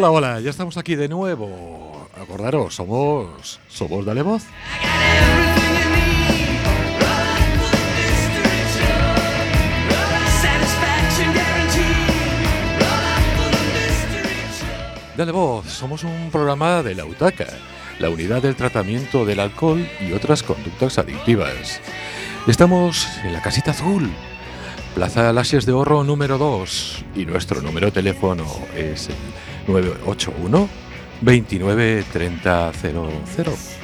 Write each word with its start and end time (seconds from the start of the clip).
Hola, 0.00 0.12
hola, 0.12 0.38
ya 0.38 0.50
estamos 0.50 0.76
aquí 0.76 0.94
de 0.94 1.08
nuevo. 1.08 2.06
Acordaros, 2.22 2.76
somos. 2.76 3.58
Somos 3.66 4.06
Dale 4.06 4.22
Voz. 4.22 4.44
Dale 15.16 15.32
Voz, 15.32 15.66
somos 15.66 16.04
un 16.04 16.30
programa 16.30 16.84
de 16.84 16.94
la 16.94 17.04
UTACA, 17.04 17.48
la 17.98 18.08
unidad 18.08 18.40
del 18.40 18.54
tratamiento 18.54 19.26
del 19.26 19.40
alcohol 19.40 19.84
y 20.00 20.12
otras 20.12 20.44
conductas 20.44 20.98
adictivas. 20.98 21.80
Estamos 22.46 23.08
en 23.24 23.32
la 23.32 23.42
casita 23.42 23.72
azul, 23.72 24.08
Plaza 24.94 25.32
Lasies 25.32 25.66
de 25.66 25.72
Oro 25.72 26.04
número 26.04 26.38
2 26.38 27.04
y 27.16 27.26
nuestro 27.26 27.60
número 27.62 27.86
de 27.86 27.92
teléfono 27.92 28.46
es 28.76 29.08
el 29.08 29.16
981 29.68 30.68
29 31.20 32.04
30 32.12 32.72
00. 32.72 33.78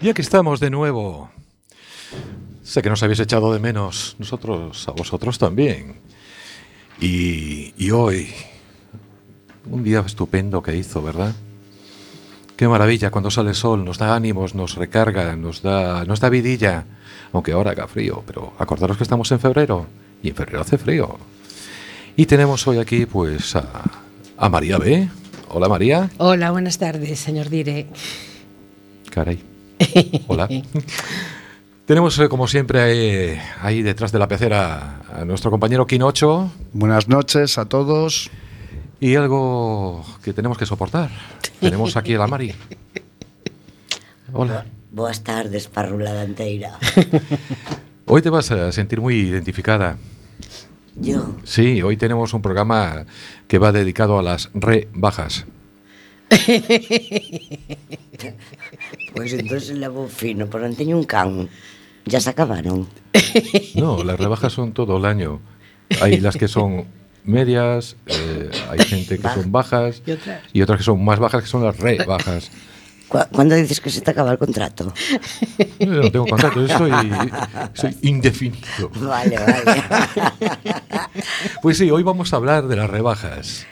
Y 0.00 0.10
aquí 0.10 0.22
estamos 0.22 0.60
de 0.60 0.70
nuevo. 0.70 1.28
Sé 2.68 2.82
que 2.82 2.90
nos 2.90 3.02
habéis 3.02 3.20
echado 3.20 3.50
de 3.50 3.60
menos, 3.60 4.14
nosotros 4.18 4.86
a 4.88 4.90
vosotros 4.90 5.38
también. 5.38 5.94
Y, 7.00 7.72
y 7.78 7.92
hoy, 7.92 8.28
un 9.70 9.82
día 9.82 10.00
estupendo 10.00 10.62
que 10.62 10.76
hizo, 10.76 11.00
¿verdad? 11.00 11.34
Qué 12.58 12.68
maravilla 12.68 13.10
cuando 13.10 13.30
sale 13.30 13.48
el 13.48 13.54
sol, 13.54 13.86
nos 13.86 13.96
da 13.96 14.14
ánimos, 14.14 14.54
nos 14.54 14.74
recarga, 14.74 15.34
nos 15.34 15.62
da, 15.62 16.04
nos 16.04 16.20
da 16.20 16.28
vidilla, 16.28 16.84
aunque 17.32 17.52
ahora 17.52 17.70
haga 17.70 17.88
frío, 17.88 18.22
pero 18.26 18.52
acordaros 18.58 18.98
que 18.98 19.04
estamos 19.04 19.32
en 19.32 19.40
febrero 19.40 19.86
y 20.22 20.28
en 20.28 20.34
febrero 20.34 20.60
hace 20.60 20.76
frío. 20.76 21.18
Y 22.16 22.26
tenemos 22.26 22.66
hoy 22.66 22.76
aquí 22.76 23.06
pues 23.06 23.56
a, 23.56 23.64
a 24.36 24.48
María 24.50 24.76
B. 24.76 25.08
Hola 25.48 25.70
María. 25.70 26.10
Hola, 26.18 26.50
buenas 26.50 26.76
tardes, 26.76 27.18
señor 27.18 27.48
Dire. 27.48 27.86
Caray. 29.10 29.42
Hola. 30.26 30.50
Tenemos, 31.88 32.18
eh, 32.18 32.28
como 32.28 32.46
siempre, 32.46 32.82
ahí, 32.82 33.40
ahí 33.62 33.80
detrás 33.80 34.12
de 34.12 34.18
la 34.18 34.28
pecera 34.28 35.00
a 35.10 35.24
nuestro 35.24 35.50
compañero 35.50 35.86
Quinocho 35.86 36.52
Buenas 36.74 37.08
noches 37.08 37.56
a 37.56 37.64
todos. 37.64 38.30
y 39.00 39.14
algo 39.16 40.04
que 40.22 40.34
tenemos 40.34 40.58
que 40.58 40.66
soportar. 40.66 41.08
Tenemos 41.60 41.96
aquí 41.96 42.12
a 42.12 42.18
la 42.18 42.26
Mari. 42.26 42.54
Hola. 44.34 44.66
Boas 44.92 45.24
tardes, 45.24 45.68
parrula 45.68 46.12
danteira. 46.12 46.78
Hoy 48.04 48.20
te 48.20 48.28
vas 48.28 48.50
a 48.50 48.70
sentir 48.70 49.00
muy 49.00 49.20
identificada. 49.20 49.96
Yo, 50.94 51.36
Sí, 51.44 51.80
hoy 51.80 51.96
tenemos 51.96 52.34
un 52.34 52.42
programa 52.42 53.06
que 53.46 53.56
va 53.58 53.72
dedicado 53.72 54.18
a 54.18 54.22
las 54.22 54.50
rebajas. 54.52 55.46
pois 59.14 59.32
entonces 59.40 59.70
levo 59.78 60.08
fino, 60.08 60.50
pero 60.52 60.68
non 60.68 60.76
teño 60.76 61.00
un 61.00 61.08
can. 61.08 61.48
Ya 62.08 62.20
se 62.20 62.30
acabaron. 62.30 62.86
No, 63.74 64.02
las 64.02 64.18
rebajas 64.18 64.52
son 64.52 64.72
todo 64.72 64.96
el 64.96 65.04
año. 65.04 65.40
Hay 66.00 66.18
las 66.20 66.36
que 66.36 66.48
son 66.48 66.86
medias, 67.24 67.96
eh, 68.06 68.50
hay 68.70 68.78
gente 68.80 69.18
que 69.18 69.28
son 69.28 69.52
bajas 69.52 70.02
Y 70.06 70.12
otras. 70.12 70.40
y 70.52 70.62
otras 70.62 70.78
que 70.78 70.84
son 70.84 71.04
más 71.04 71.18
bajas 71.18 71.42
que 71.42 71.48
son 71.48 71.62
las 71.64 71.76
rebajas. 71.78 72.50
Cu 73.08 73.18
Cuando 73.32 73.54
dices 73.54 73.80
que 73.80 73.88
se 73.90 74.00
te 74.02 74.10
acaba 74.10 74.32
el 74.32 74.38
contrato? 74.38 74.92
Yo 75.78 75.86
no 75.86 76.10
tengo 76.10 76.26
contrato, 76.26 76.60
yo 76.66 76.76
soy, 76.78 76.92
soy 77.74 77.96
indefinido. 78.02 78.90
Vale, 79.00 79.38
vale. 79.38 79.82
Pues 81.62 81.78
sí, 81.78 81.90
hoy 81.90 82.02
vamos 82.02 82.32
a 82.32 82.36
hablar 82.36 82.66
de 82.68 82.76
las 82.76 82.90
rebajas. 82.90 83.66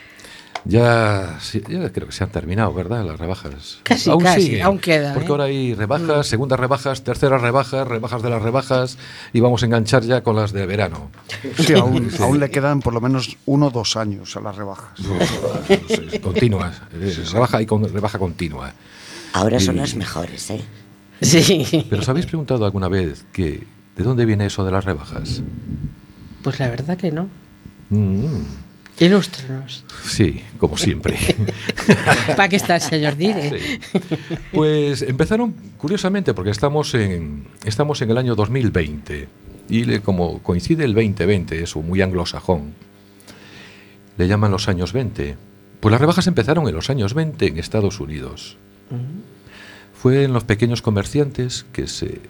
Ya, 0.69 1.39
sí, 1.41 1.63
ya 1.69 1.93
creo 1.93 2.07
que 2.09 2.13
se 2.13 2.25
han 2.25 2.31
terminado, 2.31 2.75
¿verdad? 2.75 3.05
Las 3.07 3.21
rebajas. 3.21 3.79
Casi, 3.85 4.11
casi, 4.19 4.61
aún 4.61 4.79
queda, 4.81 5.15
Porque 5.15 5.29
¿eh? 5.29 5.31
ahora 5.31 5.45
hay 5.45 5.75
rebajas, 5.75 6.27
segundas 6.27 6.59
rebajas, 6.59 7.05
terceras 7.05 7.41
rebajas, 7.41 7.87
rebajas 7.87 8.21
de 8.23 8.31
las 8.31 8.43
rebajas 8.43 8.99
y 9.33 9.39
vamos 9.41 9.63
a 9.63 9.67
enganchar 9.67 10.03
ya 10.03 10.23
con 10.25 10.35
las 10.35 10.51
de 10.53 10.67
verano. 10.67 11.11
Sí, 11.59 11.75
aún, 11.75 12.11
aún 12.19 12.41
le 12.41 12.51
quedan 12.51 12.81
por 12.81 12.95
lo 12.95 13.01
menos 13.01 13.37
uno 13.47 13.67
o 13.67 13.71
dos 13.71 13.97
años 13.97 14.37
a 14.37 14.41
las 14.41 14.57
rebajas. 14.57 14.91
Sí, 15.89 16.19
Continuas. 16.19 16.83
eh, 16.95 17.15
Rebaja 17.33 17.63
y 17.63 17.67
con, 17.67 17.85
rebaja 17.93 18.19
continua. 18.19 18.73
Ahora 19.35 19.61
son 19.61 19.77
Y- 19.77 19.79
las 19.79 19.95
mejores, 19.95 20.51
¿eh? 20.51 20.61
Sí. 21.23 21.87
Pero 21.89 22.03
¿os 22.03 22.09
habéis 22.09 22.27
preguntado 22.27 22.65
alguna 22.65 22.89
vez 22.89 23.25
que 23.33 23.65
de 23.97 24.05
dónde 24.05 24.25
viene 24.27 24.47
eso 24.47 24.65
de 24.65 24.73
las 24.73 24.85
rebajas? 24.85 25.43
Pues 26.43 26.59
la 26.59 26.69
verdad 26.69 26.97
que 26.99 27.13
no. 27.13 27.29
Mm, 27.91 28.43
Ilústranos. 28.99 29.85
sí, 30.05 30.43
como 30.59 30.77
siempre. 30.79 31.17
¿Para 32.29 32.49
qué 32.49 32.57
está 32.57 32.77
el 32.77 32.81
señor 32.81 33.17
Dire? 33.17 33.51
Sí. 33.51 33.79
Pues 34.53 35.03
empezaron 35.03 35.55
curiosamente 35.77 36.33
porque 36.33 36.51
estamos 36.51 36.95
en 36.95 37.47
estamos 37.65 38.01
en 38.03 38.11
el 38.11 38.17
año 38.19 38.35
2020 38.35 39.29
y 39.69 39.85
le- 39.85 40.01
como 40.01 40.43
coincide 40.43 40.85
el 40.85 40.95
2020, 40.95 41.63
eso 41.63 41.83
muy 41.83 42.01
anglosajón. 42.01 42.73
Le 44.17 44.29
llaman 44.29 44.51
los 44.51 44.67
años 44.69 44.93
20. 44.95 45.37
Pues 45.81 45.93
las 45.93 46.01
rebajas 46.01 46.27
empezaron 46.27 46.67
en 46.67 46.75
los 46.75 46.89
años 46.89 47.13
20 47.13 47.47
en 47.49 47.59
Estados 47.59 48.01
Unidos. 48.01 48.57
Fue 49.95 50.25
en 50.25 50.33
los 50.33 50.45
pequeños 50.45 50.81
comerciantes 50.81 51.67
que 51.73 51.87
se 51.87 52.21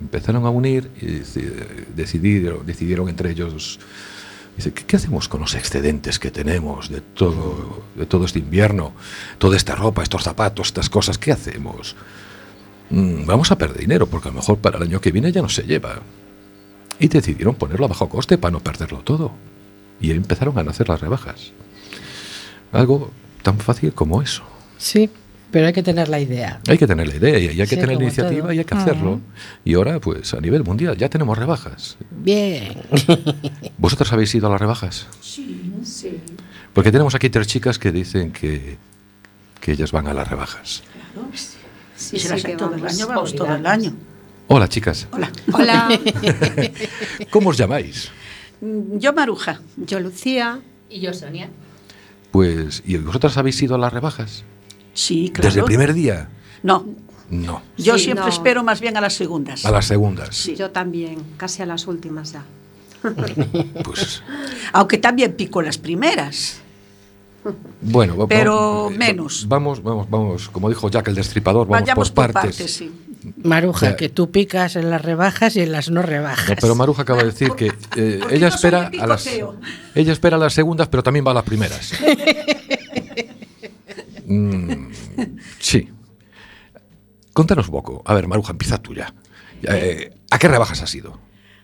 empezaron 0.00 0.46
a 0.46 0.50
unir 0.50 0.90
y 1.00 1.06
deci- 1.06 1.50
decidieron, 1.94 2.64
decidieron 2.64 3.08
entre 3.10 3.30
ellos 3.32 3.80
Dice, 4.56 4.72
¿qué, 4.72 4.96
hacemos 4.96 5.28
con 5.28 5.40
los 5.42 5.54
excedentes 5.54 6.18
que 6.18 6.30
tenemos 6.30 6.88
de 6.88 7.02
todo, 7.02 7.82
de 7.94 8.06
todo 8.06 8.24
este 8.24 8.38
invierno? 8.38 8.92
Toda 9.38 9.56
esta 9.56 9.74
ropa, 9.74 10.02
estos 10.02 10.22
zapatos, 10.22 10.68
estas 10.68 10.88
cosas, 10.88 11.18
¿qué 11.18 11.32
hacemos? 11.32 11.94
Mm, 12.88 13.26
vamos 13.26 13.50
a 13.50 13.58
perder 13.58 13.78
dinero 13.78 14.06
porque 14.06 14.28
a 14.28 14.30
lo 14.30 14.38
mejor 14.38 14.58
para 14.58 14.78
el 14.78 14.84
año 14.84 15.00
que 15.00 15.12
viene 15.12 15.30
ya 15.30 15.42
no 15.42 15.50
se 15.50 15.62
lleva. 15.62 16.00
Y 16.98 17.08
decidieron 17.08 17.54
ponerlo 17.54 17.84
a 17.84 17.88
bajo 17.88 18.08
coste 18.08 18.38
para 18.38 18.52
no 18.52 18.60
perderlo 18.60 19.00
todo. 19.00 19.32
Y 20.00 20.10
empezaron 20.12 20.58
a 20.58 20.62
nacer 20.62 20.88
las 20.88 21.00
rebajas. 21.00 21.52
Algo 22.72 23.10
tan 23.42 23.58
fácil 23.58 23.92
como 23.92 24.22
eso. 24.22 24.42
Sí, 24.78 25.10
pero 25.50 25.66
hay 25.66 25.72
que 25.72 25.82
tener 25.82 26.08
la 26.08 26.20
idea. 26.20 26.60
Hay 26.68 26.76
que 26.78 26.86
tener 26.86 27.06
la 27.08 27.14
idea 27.16 27.38
y 27.38 27.48
hay 27.48 27.56
que 27.56 27.66
Sí, 27.66 27.76
tener 27.76 27.96
la 27.96 28.02
iniciativa 28.02 28.42
todo. 28.42 28.52
y 28.52 28.58
hay 28.58 28.64
que 28.64 28.74
hacerlo. 28.74 29.20
Y 29.64 29.74
ahora, 29.74 30.00
pues 30.00 30.34
a 30.34 30.40
nivel 30.40 30.64
mundial, 30.64 30.96
ya 30.96 31.08
tenemos 31.08 31.36
rebajas. 31.38 31.96
Bien. 32.10 32.76
¿Vosotros 33.78 34.12
habéis 34.12 34.34
ido 34.34 34.48
a 34.48 34.50
las 34.50 34.60
rebajas? 34.60 35.06
Sí, 35.20 35.72
sí. 35.84 36.18
Porque 36.72 36.92
tenemos 36.92 37.14
aquí 37.14 37.30
tres 37.30 37.46
chicas 37.46 37.78
que 37.78 37.92
dicen 37.92 38.32
que, 38.32 38.76
que 39.60 39.72
ellas 39.72 39.92
van 39.92 40.06
a 40.08 40.14
las 40.14 40.28
rebajas. 40.28 40.82
Claro. 41.14 41.28
Sí, 41.34 41.48
Si 41.96 42.18
sí, 42.18 42.28
las 42.28 42.42
que 42.42 42.56
todo 42.56 42.74
el 42.74 42.86
año, 42.86 43.06
vamos 43.06 43.34
todo 43.34 43.54
el 43.54 43.66
año. 43.66 43.94
Hola, 44.48 44.68
chicas. 44.68 45.08
Hola. 45.12 45.30
Hola, 45.52 45.88
¿Cómo 47.30 47.50
os 47.50 47.56
llamáis? 47.56 48.10
Mm, 48.60 48.98
Yo 48.98 49.12
Maruja. 49.12 49.60
yo 49.76 50.00
Lucía. 50.00 50.60
Y 50.90 51.00
yo, 51.00 51.12
Sonia. 51.14 51.48
Pues, 52.30 52.82
¿y 52.86 52.96
vosotras 52.98 53.36
habéis 53.38 53.60
ido 53.62 53.74
a 53.74 53.78
las 53.78 53.92
rebajas? 53.92 54.44
Sí, 54.96 55.30
claro. 55.32 55.46
¿Desde 55.48 55.60
el 55.60 55.66
primer 55.66 55.92
día? 55.94 56.28
No, 56.62 56.84
No, 57.30 57.60
yo 57.76 57.98
Sí, 57.98 58.04
siempre 58.04 58.24
no. 58.26 58.30
espero 58.30 58.62
más 58.64 58.80
bien 58.80 58.96
a 58.96 59.00
las 59.00 59.14
segundas. 59.14 59.64
a 59.64 59.70
las 59.70 59.84
segundas. 59.86 60.34
Sí. 60.34 60.54
Yo 60.56 60.70
también, 60.70 61.18
casi 61.36 61.62
a 61.62 61.66
las 61.66 61.86
últimas 61.86 62.32
ya. 62.32 62.44
Pues, 63.84 64.22
Aunque 64.72 64.98
también 64.98 65.32
pico 65.34 65.60
las 65.62 65.76
primeras. 65.78 66.58
bueno, 67.80 68.16
va- 68.16 68.26
Pero 68.26 68.84
va- 68.84 68.90
menos. 68.90 69.46
Vamos, 69.48 69.82
vamos, 69.82 70.08
vamos, 70.10 70.48
como 70.48 70.68
dijo 70.68 70.88
Jack 70.90 71.08
el 71.08 71.14
Destripador, 71.14 71.66
vamos 71.68 71.80
Vayamos 71.82 72.10
por 72.10 72.26
por 72.26 72.32
partes. 72.34 72.56
partes, 72.56 72.74
sí. 72.74 72.90
Maruja, 73.42 73.96
que 73.96 74.08
tú 74.08 74.30
picas 74.30 74.76
en 74.76 74.88
las 74.88 75.02
rebajas 75.02 75.56
y 75.56 75.60
en 75.60 75.72
las 75.72 75.90
no 75.90 76.00
rebajas. 76.02 76.48
No, 76.50 76.56
pero 76.60 76.74
Maruja 76.76 77.02
acaba 77.02 77.20
de 77.20 77.26
decir 77.26 77.50
que 77.56 77.66
eh, 77.96 78.20
ella 78.30 78.48
no 78.48 78.54
espera 78.54 78.90
a 79.00 79.06
las 79.06 79.26
ella 79.94 80.12
espera 80.12 80.36
a 80.36 80.38
las 80.40 80.54
segundas, 80.54 80.86
pero 80.88 81.02
también 81.02 81.26
va 81.26 81.32
a 81.32 81.34
las 81.34 81.44
primeras. 81.44 81.92
Mm. 84.28 84.75
Contanos 87.36 87.68
un 87.68 87.72
poco. 87.72 88.02
A 88.06 88.14
ver, 88.14 88.26
Maruja, 88.26 88.52
empieza 88.52 88.78
tú 88.78 88.94
ya. 88.94 89.12
Eh, 89.62 90.10
¿A 90.30 90.38
qué 90.38 90.48
rebajas 90.48 90.80
has 90.80 90.94
ido? 90.94 91.18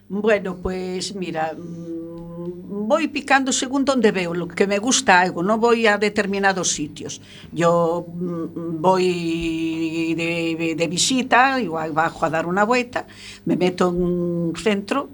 Bueno, 0.07 0.57
pues 0.57 1.15
mira, 1.15 1.55
mm, 1.57 2.87
voy 2.87 3.09
picando 3.09 3.53
según 3.53 3.83
donde 3.87 4.13
veo 4.13 4.35
lo 4.35 4.49
que 4.49 4.67
me 4.67 4.79
gusta 4.79 5.19
algo, 5.19 5.43
no 5.43 5.57
voy 5.57 5.87
a 5.87 5.97
determinados 5.97 6.73
sitios. 6.73 7.23
Yo 7.53 8.05
mm, 8.07 8.83
voy 8.83 10.15
de 10.15 10.87
visita, 10.91 11.59
igual 11.59 11.93
bajo 11.93 12.27
a 12.27 12.29
dar 12.29 12.45
una 12.45 12.65
vuelta, 12.65 13.07
me 13.47 13.57
meto 13.57 13.89
en 13.89 14.03
un 14.03 14.53
centro, 14.55 15.09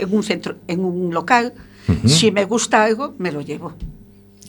en 0.00 0.14
un 0.14 0.22
centro, 0.22 0.54
en 0.68 0.84
un 0.84 1.12
local, 1.12 1.52
si 2.04 2.30
me 2.30 2.44
gusta 2.44 2.84
algo, 2.84 3.16
me 3.18 3.32
lo 3.32 3.40
llevo. 3.40 3.74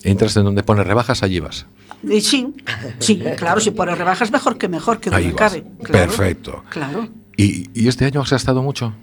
Entras 0.04 0.38
en 0.38 0.44
donde 0.44 0.62
pone 0.62 0.83
rebajas, 0.83 1.24
allí 1.24 1.39
vas. 1.39 1.65
Y 2.03 2.21
sí, 2.21 2.53
sí, 2.99 3.21
claro, 3.38 3.59
si 3.59 3.71
pone 3.71 3.95
rebajas 3.95 4.31
mejor 4.31 4.57
que 4.57 4.67
mejor, 4.67 4.99
que 4.99 5.09
Ahí 5.13 5.23
donde 5.25 5.35
cabe. 5.38 5.63
Claro, 5.83 6.07
Perfecto. 6.07 6.63
Claro. 6.69 7.09
¿Y, 7.35 7.69
y 7.73 7.88
este 7.88 8.05
año 8.05 8.21
has 8.21 8.29
gastado 8.29 8.61
mucho? 8.61 8.94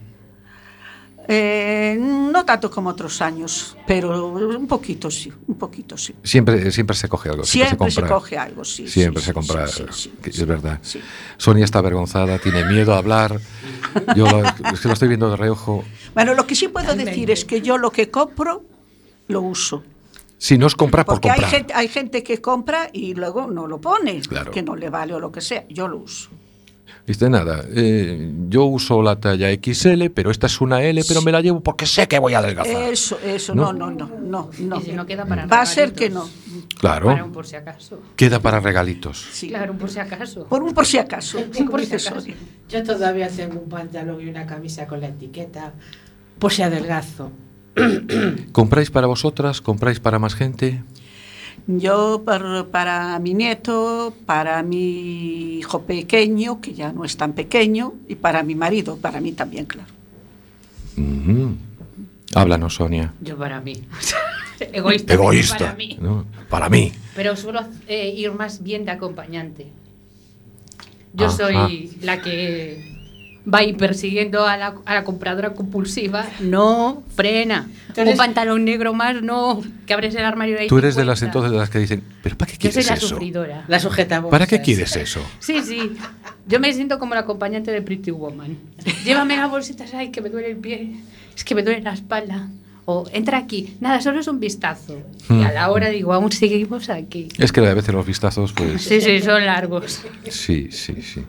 Eh, 1.26 1.96
no 1.98 2.44
tanto 2.44 2.70
como 2.70 2.90
otros 2.90 3.22
años, 3.22 3.76
pero 3.86 4.28
un 4.28 4.66
poquito 4.66 5.10
sí, 5.10 5.32
un 5.46 5.54
poquito 5.54 5.96
sí. 5.96 6.14
Siempre, 6.22 6.70
siempre 6.70 6.94
se 6.94 7.08
coge 7.08 7.30
algo. 7.30 7.44
Siempre 7.44 7.90
se 7.90 8.00
compra. 8.02 8.14
coge 8.14 8.36
algo, 8.36 8.62
sí. 8.62 8.86
Siempre 8.86 9.22
sí, 9.22 9.26
se 9.28 9.32
compra, 9.32 9.66
sí, 9.66 9.84
sí, 9.90 10.12
que 10.22 10.30
sí, 10.30 10.42
es 10.42 10.46
verdad. 10.46 10.78
sí. 10.82 11.00
Sonia 11.38 11.64
está 11.64 11.78
avergonzada, 11.78 12.38
tiene 12.38 12.64
miedo 12.66 12.92
a 12.94 12.98
hablar. 12.98 13.40
Yo 14.14 14.26
lo- 14.26 14.44
es 14.44 14.80
que 14.80 14.88
lo 14.88 14.92
estoy 14.94 15.08
viendo 15.08 15.30
de 15.30 15.36
reojo. 15.36 15.82
Bueno, 16.12 16.34
lo 16.34 16.46
que 16.46 16.54
sí 16.54 16.68
puedo 16.68 16.94
decir 16.94 17.30
es 17.30 17.46
que 17.46 17.62
yo 17.62 17.78
lo 17.78 17.90
que 17.90 18.10
compro, 18.10 18.62
lo 19.28 19.40
uso. 19.40 19.82
Si 20.38 20.58
no 20.58 20.66
es 20.66 20.74
comprar 20.74 21.06
por 21.06 21.14
Porque 21.16 21.30
hay 21.30 21.36
comprar. 21.40 21.50
gente, 21.58 21.74
hay 21.74 21.88
gente 21.88 22.22
que 22.22 22.40
compra 22.40 22.90
y 22.92 23.14
luego 23.14 23.46
no 23.50 23.66
lo 23.66 23.80
pone, 23.80 24.20
Claro. 24.20 24.50
que 24.50 24.62
no 24.62 24.76
le 24.76 24.90
vale 24.90 25.14
o 25.14 25.20
lo 25.20 25.32
que 25.32 25.40
sea. 25.40 25.64
Yo 25.68 25.88
lo 25.88 25.98
uso. 25.98 26.30
Viste 27.06 27.28
nada. 27.28 27.64
eh, 27.68 28.32
yo 28.48 28.64
uso 28.64 29.02
la 29.02 29.20
talla 29.20 29.48
XL, 29.52 30.08
pero 30.08 30.30
esta 30.30 30.46
es 30.46 30.58
una 30.62 30.82
L, 30.82 31.02
pero 31.06 31.20
me 31.20 31.32
la 31.32 31.40
llevo 31.42 31.60
porque 31.60 31.84
sé 31.86 32.08
que 32.08 32.18
voy 32.18 32.32
a 32.32 32.38
adelgazar. 32.38 32.90
Eso, 32.90 33.18
eso, 33.22 33.54
¿No? 33.54 33.72
no, 33.74 33.90
no, 33.90 34.06
no, 34.08 34.20
no, 34.20 34.50
no. 34.58 34.80
Y 34.80 34.84
si 34.84 34.92
no 34.92 35.04
queda 35.06 35.26
para 35.26 35.44
Va 35.46 35.60
a 35.60 35.66
ser 35.66 35.92
que 35.92 36.08
regalitos. 36.08 36.30
no. 36.52 36.64
Claro. 36.80 37.06
Para 37.08 37.24
un 37.24 37.32
por 37.32 37.46
si 37.46 37.56
acaso. 37.56 38.00
Queda 38.16 38.40
para 38.40 38.58
regalitos. 38.60 39.26
Sí. 39.32 39.48
Claro, 39.48 39.72
un 39.72 39.78
por 39.78 39.90
si 39.90 39.98
acaso. 39.98 40.46
Por 40.46 40.62
un 40.62 40.72
por 40.72 40.86
si 40.86 40.96
acaso. 40.98 41.38
Un 41.58 41.68
por 41.68 41.80
si 41.84 41.90
dice 41.92 42.08
acaso. 42.08 42.26
Yo 42.70 42.82
todavía 42.82 43.28
tengo 43.28 43.60
un 43.60 43.68
pantalón 43.68 44.20
y 44.22 44.28
una 44.28 44.46
camisa 44.46 44.86
con 44.86 45.00
la 45.02 45.08
etiqueta, 45.08 45.74
por 46.38 46.52
si 46.52 46.62
adelgazo. 46.62 47.30
¿Compráis 48.52 48.90
para 48.90 49.06
vosotras? 49.06 49.60
¿Compráis 49.60 50.00
para 50.00 50.18
más 50.18 50.34
gente? 50.34 50.82
Yo 51.66 52.22
par- 52.24 52.66
para 52.70 53.18
mi 53.18 53.32
nieto, 53.34 54.14
para 54.26 54.62
mi 54.62 55.58
hijo 55.58 55.82
pequeño, 55.82 56.60
que 56.60 56.74
ya 56.74 56.92
no 56.92 57.04
es 57.04 57.16
tan 57.16 57.32
pequeño, 57.32 57.94
y 58.08 58.16
para 58.16 58.42
mi 58.42 58.54
marido, 58.54 58.96
para 58.96 59.20
mí 59.20 59.32
también, 59.32 59.64
claro. 59.66 59.88
Háblanos, 62.34 62.74
Sonia. 62.74 63.14
Yo 63.20 63.36
para 63.36 63.60
mí. 63.60 63.74
Egoísta. 64.72 65.14
Egoísta. 65.14 65.58
Para 65.58 65.74
mí. 65.74 65.98
¿no? 66.00 66.26
Para 66.50 66.68
mí. 66.68 66.92
Pero 67.14 67.36
suelo 67.36 67.60
eh, 67.86 68.12
ir 68.16 68.32
más 68.32 68.62
bien 68.62 68.84
de 68.84 68.90
acompañante. 68.90 69.68
Yo 71.12 71.26
Ajá. 71.26 71.36
soy 71.36 71.96
la 72.02 72.20
que 72.20 72.93
va 73.52 73.58
a 73.58 73.64
ir 73.64 73.76
persiguiendo 73.76 74.46
a 74.46 74.56
la, 74.56 74.74
a 74.86 74.94
la 74.94 75.04
compradora 75.04 75.52
compulsiva. 75.54 76.24
No, 76.40 77.02
frena. 77.14 77.68
Eres- 77.96 78.12
Un 78.12 78.16
pantalón 78.16 78.64
negro 78.64 78.94
más, 78.94 79.22
no. 79.22 79.62
Que 79.86 79.94
abres 79.94 80.14
el 80.14 80.24
armario 80.24 80.58
ahí 80.58 80.66
Tú 80.66 80.78
eres 80.78 80.94
de 80.96 81.04
las 81.04 81.22
entonces 81.22 81.52
de 81.52 81.58
las 81.58 81.70
que 81.70 81.78
dicen, 81.78 82.02
¿pero 82.22 82.36
para 82.38 82.50
qué 82.50 82.56
Yo 82.58 82.62
soy 82.62 82.70
quieres 82.72 82.86
la 82.90 82.94
eso? 82.96 83.08
sufridora. 83.08 83.64
La 83.68 83.78
sujeta 83.80 84.22
¿Para 84.28 84.46
qué 84.46 84.60
quieres 84.60 84.96
eso? 84.96 85.20
Sí, 85.40 85.60
sí. 85.62 85.92
Yo 86.46 86.58
me 86.60 86.72
siento 86.72 86.98
como 86.98 87.14
la 87.14 87.20
acompañante 87.20 87.70
de 87.70 87.82
Pretty 87.82 88.10
Woman. 88.10 88.56
Llévame 89.04 89.36
las 89.36 89.50
bolsitas, 89.50 89.92
ay, 89.94 90.10
que 90.10 90.20
me 90.20 90.30
duele 90.30 90.50
el 90.50 90.56
pie. 90.56 90.96
Es 91.36 91.44
que 91.44 91.54
me 91.54 91.62
duele 91.62 91.80
la 91.82 91.92
espalda. 91.92 92.48
O 92.86 93.06
entra 93.12 93.38
aquí. 93.38 93.76
Nada, 93.80 94.00
solo 94.02 94.20
es 94.20 94.28
un 94.28 94.40
vistazo. 94.40 95.00
Hmm. 95.28 95.40
Y 95.40 95.44
a 95.44 95.52
la 95.52 95.70
hora 95.70 95.88
digo, 95.88 96.12
aún 96.12 96.30
seguimos 96.32 96.90
aquí. 96.90 97.28
Es 97.38 97.50
que 97.52 97.60
a 97.66 97.72
veces 97.74 97.94
los 97.94 98.04
vistazos, 98.06 98.52
pues. 98.52 98.82
Sí, 98.82 99.00
sí, 99.00 99.20
son 99.22 99.44
largos. 99.46 100.02
Sí, 100.28 100.68
sí, 100.70 101.00
sí. 101.00 101.24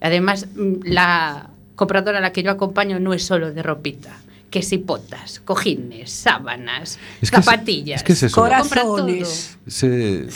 Además, 0.00 0.46
mm, 0.54 0.84
la 0.84 1.50
compradora 1.74 2.18
a 2.18 2.20
la 2.20 2.32
que 2.32 2.42
yo 2.42 2.50
acompaño 2.50 2.98
no 3.00 3.12
es 3.14 3.24
solo 3.24 3.52
de 3.52 3.62
ropita. 3.62 4.16
Que 4.50 4.62
si 4.62 4.78
potas, 4.78 5.40
cojines, 5.40 6.10
sábanas, 6.10 6.98
Es 7.20 7.30
que 7.30 7.42
zapatillas. 7.42 8.00
es 8.00 8.04
que 8.04 8.12
es 8.14 8.22
eso. 8.22 8.40
Compra 8.40 8.62
Corazones. 8.62 9.58
Se- 9.66 10.26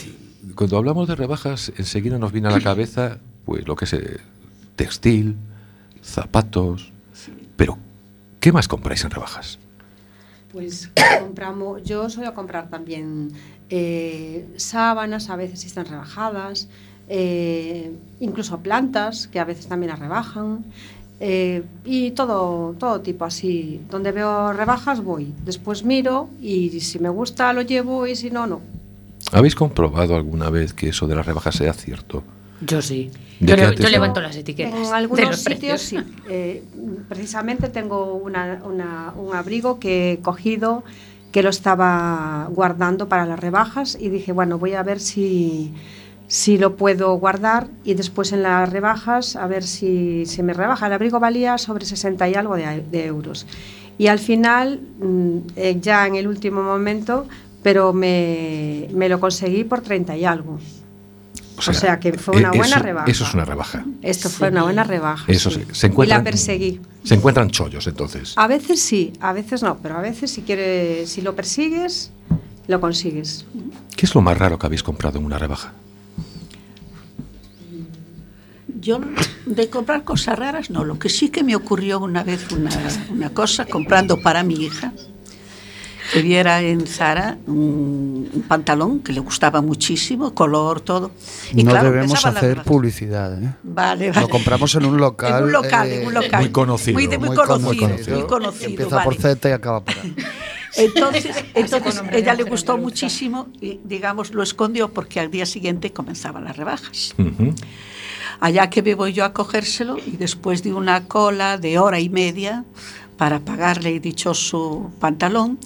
cuando 0.55 0.77
hablamos 0.77 1.09
de 1.09 1.15
rebajas, 1.15 1.73
enseguida 1.79 2.19
nos 2.19 2.31
viene 2.33 2.49
a 2.49 2.51
la 2.51 2.61
cabeza 2.63 3.19
pues 3.47 3.67
lo 3.67 3.75
que 3.75 3.87
es 3.87 3.93
eh, 3.95 4.19
textil, 4.77 5.37
zapatos. 6.03 6.93
Pero, 7.57 7.79
¿qué 8.41 8.53
más 8.53 8.69
compráis 8.69 9.05
en 9.05 9.11
rebajas? 9.11 9.59
Pues 10.53 10.91
compramos, 11.21 11.83
yo 11.83 12.11
suelo 12.11 12.35
comprar 12.35 12.69
también 12.69 13.33
eh, 13.71 14.47
sábanas, 14.57 15.31
a 15.31 15.37
veces 15.37 15.65
están 15.65 15.87
rebajadas, 15.87 16.69
eh, 17.09 17.91
incluso 18.21 18.59
plantas, 18.59 19.27
que 19.29 19.39
a 19.41 19.45
veces 19.45 19.67
también 19.67 19.91
las 19.91 19.99
rebajan, 19.99 20.65
eh, 21.21 21.63
y 21.85 22.11
todo, 22.13 22.75
todo 22.79 23.01
tipo 23.01 23.25
así. 23.25 23.81
Donde 23.91 24.13
veo 24.13 24.53
rebajas 24.53 25.03
voy, 25.03 25.33
después 25.45 25.85
miro 25.85 26.29
y 26.41 26.81
si 26.81 26.99
me 26.99 27.09
gusta 27.09 27.53
lo 27.53 27.63
llevo 27.63 28.07
y 28.07 28.17
si 28.17 28.31
no, 28.31 28.47
no. 28.47 28.61
¿Habéis 29.31 29.55
comprobado 29.55 30.17
alguna 30.17 30.51
vez 30.51 30.73
que 30.75 30.89
eso 30.89 31.07
de 31.07 31.15
las 31.15 31.25
rebajas 31.27 31.55
sea 31.55 31.73
cierto? 31.73 32.25
Yo 32.61 32.83
sí. 32.83 33.11
¿De 33.41 33.49
Yo, 33.49 33.57
le- 33.57 33.91
levanto 33.91 34.21
las 34.21 34.37
etiquetas. 34.37 34.75
En 34.75 34.83
de 34.85 34.93
algunos 34.93 35.31
los 35.31 35.41
sitios 35.41 35.81
sí. 35.81 35.97
Eh, 36.29 36.63
precisamente 37.09 37.69
tengo 37.69 38.15
una- 38.15 38.61
una- 38.65 39.13
un 39.17 39.35
abrigo 39.35 39.79
que 39.81 40.13
he 40.13 40.19
cogido 40.19 40.85
que 41.33 41.43
lo 41.43 41.49
estaba 41.51 42.49
guardando 42.53 43.09
para 43.09 43.25
las 43.27 43.39
rebajas 43.41 43.97
y 43.99 44.11
dije, 44.11 44.33
bueno, 44.33 44.59
voy 44.59 44.75
a 44.75 44.83
ver 44.83 45.01
si, 45.01 45.73
si 46.33 46.57
lo 46.57 46.77
puedo 46.77 47.13
guardar 47.17 47.69
y 47.85 47.93
después 47.93 48.33
en 48.33 48.43
las 48.43 48.67
rebajas 48.71 49.37
a 49.37 49.47
ver 49.47 49.63
si 49.65 50.25
se 50.25 50.43
me 50.43 50.55
rebaja. 50.55 50.87
El 50.87 50.95
abrigo 50.95 51.21
valía 51.21 51.59
sobre 51.59 51.85
60 51.85 52.27
y 52.31 52.35
algo 52.35 52.57
de, 52.57 52.83
de 52.91 53.05
euros. 53.05 53.47
Y 53.99 54.07
al 54.07 54.19
final, 54.19 54.81
mm, 54.99 55.37
eh, 55.57 55.77
ya 55.79 56.07
en 56.07 56.15
el 56.15 56.27
último 56.27 56.63
momento, 56.63 57.27
pero 57.63 57.93
me, 57.93 58.89
me 58.95 59.11
lo 59.11 59.21
conseguí 59.21 59.65
por 59.65 59.83
30 59.83 60.17
y 60.17 60.25
algo. 60.25 60.59
O 61.59 61.73
sea, 61.75 62.01
que 62.01 62.15
fue 62.15 62.39
una 62.39 62.49
eh, 62.49 62.57
buena 62.57 62.77
eso- 62.77 62.83
rebaja. 62.83 63.11
Eso 63.11 63.25
es 63.25 63.35
una 63.35 63.45
rebaja. 63.45 63.85
Esto 64.01 64.31
fue 64.31 64.49
una 64.49 64.63
buena 64.63 64.85
rebaja. 64.85 65.31
Eso 65.31 65.51
sí. 65.51 65.61
sí. 65.61 65.75
Se 65.75 65.87
y 65.89 65.91
encuentran, 65.91 66.21
la 66.21 66.25
perseguí. 66.25 66.81
Se 67.05 67.15
encuentran 67.15 67.51
chollos, 67.51 67.87
entonces. 67.87 68.33
A 68.37 68.47
veces 68.47 68.81
sí, 68.81 69.13
a 69.21 69.35
veces 69.35 69.63
no, 69.63 69.77
pero 69.83 69.99
a 69.99 70.01
veces 70.01 70.31
si 70.31 70.41
quieres, 70.41 71.11
si 71.11 71.21
lo 71.21 71.37
persigues, 71.37 72.11
lo 72.69 72.81
consigues. 72.81 73.45
¿Qué 73.95 74.07
es 74.07 74.15
lo 74.15 74.23
más 74.23 74.39
raro 74.39 74.59
que 74.59 74.65
habéis 74.65 74.83
comprado 74.83 75.19
en 75.19 75.27
una 75.27 75.37
rebaja? 75.37 75.75
Yo 78.83 78.99
de 79.47 79.71
comprar 79.71 80.03
cosas 80.03 80.37
raras 80.37 80.69
no, 80.69 80.85
lo 80.85 80.99
que 80.99 81.09
sí 81.09 81.29
que 81.29 81.45
me 81.45 81.55
ocurrió 81.55 82.01
una 82.01 82.25
vez 82.25 82.51
una, 82.51 82.71
una 83.11 83.31
cosa 83.31 83.65
comprando 83.65 84.21
para 84.21 84.43
mi 84.43 84.55
hija, 84.55 84.93
que 86.13 86.23
viera 86.23 86.61
en 86.63 86.87
Zara 86.87 87.37
un, 87.47 88.29
un 88.33 88.43
pantalón 88.43 89.01
que 89.01 89.13
le 89.13 89.21
gustaba 89.21 89.61
muchísimo, 89.63 90.35
color, 90.35 90.81
todo. 90.81 91.11
no 91.55 91.71
claro, 91.71 91.91
debemos 91.91 92.25
hacer 92.25 92.63
publicidad. 92.63 93.43
¿eh? 93.43 93.55
Vale, 93.63 94.09
vale. 94.11 94.21
Lo 94.23 94.29
compramos 94.29 94.75
en 94.75 94.85
un 94.87 94.97
local. 94.99 95.39
En 95.39 95.45
un 95.45 95.53
local, 95.53 95.89
eh, 95.89 96.01
en 96.01 96.07
un 96.09 96.15
local. 96.15 96.41
muy 96.41 96.51
conocido, 96.51 96.95
Muy, 96.95 97.07
de- 97.07 97.19
muy 97.19 97.29
muy 97.29 97.37
conocido, 97.37 97.89
conocido. 97.89 98.19
muy 98.19 98.27
conocido, 98.27 98.71
Empieza 98.71 99.03
por 99.05 99.17
vale. 99.17 99.35
Z 99.35 99.49
y 99.49 99.53
acaba 99.53 99.85
por 99.85 99.95
A. 99.95 100.03
Entonces, 100.75 101.37
entonces 101.53 102.03
ella 102.13 102.33
le 102.33 102.45
gustó 102.45 102.79
muchísimo 102.79 103.49
y, 103.61 103.79
digamos, 103.85 104.33
lo 104.33 104.43
escondió 104.43 104.89
porque 104.89 105.21
al 105.21 105.31
día 105.31 105.45
siguiente 105.45 105.93
comenzaban 105.93 106.45
las 106.45 106.57
rebajas. 106.57 107.15
Ujú. 107.19 107.55
Allá 108.41 108.71
que 108.71 108.83
me 108.83 108.95
voy 108.95 109.13
yo 109.13 109.27
a 109.27 109.35
cogérselo 109.35 109.99
y 109.99 110.13
después 110.17 110.63
de 110.63 110.73
una 110.73 111.05
cola 111.07 111.59
de 111.59 111.79
hora 111.79 112.01
y 112.01 112.09
media 112.09 112.65
para 113.17 113.41
pagarle 113.41 113.97
el 113.97 114.01
dichoso 114.01 114.91
pantalón, 114.99 115.59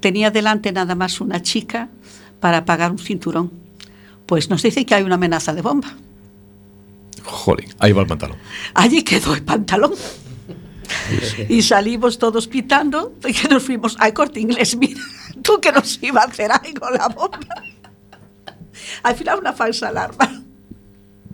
tenía 0.00 0.30
delante 0.30 0.72
nada 0.72 0.94
más 0.94 1.20
una 1.20 1.42
chica 1.42 1.88
para 2.40 2.64
pagar 2.64 2.90
un 2.90 2.98
cinturón. 2.98 3.50
Pues 4.26 4.50
nos 4.50 4.62
dice 4.62 4.84
que 4.84 4.94
hay 4.94 5.02
una 5.02 5.14
amenaza 5.16 5.54
de 5.54 5.62
bomba. 5.62 5.94
Jolín, 7.24 7.68
ahí 7.78 7.92
va 7.92 8.02
el 8.02 8.08
pantalón. 8.08 8.38
Allí 8.74 9.02
quedó 9.02 9.34
el 9.34 9.42
pantalón. 9.42 9.92
Y 11.48 11.62
salimos 11.62 12.18
todos 12.18 12.46
pitando 12.46 13.14
y 13.26 13.32
que 13.32 13.48
nos 13.48 13.62
fuimos 13.62 13.96
al 13.98 14.12
corte 14.12 14.40
inglés. 14.40 14.76
Mira, 14.76 15.00
tú 15.42 15.60
que 15.60 15.72
nos 15.72 16.02
iba 16.02 16.22
a 16.22 16.24
hacer 16.24 16.50
algo 16.52 16.90
la 16.90 17.08
bomba. 17.08 17.38
Al 19.02 19.14
final 19.14 19.40
una 19.40 19.52
falsa 19.52 19.88
alarma. 19.88 20.42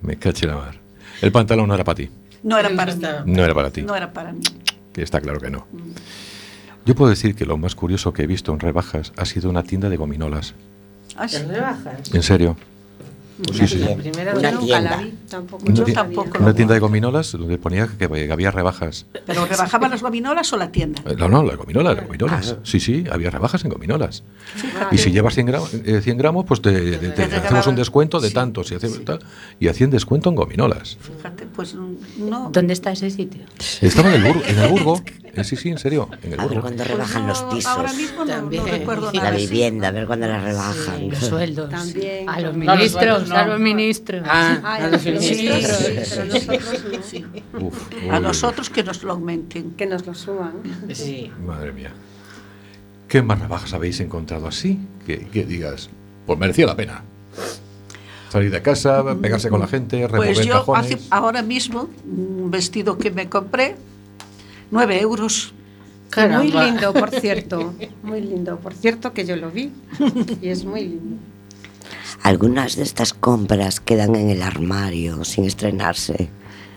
Me 0.01 0.19
caché 0.19 0.47
la 0.47 0.57
mar. 0.57 0.81
El 1.21 1.33
pantalón 1.33 1.69
no 1.69 1.75
era 1.75 1.85
para 1.85 1.97
ti. 1.97 2.11
No 2.43 2.59
era 2.59 2.71
para 2.75 2.95
mí. 2.95 3.03
No 3.27 3.45
era 3.45 3.55
para 3.55 3.71
ti. 3.71 3.83
No 3.83 3.95
era 3.95 4.13
para 4.13 4.33
mí. 4.33 4.43
Que 4.93 5.03
está 5.03 5.21
claro 5.21 5.41
que 5.41 5.51
no. 5.51 5.67
Yo 6.85 6.95
puedo 6.95 7.11
decir 7.11 7.35
que 7.35 7.47
lo 7.47 7.57
más 7.57 7.75
curioso 7.75 8.13
que 8.13 8.23
he 8.23 8.27
visto 8.27 8.53
en 8.53 8.61
rebajas 8.61 9.13
ha 9.17 9.25
sido 9.25 9.49
una 9.49 9.63
tienda 9.63 9.89
de 9.89 9.97
gominolas. 9.97 10.55
¿Te 11.31 11.45
rebajas? 11.45 12.13
En 12.13 12.23
serio. 12.23 12.57
Sí, 13.53 13.67
sí. 13.67 13.79
La 13.79 13.97
primera 13.97 14.33
Una 14.35 14.51
Yo 14.51 14.61
nunca 14.61 14.67
tienda. 14.67 14.91
la 14.91 14.97
vi, 15.03 15.15
tampoco. 15.29 15.65
Una 15.67 15.75
Yo. 15.75 15.85
Una 16.41 16.55
tienda 16.55 16.75
de 16.75 16.81
gominolas 16.81 17.33
donde 17.33 17.59
ponía 17.59 17.89
que, 17.89 18.09
que 18.09 18.33
había 18.33 18.51
rebajas. 18.51 19.07
¿Pero 19.27 19.47
rebajaban 19.47 19.91
las 19.91 20.03
gominolas 20.03 20.53
o 20.53 20.57
la 20.57 20.71
tienda? 20.71 21.03
Eh, 21.07 21.17
No, 21.19 21.29
no, 21.29 21.43
las 21.43 21.57
gominolas, 21.57 21.97
las 21.97 22.07
gominolas. 22.07 22.57
Sí, 22.63 22.79
sí, 22.81 23.05
había 23.11 23.31
rebajas 23.31 23.65
en 23.65 23.71
gominolas. 23.71 24.23
Y 24.91 24.99
si 24.99 25.11
llevas 25.11 25.35
100 25.35 25.47
gramos, 25.47 25.71
100 25.71 26.19
gramos 26.19 26.45
pues 26.47 26.61
te, 26.63 26.73
te- 26.99 27.09
te 27.11 27.27
te 27.27 27.37
hacemos 27.37 27.67
un 27.67 27.77
descuento 27.77 28.21
de 28.21 28.29
Sí, 28.29 28.35
tantos 28.35 28.71
y, 28.71 28.75
hacemos 28.75 29.05
tal, 29.05 29.19
y 29.59 29.69
hacían 29.69 29.91
descuento 29.91 30.29
en 30.29 30.35
gominolas. 30.37 30.99
Fíjate, 31.01 31.47
pues 31.47 31.75
no. 31.75 32.51
¿Dónde 32.53 32.73
está 32.75 32.93
ese 32.93 33.11
sitio? 33.11 33.43
Estaba 33.81 34.15
en 34.15 34.23
el 34.25 34.33
Burgo, 34.33 34.43
en 34.47 34.59
el 34.59 34.69
Burgo. 34.69 35.03
Eh, 35.35 35.45
sí, 35.45 35.57
sí, 35.57 35.71
en 35.71 35.79
serio, 35.79 36.11
en 36.23 36.35
el 36.35 36.41
A 36.41 36.47
ver 36.47 36.61
cuándo 36.61 36.85
Pues 36.85 36.89
rebajan 36.91 37.23
no, 37.23 37.29
los 37.29 37.43
pisos. 37.45 37.67
Ahora 37.73 37.93
mismo 37.95 38.19
no, 38.19 38.25
no 38.27 38.33
También. 38.37 38.67
recuerdo 38.67 39.11
Y 39.13 39.17
nada. 39.17 39.31
La 39.31 39.37
vivienda, 39.39 39.89
a 39.89 39.91
ver 39.91 40.07
cuándo 40.07 40.27
la 40.27 40.41
rebajan. 40.45 41.09
Los 41.09 41.19
sueldos. 41.21 41.71
También. 41.71 42.29
A 42.29 42.41
los 42.41 42.55
No, 42.57 42.65
los 42.65 42.77
ministros, 42.77 42.93
sueldos 42.93 43.29
no. 43.31 43.37
a 43.37 43.47
los 43.47 43.61
ministros. 43.61 44.23
Ah, 44.27 44.61
a 44.77 44.89
los 44.89 45.05
ministros. 45.05 45.25
Sí, 45.27 45.35
sí, 45.35 45.49
sí, 45.49 45.49
pero 45.49 45.75
sí, 45.75 46.29
nosotros 46.29 46.85
no. 46.93 47.03
sí. 47.03 47.25
Uf, 47.59 47.89
uy, 48.03 48.09
A 48.11 48.21
nosotros 48.21 48.69
que 48.71 48.83
nos 48.83 49.03
lo 49.03 49.13
aumenten. 49.13 49.71
Que 49.73 49.87
nos 49.87 50.07
lo 50.07 50.15
suban. 50.15 50.53
Sí. 50.93 51.31
Madre 51.47 51.73
mía. 51.73 51.93
¿Qué 53.09 53.23
más 53.23 53.41
rebajas 53.41 53.73
habéis 53.73 54.01
encontrado 54.01 54.47
así? 54.49 54.79
Que, 55.07 55.27
que 55.29 55.45
digas, 55.45 55.89
pues 56.27 56.39
merecía 56.39 56.67
la 56.67 56.77
pena. 56.77 57.03
Salir 58.31 58.51
de 58.51 58.63
casa, 58.63 59.03
pegarse 59.21 59.51
con 59.51 59.61
la 59.61 59.67
gente, 59.67 60.07
remover 60.09 60.35
Pues 60.35 60.47
yo 60.47 60.75
hace, 60.77 60.99
ahora 61.11 61.43
mismo, 61.43 61.91
un 62.07 62.51
vestido 62.51 62.97
que 62.97 63.11
me 63.11 63.29
compré, 63.29 63.77
9 64.73 65.01
euros. 65.01 65.55
Muy 66.17 66.51
lindo, 66.51 66.93
por 66.93 67.11
cierto. 67.11 67.75
Muy 68.03 68.21
lindo, 68.21 68.59
por 68.59 68.75
cierto, 68.75 69.13
que 69.13 69.25
yo 69.25 69.37
lo 69.37 69.51
vi. 69.51 69.71
Y 70.43 70.49
es 70.49 70.65
muy 70.65 70.81
lindo. 70.81 71.17
Algunas 72.23 72.77
de 72.77 72.83
estas 72.83 73.15
compras 73.15 73.81
quedan 73.81 74.15
en 74.17 74.29
el 74.29 74.43
armario 74.43 75.25
sin 75.25 75.45
estrenarse. 75.45 76.29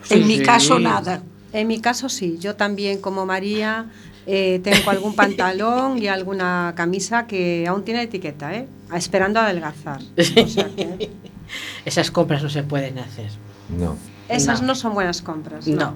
en 0.09 0.27
mi 0.27 0.37
sí. 0.37 0.43
caso, 0.43 0.79
nada. 0.79 1.21
En 1.51 1.67
mi 1.67 1.79
caso 1.79 2.09
sí, 2.09 2.37
yo 2.39 2.55
también 2.55 2.99
como 2.99 3.25
María 3.25 3.87
eh, 4.25 4.59
tengo 4.63 4.89
algún 4.89 5.15
pantalón 5.21 6.01
y 6.01 6.07
alguna 6.07 6.73
camisa 6.75 7.27
que 7.27 7.65
aún 7.67 7.83
tiene 7.83 8.03
etiqueta, 8.03 8.55
¿eh? 8.55 8.67
esperando 8.93 9.39
a 9.39 9.45
adelgazar. 9.45 10.01
O 10.17 10.47
sea 10.47 10.69
que 10.75 11.09
Esas 11.85 12.11
compras 12.11 12.41
no 12.43 12.49
se 12.49 12.63
pueden 12.63 12.99
hacer. 12.99 13.29
No. 13.69 13.95
Esas 14.29 14.61
No. 14.61 14.67
no, 14.67 14.75
son 14.75 14.93
buenas 14.93 15.21
compras. 15.21 15.67
No. 15.67 15.75
No. 15.77 15.93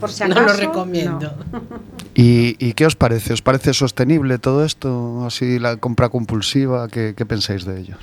Por 0.00 0.10
si 0.10 0.24
no 0.28 0.32
acaso, 0.32 0.46
lo 0.46 0.52
recomiendo. 0.54 1.34
no. 1.52 1.60
¿Y, 2.14 2.56
y 2.58 2.72
qué 2.74 2.86
os 2.86 2.96
parece? 2.96 3.32
¿Os 3.32 3.40
parece 3.42 3.72
sostenible 3.72 4.38
todo 4.38 4.64
esto? 4.64 5.24
Así 5.24 5.58
la 5.58 5.76
compra 5.76 6.08
compulsiva, 6.08 6.88
¿qué, 6.88 7.14
qué 7.16 7.24
pensáis 7.24 7.64
de 7.64 7.80
ello? 7.80 7.96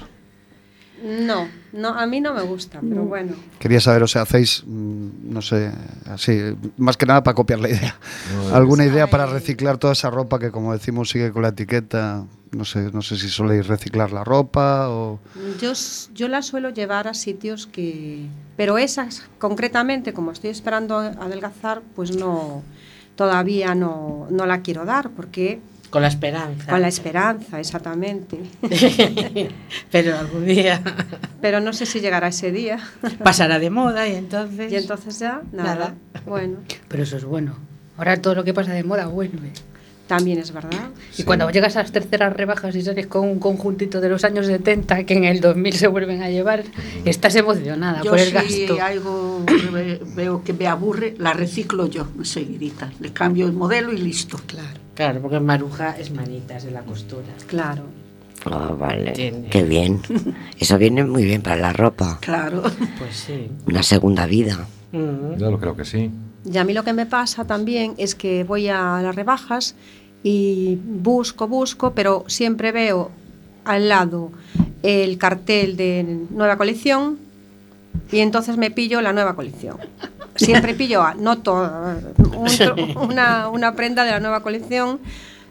No, 1.07 1.47
no, 1.73 1.89
a 1.89 2.05
mí 2.05 2.19
no 2.21 2.33
me 2.33 2.41
gusta, 2.41 2.79
pero 2.81 3.03
bueno. 3.05 3.33
Quería 3.59 3.79
saber, 3.79 4.03
o 4.03 4.07
sea, 4.07 4.23
hacéis, 4.23 4.63
mm, 4.65 5.07
no 5.31 5.41
sé, 5.41 5.71
así, 6.05 6.37
más 6.77 6.97
que 6.97 7.05
nada 7.05 7.23
para 7.23 7.33
copiar 7.35 7.59
la 7.59 7.69
idea. 7.69 7.95
No, 8.49 8.55
¿Alguna 8.55 8.85
idea 8.85 9.07
para 9.09 9.25
reciclar 9.25 9.77
toda 9.77 9.93
esa 9.93 10.09
ropa 10.09 10.37
que, 10.39 10.51
como 10.51 10.73
decimos, 10.73 11.09
sigue 11.09 11.31
con 11.31 11.43
la 11.43 11.49
etiqueta? 11.49 12.25
No 12.51 12.63
sé, 12.65 12.91
no 12.93 13.01
sé 13.01 13.17
si 13.17 13.29
soléis 13.29 13.67
reciclar 13.67 14.11
la 14.11 14.23
ropa 14.23 14.89
o... 14.89 15.19
Yo, 15.59 15.71
s- 15.71 16.09
yo 16.13 16.27
la 16.29 16.41
suelo 16.41 16.69
llevar 16.69 17.07
a 17.07 17.13
sitios 17.13 17.67
que... 17.67 18.25
Pero 18.55 18.77
esas, 18.77 19.23
concretamente, 19.37 20.13
como 20.13 20.31
estoy 20.31 20.49
esperando 20.51 20.97
a- 20.97 21.07
adelgazar, 21.07 21.81
pues 21.95 22.15
no, 22.15 22.63
todavía 23.15 23.75
no, 23.75 24.27
no 24.29 24.45
la 24.45 24.61
quiero 24.61 24.85
dar, 24.85 25.09
porque 25.09 25.59
Con 25.89 26.01
la 26.01 26.09
esperanza. 26.09 26.69
con 26.69 26.81
la 26.81 26.87
esperanza, 26.89 27.59
exactamente. 27.59 28.37
Pero 29.91 30.17
algún 30.17 30.45
día 30.45 30.81
Pero 31.41 31.59
no 31.59 31.73
sé 31.73 31.85
si 31.85 31.99
llegará 31.99 32.27
ese 32.27 32.51
día. 32.51 32.79
pasará 33.23 33.59
de 33.59 33.69
moda 33.69 34.07
y 34.07 34.15
entonces. 34.15 34.71
Y 34.71 34.75
entonces 34.75 35.19
ya, 35.19 35.41
nada. 35.51 35.75
Nada. 35.75 35.95
Bueno, 36.25 36.57
Pero 36.87 37.03
eso 37.03 37.17
es 37.17 37.23
bueno. 37.23 37.55
Ahora 37.97 38.21
todo 38.21 38.35
lo 38.35 38.43
que 38.43 38.53
pasa 38.53 38.73
de 38.73 38.83
moda 38.83 39.07
vuelve. 39.07 39.51
también 40.07 40.39
es 40.39 40.51
verdad. 40.51 40.89
Y 41.17 41.23
cuando 41.23 41.49
llegas 41.49 41.75
a 41.77 41.81
las 41.81 41.91
terceras 41.91 42.31
rebajas 42.33 42.75
y 42.75 42.81
sales 42.81 43.07
con 43.07 43.23
un 43.27 43.39
conjuntito 43.39 43.99
de 44.01 44.09
los 44.09 44.23
años 44.23 44.45
70 44.45 45.03
que 45.05 45.13
en 45.15 45.23
el 45.25 45.41
2000 45.41 45.73
se 45.73 45.87
vuelven 45.87 46.21
a 46.21 46.29
llevar, 46.29 46.63
estás 47.05 47.35
emocionada 47.35 48.01
Yo 48.03 48.11
por 48.11 48.19
el 48.19 48.27
si 48.27 48.65
gasto. 48.67 48.81
algo 48.83 49.43
ve- 49.73 49.99
veo 50.15 50.43
que 50.43 50.53
me 50.53 50.67
aburre, 50.67 51.15
la 51.17 51.33
reciclo 51.33 51.87
yo 51.87 52.07
enseguidita. 52.17 52.91
Le 52.99 53.11
cambio 53.13 53.45
el 53.47 53.53
modelo 53.53 53.91
y 53.91 53.97
listo. 53.97 54.39
Claro, 54.45 54.79
claro, 54.97 55.21
porque 55.21 55.39
Maruja 55.39 55.97
es 55.97 56.11
manitas 56.11 56.63
de 56.63 56.71
la 56.71 56.81
costura. 56.81 57.27
Claro. 57.45 57.83
Ah, 58.45 58.75
vale. 58.77 59.11
Tiene. 59.11 59.47
Qué 59.49 59.63
bien. 59.63 60.01
Eso 60.59 60.77
viene 60.77 61.05
muy 61.05 61.23
bien 61.23 61.41
para 61.41 61.55
la 61.55 61.71
ropa. 61.71 62.17
Claro. 62.21 62.63
Pues 62.97 63.15
sí. 63.15 63.49
Una 63.65 63.83
segunda 63.83 64.25
vida. 64.25 64.67
Mm. 64.91 65.37
Ya 65.37 65.49
lo 65.49 65.59
creo 65.59 65.75
que 65.75 65.85
sí. 65.85 66.11
Y 66.43 66.57
a 66.57 66.63
mí 66.63 66.73
lo 66.73 66.83
que 66.83 66.93
me 66.93 67.05
pasa 67.05 67.45
también 67.45 67.93
es 67.97 68.15
que 68.15 68.43
voy 68.43 68.67
a 68.67 69.01
las 69.01 69.15
rebajas 69.15 69.75
y 70.23 70.77
busco, 70.83 71.47
busco, 71.47 71.93
pero 71.93 72.23
siempre 72.27 72.71
veo 72.71 73.11
al 73.65 73.89
lado 73.89 74.31
el 74.83 75.17
cartel 75.17 75.77
de 75.77 76.25
nueva 76.29 76.57
colección 76.57 77.17
y 78.11 78.19
entonces 78.19 78.57
me 78.57 78.71
pillo 78.71 79.01
la 79.01 79.13
nueva 79.13 79.35
colección. 79.35 79.77
Siempre 80.37 80.73
pillo, 80.73 81.01
a- 81.03 81.13
no 81.15 81.39
toda, 81.39 81.99
un 82.17 82.97
una, 83.11 83.49
una 83.49 83.75
prenda 83.75 84.03
de 84.05 84.11
la 84.11 84.19
nueva 84.19 84.41
colección 84.41 84.99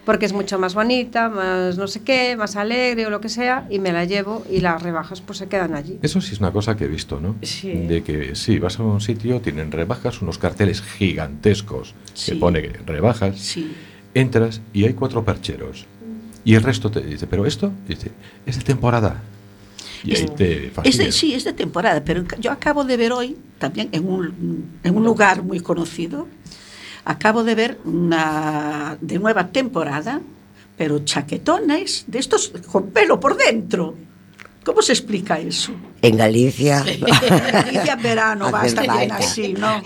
porque 0.05 0.25
es 0.25 0.33
mucho 0.33 0.57
más 0.61 0.75
bonita, 0.75 1.29
más 1.29 1.77
no 1.77 1.89
sé 1.89 2.03
qué, 2.03 2.37
más 2.37 2.55
alegre 2.55 3.07
o 3.07 3.11
lo 3.11 3.21
que 3.21 3.29
sea, 3.29 3.67
y 3.71 3.81
me 3.81 3.93
la 3.93 4.05
llevo 4.05 4.45
y 4.49 4.61
las 4.61 4.81
rebajas 4.81 5.21
pues 5.21 5.39
se 5.39 5.49
quedan 5.49 5.75
allí. 5.75 5.99
Eso 6.01 6.21
sí 6.21 6.33
es 6.35 6.39
una 6.39 6.53
cosa 6.53 6.77
que 6.77 6.85
he 6.85 6.89
visto, 6.89 7.19
¿no? 7.19 7.35
Sí. 7.43 7.73
De 7.73 8.05
que 8.05 8.37
sí, 8.37 8.61
vas 8.61 8.79
a 8.79 8.85
un 8.85 9.01
sitio, 9.01 9.41
tienen 9.41 9.73
rebajas, 9.73 10.23
unos 10.23 10.39
carteles 10.39 10.81
gigantescos 10.81 11.95
Sí. 12.15 12.33
que 12.33 12.39
pone 12.39 12.61
rebajas, 12.87 13.37
Sí. 13.41 13.75
entras 14.15 14.61
y 14.73 14.85
hay 14.85 14.93
cuatro 14.93 15.25
percheros. 15.25 15.87
Y 16.45 16.55
el 16.55 16.63
resto 16.63 16.89
te 16.89 17.01
dice, 17.01 17.27
¿pero 17.27 17.45
esto? 17.45 17.73
Y 17.87 17.95
dice, 17.97 18.13
es 18.47 18.57
de 18.59 18.63
temporada. 18.65 19.21
Y 20.05 20.17
ahí 20.17 20.27
te 20.37 20.73
Es 20.85 21.15
sí, 21.15 21.35
es 21.35 21.45
de 21.45 21.53
temporada, 21.53 22.03
pero 22.05 22.25
yo 22.39 22.51
acabo 22.51 22.85
de 22.85 22.97
ver 22.97 23.13
hoy, 23.13 23.37
también 23.59 23.89
en 23.93 24.09
un, 24.09 24.79
en 24.83 24.97
un 24.97 25.05
lugar 25.05 25.43
muy 25.43 25.61
conocido, 25.61 26.29
acabo 27.05 27.45
de 27.45 27.55
ver 27.55 27.79
una 27.85 28.99
de 29.01 29.19
nueva 29.19 29.49
temporada, 29.49 30.21
pero 30.77 31.05
chaquetones 31.05 32.05
de 32.07 32.19
estos 32.19 32.53
con 32.71 32.91
pelo 32.91 33.19
por 33.19 33.37
dentro. 33.37 33.95
¿Cómo 34.65 34.83
se 34.83 34.93
explica 34.93 35.39
eso? 35.39 35.73
En 36.03 36.17
Galicia. 36.17 36.83
Galicia 37.53 37.93
en 37.93 38.03
verano 38.03 38.51
va 38.51 38.59
a 38.59 38.63
Hace 38.63 38.69
estar 38.81 38.99
bien 38.99 39.13
así, 39.13 39.53
¿no? 39.53 39.81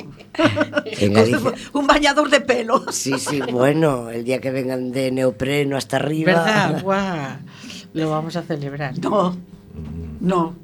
En 0.84 1.12
Galicia. 1.12 1.52
Un 1.74 1.86
bañador 1.86 2.30
de 2.30 2.40
pelo. 2.40 2.90
Sí, 2.90 3.12
sí, 3.18 3.40
bueno, 3.52 4.08
el 4.08 4.24
día 4.24 4.40
que 4.40 4.50
vengan 4.50 4.90
de 4.90 5.10
neopreno 5.10 5.76
hasta 5.76 5.96
arriba. 5.96 6.32
¿Verdad? 6.32 6.82
Guau. 6.82 7.36
Lo 7.92 8.10
vamos 8.10 8.36
a 8.36 8.42
celebrar. 8.42 8.98
No, 8.98 9.36
no. 10.20 10.54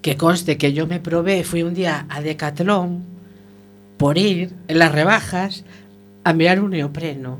Que 0.00 0.16
conste 0.16 0.58
que 0.58 0.72
yo 0.72 0.86
me 0.88 0.98
probé, 0.98 1.44
fui 1.44 1.62
un 1.62 1.74
día 1.74 2.06
a 2.08 2.20
Decathlon 2.20 3.04
por 3.98 4.18
ir 4.18 4.52
en 4.66 4.78
las 4.80 4.90
rebajas 4.92 5.64
a 6.24 6.32
mirar 6.32 6.60
un 6.60 6.70
neopreno. 6.70 7.38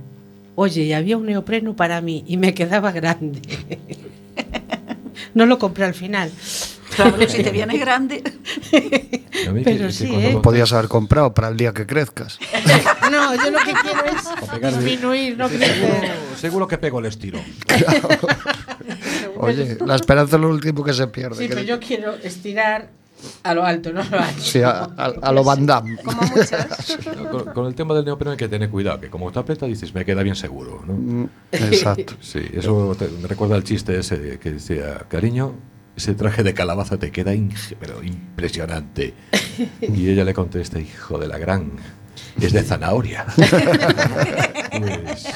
Oye, 0.55 0.83
y 0.83 0.93
había 0.93 1.17
un 1.17 1.27
neopreno 1.27 1.75
para 1.75 2.01
mí 2.01 2.23
y 2.27 2.37
me 2.37 2.55
quedaba 2.55 2.93
grande. 2.93 3.41
no 5.35 5.47
lo 5.47 5.59
compré 5.59 5.85
al 5.87 5.95
final. 5.95 6.31
Claro, 6.95 7.17
si 7.27 7.43
te 7.43 7.51
viene 7.51 7.79
grande. 7.79 8.23
A 9.49 9.51
mí 9.51 9.63
Pero 9.65 9.91
sí, 9.91 10.07
cuando 10.07 10.29
¿eh? 10.29 10.33
lo- 10.35 10.43
Podías 10.43 10.73
haber 10.75 10.89
comprado 10.89 11.33
para 11.33 11.49
el 11.49 11.57
día 11.57 11.73
que 11.73 11.87
crezcas. 11.87 12.39
No, 13.11 13.35
yo 13.35 13.51
lo 13.51 13.59
que 13.59 13.75
quiero 13.75 14.05
es 14.07 14.75
disminuir, 14.79 15.37
no 15.37 15.47
crecer. 15.47 15.75
Seguro, 15.75 16.07
seguro 16.41 16.67
que 16.69 16.79
pego 16.79 16.99
el 17.01 17.07
estilo. 17.07 17.41
Oye, 19.47 19.77
la 19.87 19.97
esperanza 19.97 20.37
es 20.37 20.43
lo 20.43 20.49
último 20.51 20.83
que 20.85 20.93
se 20.93 21.07
pierde. 21.09 21.37
Sí, 21.37 21.47
pero 21.49 21.63
yo 21.63 21.79
quiero 21.81 22.15
estirar 22.15 22.89
a 23.45 23.55
lo 23.55 23.65
alto, 23.65 23.93
no 23.93 24.01
a 24.01 24.05
lo 24.05 24.19
ancho. 24.19 24.41
Sí, 24.41 24.61
a, 24.63 24.71
a- 24.97 25.15
a 25.23 25.33
lo 25.33 25.45
Van 25.45 25.65
Damme. 25.67 25.97
Como 26.05 26.21
muchas. 26.37 26.99
No, 27.17 27.29
Con, 27.31 27.45
con 27.53 27.67
el 27.67 27.75
tema 27.75 27.95
del 27.95 28.05
neopreno 28.05 28.33
hay 28.33 28.37
que 28.37 28.49
tener 28.49 28.69
cuidado, 28.71 29.01
que 29.01 29.11
como 29.11 29.31
te 29.31 29.39
aprieta 29.39 29.67
dices, 29.67 29.95
me 29.95 30.05
queda 30.05 30.23
bien 30.23 30.35
seguro. 30.37 30.83
¿no? 30.87 30.93
Mm, 30.95 31.29
Exacto. 31.53 32.15
Sí, 32.21 32.41
eso 32.53 32.95
te- 32.99 33.09
me 33.09 33.29
recuerda 33.29 33.55
al 33.57 33.65
chiste 33.65 33.99
ese 33.99 34.39
que 34.39 34.53
decía, 34.53 35.07
cariño, 35.09 35.55
ese 35.97 36.15
traje 36.15 36.43
de 36.43 36.55
calabaza 36.55 36.99
te 36.99 37.11
queda 37.13 37.33
pero 37.79 38.03
impresionante. 38.03 39.15
Y 39.81 40.09
ella 40.11 40.25
le 40.25 40.35
contesta, 40.35 40.81
hijo 40.81 41.19
de 41.19 41.29
la 41.29 41.39
gran, 41.39 41.71
es 42.41 42.53
de 42.53 42.63
zanahoria. 42.63 43.27
Pues, 44.73 45.27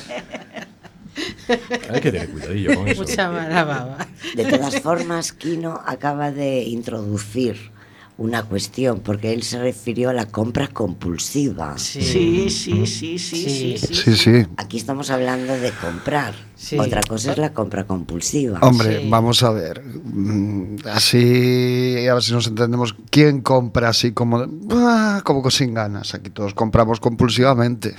hay 1.48 2.00
que 2.00 2.12
tener 2.12 2.28
cuidadillo 2.30 2.74
con 2.74 2.88
eso. 2.88 3.02
Mucha 3.02 3.30
mala 3.30 3.64
baba. 3.64 3.98
De 4.34 4.44
todas 4.44 4.80
formas, 4.80 5.32
Kino 5.32 5.80
acaba 5.86 6.30
de 6.32 6.62
introducir 6.64 7.74
una 8.18 8.42
cuestión, 8.44 9.00
porque 9.00 9.34
él 9.34 9.42
se 9.42 9.58
refirió 9.60 10.08
a 10.08 10.14
la 10.14 10.24
compra 10.24 10.68
compulsiva. 10.68 11.76
Sí, 11.76 12.00
sí, 12.48 12.48
sí, 12.48 12.86
sí, 12.86 13.18
sí. 13.18 13.76
sí, 13.76 13.94
Sí, 13.94 14.16
sí. 14.16 14.46
Aquí 14.56 14.78
estamos 14.78 15.10
hablando 15.10 15.52
de 15.58 15.70
comprar. 15.72 16.34
Sí. 16.54 16.78
Otra 16.78 17.02
cosa 17.06 17.32
es 17.32 17.38
la 17.38 17.52
compra 17.52 17.84
compulsiva. 17.84 18.58
Hombre, 18.62 19.02
Sí. 19.02 19.08
vamos 19.10 19.42
a 19.42 19.50
ver. 19.50 19.82
Mm, 19.84 20.76
Así, 20.90 22.06
a 22.08 22.14
ver 22.14 22.22
si 22.22 22.32
nos 22.32 22.46
entendemos. 22.46 22.94
¿Quién 23.10 23.42
compra 23.42 23.90
así 23.90 24.12
como, 24.12 24.40
de- 24.46 24.48
ah, 24.70 25.20
como 25.22 25.42
que 25.42 25.50
sin 25.50 25.74
ganas? 25.74 26.14
Aquí 26.14 26.30
todos 26.30 26.54
compramos 26.54 27.00
compulsivamente. 27.00 27.94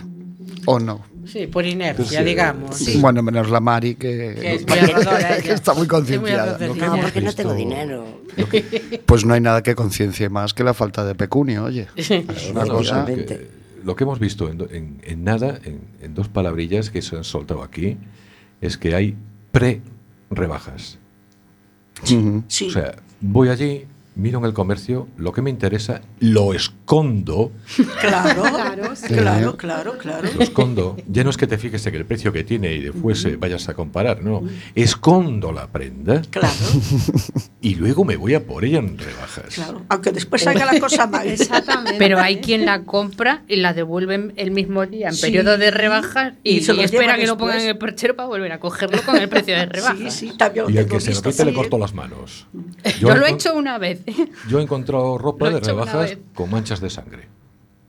¿O 0.66 0.80
no? 0.80 1.02
Sí, 1.28 1.48
por 1.48 1.66
inercia, 1.66 2.20
Sí. 2.20 2.26
digamos. 2.26 3.02
Bueno, 3.02 3.22
menos 3.22 3.50
la 3.50 3.60
Mari 3.60 3.96
que, 3.96 4.36
Que 4.40 4.54
es 4.56 4.68
muy 4.68 4.80
ahorradora 4.80 5.38
que 5.38 5.46
ella. 5.46 5.54
está 5.54 5.74
muy 5.74 5.88
concienciada. 5.88 6.58
no, 6.68 7.02
porque 7.02 7.22
no 7.22 7.34
tengo 7.34 7.54
dinero. 7.54 8.06
Pues 9.06 9.26
no 9.26 9.34
hay 9.34 9.42
nada 9.42 9.62
que 9.64 9.76
conciencie 9.76 10.30
más 10.30 10.54
que 10.54 10.64
la 10.64 10.74
falta 10.74 11.04
de 11.06 11.16
pecunio, 11.16 11.66
oye. 11.66 11.88
Es 11.96 12.10
una 12.52 12.66
cosa. 12.66 13.00
lo 13.02 13.06
que- 13.26 13.48
lo 13.84 13.96
que 13.96 14.04
hemos 14.04 14.20
visto 14.20 14.50
en, 14.50 14.58
do- 14.58 14.70
en- 14.72 15.00
en 15.04 15.24
nada, 15.24 15.60
en, 15.64 15.80
en 16.02 16.14
dos 16.14 16.28
palabrillas 16.28 16.90
que 16.90 17.02
se 17.02 17.16
han 17.16 17.24
soltado 17.24 17.64
aquí, 17.64 17.98
es 18.60 18.78
que 18.78 18.96
hay 18.96 19.16
pre-rebajas. 19.52 20.98
Sí. 22.04 22.68
O 22.68 22.72
sea, 22.72 22.96
voy 23.22 23.50
allí, 23.50 23.86
miro 24.18 24.40
en 24.40 24.46
el 24.46 24.54
comercio, 24.54 25.08
lo 25.18 25.32
que 25.32 25.42
me 25.42 25.50
interesa, 25.50 26.02
lo 26.20 26.54
escondo, 26.54 27.52
claro, 28.02 28.44
Claro, 28.44 28.96
sí. 28.96 29.08
claro, 29.08 29.58
claro, 29.58 29.98
claro. 29.98 30.30
lo 30.36 30.42
escondo. 30.42 30.98
Ya 31.08 31.24
no 31.24 31.30
es 31.30 31.38
que 31.38 31.48
te 31.48 31.58
fijes 31.58 31.86
en 31.88 31.96
el 31.96 32.06
precio 32.06 32.34
que 32.34 32.44
tiene 32.44 32.74
y 32.74 32.82
después 32.82 33.24
eh, 33.26 33.36
vayas 33.38 33.70
a 33.70 33.74
comparar, 33.74 34.24
no. 34.24 34.44
Escondo 34.76 35.52
la 35.52 35.68
prenda 35.68 36.22
Claro, 36.30 36.54
y 37.62 37.76
luego 37.76 38.06
me 38.06 38.16
voy 38.18 38.34
a 38.34 38.44
por 38.46 38.66
ella 38.66 38.80
en 38.80 38.98
rebajas. 38.98 39.54
claro. 39.56 39.82
Aunque 39.90 40.12
después 40.12 40.42
salga 40.42 40.66
la 40.72 40.80
cosa 40.80 41.08
mal. 41.08 41.28
Exactamente. 41.28 41.96
Pero 41.98 42.20
hay 42.20 42.38
quien 42.38 42.66
la 42.66 42.84
compra 42.84 43.44
y 43.48 43.58
la 43.58 43.74
devuelven 43.74 44.34
el 44.38 44.52
mismo 44.52 44.86
día 44.86 45.10
en 45.10 45.14
Sí. 45.14 45.22
periodo 45.24 45.58
de 45.58 45.72
rebajas 45.72 46.34
y, 46.44 46.58
Y 46.58 46.62
se 46.64 46.74
lo 46.74 46.82
y 46.82 46.86
espera 46.86 47.18
que 47.18 47.26
lo 47.28 47.38
pongan 47.38 47.60
en 47.60 47.68
el 47.68 47.78
perchero 47.78 48.16
para 48.16 48.28
volver 48.28 48.52
a 48.52 48.60
cogerlo 48.60 49.02
con 49.04 49.16
el 49.18 49.30
precio 49.30 49.56
de 49.56 49.66
rebajas. 49.66 50.14
Sí, 50.14 50.30
sí, 50.30 50.38
también 50.38 50.66
lo 50.66 50.72
Y 50.72 50.78
el 50.78 50.86
tengo 50.86 50.98
que 50.98 51.02
se 51.04 51.14
lo 51.14 51.22
quite 51.22 51.46
le 51.46 51.54
corto 51.54 51.78
¿eh? 51.78 51.80
las 51.80 51.94
manos. 51.94 52.48
Yo, 53.00 53.16
lo 53.16 53.26
he 53.26 53.32
hecho 53.32 53.54
una 53.56 53.78
vez. 53.78 54.02
Yo 54.50 54.60
he 54.60 54.64
encontrado 54.64 55.18
ropa 55.18 55.50
de 55.50 55.60
rebajas 55.60 56.18
con 56.34 56.50
manchas 56.50 56.80
de 56.80 56.90
sangre. 56.90 57.28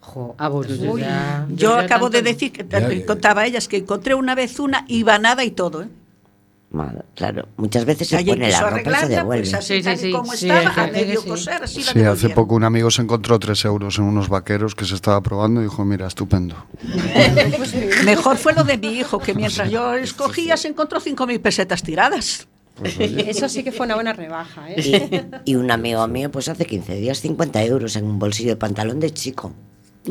Jo, 0.01 0.35
ah, 0.39 0.51
yo 0.67 0.97
ya- 0.99 1.47
yo 1.51 1.77
acabo 1.79 2.09
de 2.09 2.19
tanto 2.19 2.31
no. 2.31 2.35
decir 2.35 2.51
que 2.53 2.67
Ya, 2.67 2.79
eh, 2.89 3.01
ya. 3.01 3.07
contaba 3.07 3.43
a 3.43 3.47
ellas 3.47 3.69
que 3.69 3.77
encontré 3.77 4.15
una 4.15 4.35
vez 4.35 4.59
una 4.59 4.85
ibanada 4.89 5.45
y 5.45 5.51
todo, 5.51 5.83
¿eh? 5.83 5.89
Mal, 6.71 7.05
Claro, 7.15 7.49
muchas 7.57 7.85
veces 7.87 8.09
se 8.09 8.23
pone 8.25 8.51
la 8.51 8.61
ropa 8.61 8.81
y 8.81 8.85
se 8.85 8.91
arreglarla, 8.91 9.09
devuelve. 9.09 9.43
pues 9.45 9.55
así 9.55 9.83
Sí, 9.83 9.97
sí, 9.97 10.11
como 10.13 10.33
Sí, 10.35 10.51
estaba, 10.51 10.85
a 10.85 10.87
medio 10.89 11.21
sí. 11.23 11.29
coser, 11.29 11.63
así 11.63 11.79
la 11.79 11.83
Sí, 11.85 11.89
hace 11.91 11.99
devolvieron. 12.03 12.35
poco 12.35 12.55
un 12.57 12.65
amigo 12.65 12.91
se 12.91 13.01
encontró 13.03 13.39
3 13.39 13.65
euros 13.67 13.99
en 13.99 14.05
unos 14.05 14.29
vaqueros 14.29 14.75
que 14.75 14.85
se 14.85 14.95
estaba 14.95 15.23
probando 15.23 15.61
y 15.61 15.65
dijo, 15.65 15.83
mira, 15.87 16.07
estupendo. 16.07 16.57
Mejor 18.05 18.37
fue 18.37 18.53
lo 18.55 18.65
de 18.65 18.77
mi 18.79 18.89
hijo, 18.99 19.19
que 19.19 19.35
mientras 19.35 19.71
yo 19.71 19.95
escogía 19.95 20.57
se 20.57 20.69
encontró 20.69 21.01
5.000 21.01 21.41
pesetas 21.41 21.83
tiradas. 21.83 22.47
Eso 22.99 23.49
sí 23.49 23.63
que 23.65 23.73
fue 23.73 23.87
una 23.87 23.95
buena 23.95 24.13
rebaja, 24.13 24.71
¿eh? 24.71 25.29
Y, 25.45 25.53
y 25.53 25.55
un 25.57 25.71
amigo 25.71 26.07
mío, 26.09 26.31
pues 26.31 26.49
hace 26.49 26.65
15 26.67 26.95
días, 26.97 27.21
50 27.21 27.63
euros 27.65 27.97
en 27.97 28.05
un 28.05 28.19
bolsillo 28.19 28.51
de 28.51 28.57
pantalón 28.57 29.01
de 29.01 29.11
chico. 29.13 29.53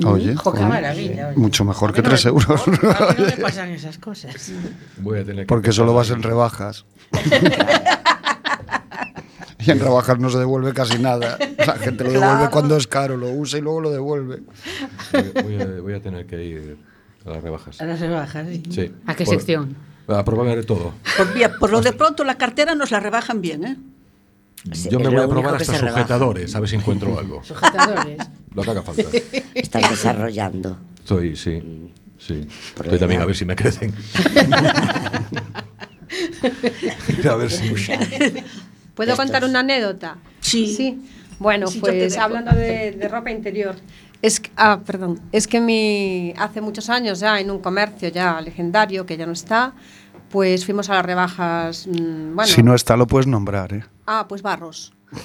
Oye, 0.05 0.35
qué 0.55 0.59
maravilla. 0.61 1.29
oye. 1.29 1.37
mucho 1.37 1.63
mejor 1.65 1.91
que 1.91 2.01
no 2.03 2.09
3 2.09 2.25
me- 2.25 2.29
euros. 2.29 2.67
A 2.67 2.69
mí 2.69 2.77
no 3.17 3.25
me 3.25 3.31
pasan 3.41 3.69
esas 3.71 3.97
cosas. 3.97 4.51
Voy 4.97 5.19
a 5.19 5.23
tener 5.25 5.45
que 5.45 5.47
Porque 5.47 5.71
solo 5.71 5.93
vas 5.93 6.11
en 6.11 6.21
rebajas. 6.21 6.85
y 9.59 9.71
en 9.71 9.79
rebajas 9.79 10.19
no 10.19 10.29
se 10.29 10.37
devuelve 10.37 10.73
casi 10.73 10.99
nada. 10.99 11.37
La 11.65 11.73
gente 11.75 12.03
lo 12.03 12.11
devuelve 12.11 12.35
Claro. 12.35 12.51
cuando 12.51 12.77
es 12.77 12.85
caro, 12.87 13.17
lo 13.17 13.31
usa 13.31 13.57
y 13.57 13.61
luego 13.61 13.81
lo 13.81 13.89
devuelve. 13.91 14.41
Voy, 15.11 15.31
voy 15.43 15.61
a, 15.61 15.81
voy 15.81 15.93
a 15.93 15.99
tener 16.01 16.25
que 16.27 16.43
ir 16.43 16.77
a 17.25 17.29
las 17.31 17.41
rebajas. 17.43 17.81
A 17.81 17.85
las 17.85 17.99
rebajas, 17.99 18.47
sí. 18.47 18.63
Sí. 18.69 18.91
¿A 19.07 19.15
qué 19.15 19.25
Por- 19.25 19.33
sección? 19.35 19.75
A 20.07 20.23
probar 20.23 20.55
de 20.55 20.63
todo. 20.63 20.93
Por, 21.17 21.33
vía- 21.33 21.51
por 21.59 21.71
lo 21.71 21.81
de 21.81 21.93
pronto 21.93 22.23
la 22.23 22.35
cartera 22.37 22.75
nos 22.75 22.91
la 22.91 22.99
rebajan 22.99 23.41
bien, 23.41 23.65
¿eh? 23.65 23.77
Sí, 24.73 24.89
Yo 24.89 24.99
me 24.99 25.09
voy 25.09 25.21
a 25.21 25.27
probar 25.27 25.55
hasta 25.55 25.73
rebaja. 25.73 25.93
sujetadores, 25.95 26.55
a 26.55 26.59
ver 26.59 26.69
si 26.69 26.75
encuentro 26.75 27.17
algo. 27.23 27.43
Sujetadores. 27.43 28.17
Lo 28.53 28.63
que 28.63 28.69
haga 28.71 28.81
falta. 28.81 29.03
Están 29.53 29.83
desarrollando. 29.89 30.77
Estoy, 30.99 31.35
sí. 31.35 31.91
Sí. 32.17 32.47
Estoy 32.83 32.99
también 32.99 33.21
a 33.21 33.25
ver 33.25 33.35
si 33.35 33.45
me 33.45 33.55
crecen. 33.55 33.93
a 37.29 37.35
ver 37.35 37.51
si. 37.51 37.69
¿Puedo 38.95 39.11
Estos. 39.11 39.25
contar 39.25 39.43
una 39.45 39.59
anécdota? 39.59 40.17
Sí. 40.39 41.01
Bueno, 41.39 41.67
Sí, 41.67 41.79
pues 41.79 42.17
hablando 42.17 42.51
de, 42.55 42.93
de 42.93 43.07
ropa 43.07 43.29
interior. 43.29 43.75
Es 44.21 44.39
que- 44.39 44.51
ah, 44.57 44.79
perdón. 44.85 45.19
Es 45.31 45.47
que 45.47 45.59
mi, 45.61 46.33
hace 46.37 46.61
muchos 46.61 46.89
años 46.89 47.19
ya 47.19 47.39
en 47.39 47.51
un 47.51 47.59
comercio 47.59 48.09
ya 48.09 48.41
legendario 48.41 49.05
que 49.05 49.15
ya 49.17 49.25
no 49.25 49.31
está, 49.33 49.73
pues 50.29 50.65
fuimos 50.65 50.89
a 50.89 50.95
las 50.95 51.05
rebajas. 51.05 51.87
mm, 51.87 52.35
bueno, 52.35 52.51
Si 52.51 52.63
no 52.63 52.73
está, 52.75 52.97
lo 52.97 53.07
puedes 53.07 53.27
nombrar, 53.27 53.73
¿eh? 53.73 53.85
Ah, 54.05 54.25
pues 54.27 54.41
Barros. 54.41 54.93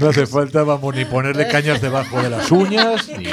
No 0.00 0.08
hace 0.08 0.26
falta, 0.26 0.62
vamos, 0.62 0.94
ni 0.94 1.04
ponerle 1.04 1.48
cañas 1.48 1.80
debajo 1.80 2.22
de 2.22 2.30
las 2.30 2.50
uñas. 2.50 3.08
Ni... 3.08 3.24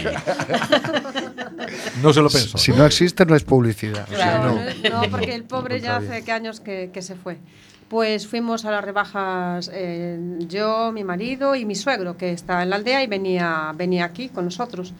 No 2.01 2.11
se 2.13 2.21
lo 2.21 2.29
pensó. 2.29 2.57
Si 2.57 2.71
no 2.71 2.85
existe, 2.85 3.25
no 3.25 3.35
es 3.35 3.43
publicidad. 3.43 4.03
O 4.11 4.15
sea, 4.15 4.17
Claro, 4.41 4.55
no. 4.83 5.01
no, 5.03 5.09
porque 5.11 5.33
el 5.35 5.43
pobre 5.43 5.79
ya 5.81 5.97
hace 5.97 6.23
que 6.23 6.31
años 6.31 6.59
que, 6.59 6.89
que 6.93 7.01
se 7.01 7.15
fue. 7.15 7.37
Pues 7.89 8.27
fuimos 8.27 8.65
a 8.65 8.71
las 8.71 8.83
rebajas 8.83 9.69
eh, 9.71 10.19
yo, 10.47 10.91
mi 10.91 11.03
marido 11.03 11.55
y 11.55 11.65
mi 11.65 11.75
suegro, 11.75 12.17
que 12.17 12.31
está 12.31 12.63
en 12.63 12.71
la 12.71 12.77
aldea 12.77 13.03
y 13.03 13.07
venía, 13.07 13.71
venía 13.75 14.05
aquí 14.05 14.29
con 14.29 14.45
nosotros. 14.45 14.93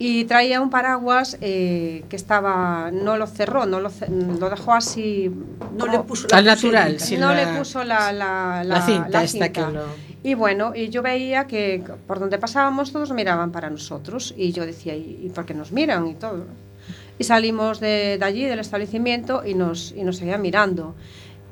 Y 0.00 0.24
traía 0.26 0.60
un 0.60 0.70
paraguas 0.70 1.36
eh, 1.40 2.04
que 2.08 2.14
estaba, 2.14 2.90
no 2.92 3.16
lo 3.16 3.26
cerró, 3.26 3.66
no 3.66 3.80
lo, 3.80 3.90
dejó 4.48 4.72
así. 4.74 5.28
No 5.72 5.78
como- 5.86 5.92
le 5.92 5.98
puso 6.04 6.28
la 6.30 6.36
Al 6.38 6.44
natural, 6.44 7.00
sí. 7.00 7.16
no 7.16 7.34
la- 7.34 7.52
le 7.52 7.58
puso 7.58 7.82
la, 7.82 8.12
la, 8.12 8.62
la 8.64 8.82
cinta 8.82 9.24
esta 9.24 9.48
que 9.52 9.60
cinta. 9.60 9.70
lo- 9.72 9.86
Y 10.22 10.34
bueno, 10.34 10.72
y 10.76 10.90
yo 10.90 11.02
veía 11.02 11.48
que 11.48 11.82
por 12.06 12.20
donde 12.20 12.38
pasábamos 12.38 12.92
todos 12.92 13.10
miraban 13.10 13.50
para 13.50 13.68
nosotros. 13.70 14.32
Y 14.36 14.52
yo 14.52 14.64
decía, 14.64 14.94
¿y, 14.94 15.22
y 15.24 15.30
por 15.30 15.44
qué 15.44 15.54
nos 15.54 15.72
miran? 15.72 16.06
Y 16.06 16.14
todo. 16.14 16.44
Y 17.18 17.24
salimos 17.24 17.80
de, 17.80 18.16
de 18.16 18.24
allí, 18.24 18.44
del 18.44 18.60
establecimiento, 18.60 19.42
y 19.44 19.54
nos, 19.54 19.90
y 19.90 20.04
nos 20.04 20.18
seguían 20.18 20.40
mirando. 20.40 20.94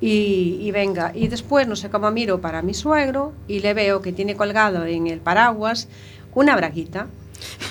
Y, 0.01 0.59
y 0.61 0.71
venga, 0.73 1.13
y 1.15 1.29
después 1.29 1.67
no 1.67 1.75
sé 1.77 1.89
cómo 1.89 2.11
miro 2.11 2.41
para 2.41 2.61
mi 2.63 2.75
suegro 2.75 3.33
y 3.49 3.61
le 3.61 3.73
veo 3.75 4.03
que 4.03 4.13
tiene 4.13 4.35
colgado 4.37 4.85
en 4.85 5.07
el 5.07 5.21
paraguas 5.21 5.89
una 6.35 6.55
braguita. 6.57 7.07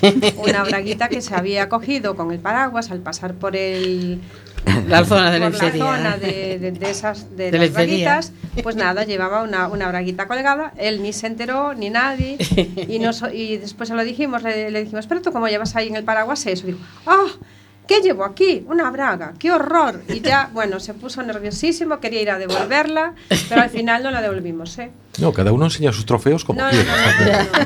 Una 0.38 0.64
braguita 0.64 1.08
que 1.10 1.22
se 1.22 1.34
había 1.34 1.70
cogido 1.70 2.16
con 2.16 2.32
el 2.32 2.38
paraguas 2.40 2.92
al 2.92 3.00
pasar 3.00 3.34
por 3.34 3.56
el, 3.56 4.20
La 4.88 5.04
zona 5.04 5.32
de 5.32 5.40
por 5.40 5.52
lencería. 5.52 5.84
la 5.84 5.96
zona 5.98 6.18
de, 6.18 6.60
de- 6.60 6.72
de 6.72 6.90
esas 6.92 7.36
de, 7.36 7.50
De 7.50 7.58
las 7.58 7.74
braguitas, 7.74 8.32
pues 8.62 8.76
nada, 8.76 9.06
llevaba 9.06 9.42
una, 9.42 9.68
una 9.68 9.88
braguita 9.88 10.28
colgada, 10.28 10.72
él 10.78 11.02
ni 11.02 11.14
se 11.14 11.26
enteró, 11.28 11.74
ni 11.74 11.90
nadie, 11.90 12.38
y, 12.88 13.00
nos, 13.00 13.24
y 13.34 13.58
después 13.58 13.90
se 13.90 13.96
lo 13.96 14.04
dijimos, 14.04 14.44
le, 14.44 14.70
le 14.70 14.84
dijimos, 14.84 15.08
pero 15.08 15.22
tú 15.24 15.32
cómo 15.32 15.48
llevas 15.48 15.76
ahí 15.76 15.88
en 15.88 15.96
el 15.96 16.04
paraguas 16.04 16.46
eso, 16.46 16.68
digo, 16.68 16.80
¡ah! 17.08 17.26
¿Qué 17.88 18.02
llevo 18.02 18.24
aquí? 18.26 18.64
Una 18.68 18.90
braga, 18.92 19.34
qué 19.38 19.52
horror. 19.52 20.02
Y 20.10 20.22
ya, 20.22 20.50
bueno, 20.54 20.80
se 20.80 20.94
puso 20.94 21.22
nerviosísimo, 21.24 22.00
quería 22.00 22.22
ir 22.22 22.30
a 22.32 22.38
devolverla, 22.40 23.14
pero 23.50 23.62
al 23.62 23.70
final 23.70 24.02
no 24.04 24.12
la 24.12 24.22
devolvimos, 24.22 24.78
¿eh? 24.80 24.92
No, 25.20 25.32
cada 25.32 25.52
uno 25.52 25.66
enseña 25.66 25.94
sus 25.94 26.06
trofeos 26.06 26.44
como 26.44 26.62
No, 26.62 26.70
quiere. 26.70 26.86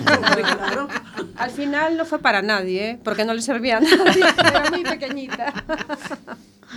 no, 0.06 0.76
no. 0.84 0.88
Al 1.38 1.50
final 1.52 1.98
no 1.98 2.06
fue 2.06 2.20
para 2.20 2.42
nadie, 2.42 2.90
¿eh? 2.92 3.00
porque 3.04 3.24
no 3.26 3.34
le 3.34 3.42
servía 3.42 3.78
a 3.78 3.80
nadie, 3.80 4.24
era 4.38 4.70
muy 4.70 4.84
pequeñita. 4.84 5.54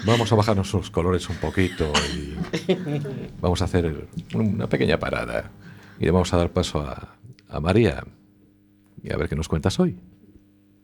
Vamos 0.07 0.33
a 0.33 0.37
bajar 0.37 0.57
nuestros 0.57 0.91
colores 0.91 1.29
un 1.29 1.37
poquito 1.37 1.93
y 2.15 2.37
vamos 3.41 3.61
a 3.61 3.65
hacer 3.67 4.07
una 4.35 4.69
pequeña 4.69 4.99
parada. 4.99 5.51
Y 5.99 6.05
le 6.05 6.11
vamos 6.11 6.33
a 6.33 6.37
dar 6.39 6.51
paso 6.51 6.81
a, 6.81 7.17
a 7.49 7.61
María. 7.61 8.03
Y 9.03 9.13
a 9.13 9.17
ver 9.17 9.29
qué 9.29 9.37
nos 9.37 9.49
cuentas 9.49 9.79
hoy. 9.81 9.99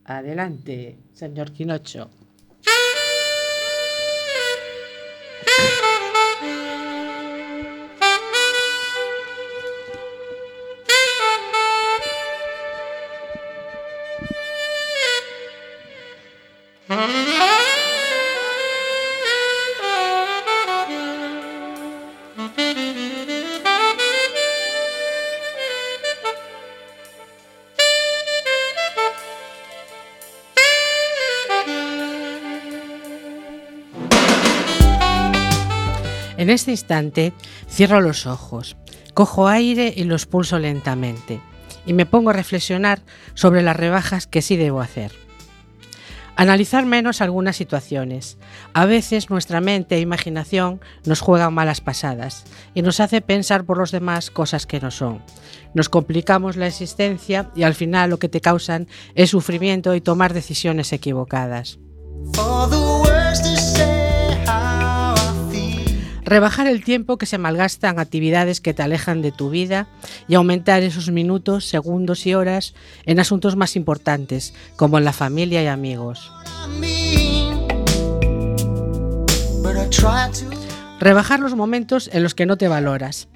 Adelante, 0.05 0.99
señor 1.13 1.51
Quinocho. 1.51 2.09
En 36.49 36.55
este 36.55 36.71
instante 36.71 37.31
cierro 37.69 38.01
los 38.01 38.25
ojos, 38.25 38.75
Cojo 39.13 39.47
aire 39.47 39.93
y 39.95 40.03
lo 40.05 40.15
expulso 40.15 40.57
lentamente. 40.57 41.41
Y 41.85 41.93
me 41.93 42.07
pongo 42.07 42.31
a 42.31 42.33
reflexionar 42.33 43.03
sobre 43.35 43.61
las 43.61 43.77
rebajas 43.77 44.25
que 44.25 44.41
sí 44.41 44.57
debo 44.57 44.81
hacer. 44.81 45.11
Analizar 46.35 46.87
menos 46.87 47.21
algunas 47.21 47.55
situaciones. 47.55 48.39
A 48.73 48.85
veces 48.87 49.29
nuestra 49.29 49.61
mente 49.61 49.97
e 49.97 49.99
imaginación 49.99 50.81
nos 51.05 51.21
juegan 51.21 51.53
malas 51.53 51.81
pasadas 51.81 52.45
y 52.73 52.81
nos 52.81 52.99
hace 52.99 53.21
pensar 53.21 53.63
por 53.63 53.77
los 53.77 53.91
demás 53.91 54.31
cosas 54.31 54.65
que 54.65 54.79
no 54.79 54.89
son. 54.89 55.21
Nos 55.75 55.87
complicamos 55.87 56.55
la 56.55 56.65
existencia 56.65 57.51
y 57.55 57.61
al 57.61 57.75
final 57.75 58.09
lo 58.09 58.17
que 58.17 58.27
te 58.27 58.41
causan 58.41 58.87
es 59.13 59.29
sufrimiento 59.29 59.93
y 59.93 60.01
tomar 60.01 60.33
decisiones 60.33 60.93
equivocadas. 60.93 61.77
Rebajar 66.29 66.67
el 66.67 66.83
tiempo 66.83 67.17
que 67.17 67.25
se 67.25 67.39
malgasta 67.39 67.89
en 67.89 67.97
actividades 67.97 68.61
que 68.61 68.75
te 68.75 68.83
alejan 68.83 69.23
de 69.23 69.31
tu 69.31 69.49
vida 69.49 69.87
y 70.27 70.35
aumentar 70.35 70.83
esos 70.83 71.09
minutos, 71.09 71.65
segundos 71.65 72.27
y 72.27 72.35
horas 72.35 72.75
en 73.07 73.19
asuntos 73.19 73.55
más 73.55 73.75
importantes, 73.75 74.53
como 74.75 74.99
en 74.99 75.05
la 75.05 75.11
familia 75.11 75.63
y 75.63 75.65
amigos. 75.65 76.31
Rebajar 80.99 81.39
los 81.39 81.55
momentos 81.55 82.11
en 82.13 82.21
los 82.21 82.35
que 82.35 82.45
no 82.45 82.57
te 82.57 82.67
valoras. 82.67 83.27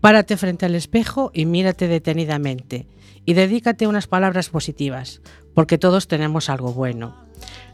Párate 0.00 0.36
frente 0.36 0.64
al 0.64 0.76
espejo 0.76 1.32
y 1.34 1.44
mírate 1.44 1.88
detenidamente 1.88 2.86
y 3.24 3.34
dedícate 3.34 3.88
unas 3.88 4.06
palabras 4.06 4.48
positivas, 4.48 5.22
porque 5.54 5.76
todos 5.76 6.06
tenemos 6.06 6.50
algo 6.50 6.72
bueno. 6.72 7.16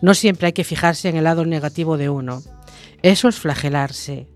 No 0.01 0.15
siempre 0.15 0.47
hay 0.47 0.53
que 0.55 0.65
fijarse 0.65 1.11
en 1.11 1.17
el 1.17 1.25
lado 1.25 1.45
negativo 1.45 1.99
de 1.99 2.09
uno. 2.09 2.43
Eso 3.03 3.29
es 3.29 3.39
flagelarse, 3.39 4.27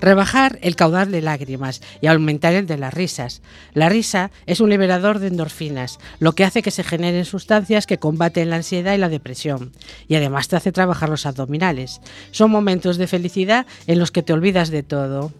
Rebajar 0.00 0.58
el 0.62 0.76
caudal 0.76 1.10
de 1.10 1.20
lágrimas 1.20 1.82
y 2.00 2.06
aumentar 2.06 2.54
el 2.54 2.66
de 2.66 2.78
las 2.78 2.94
risas. 2.94 3.42
La 3.74 3.88
risa 3.88 4.30
es 4.46 4.60
un 4.60 4.70
liberador 4.70 5.18
de 5.18 5.28
endorfinas, 5.28 5.98
lo 6.18 6.32
que 6.32 6.44
hace 6.44 6.62
que 6.62 6.70
se 6.70 6.84
generen 6.84 7.24
sustancias 7.24 7.86
que 7.86 7.98
combaten 7.98 8.50
la 8.50 8.56
ansiedad 8.56 8.94
y 8.94 8.98
la 8.98 9.08
depresión. 9.08 9.72
Y 10.08 10.14
además 10.14 10.48
te 10.48 10.56
hace 10.56 10.72
trabajar 10.72 11.08
los 11.08 11.26
abdominales. 11.26 12.00
Son 12.30 12.50
momentos 12.50 12.96
de 12.96 13.06
felicidad 13.06 13.66
en 13.86 13.98
los 13.98 14.10
que 14.10 14.22
te 14.22 14.32
olvidas 14.32 14.70
de 14.70 14.82
todo. 14.82 15.32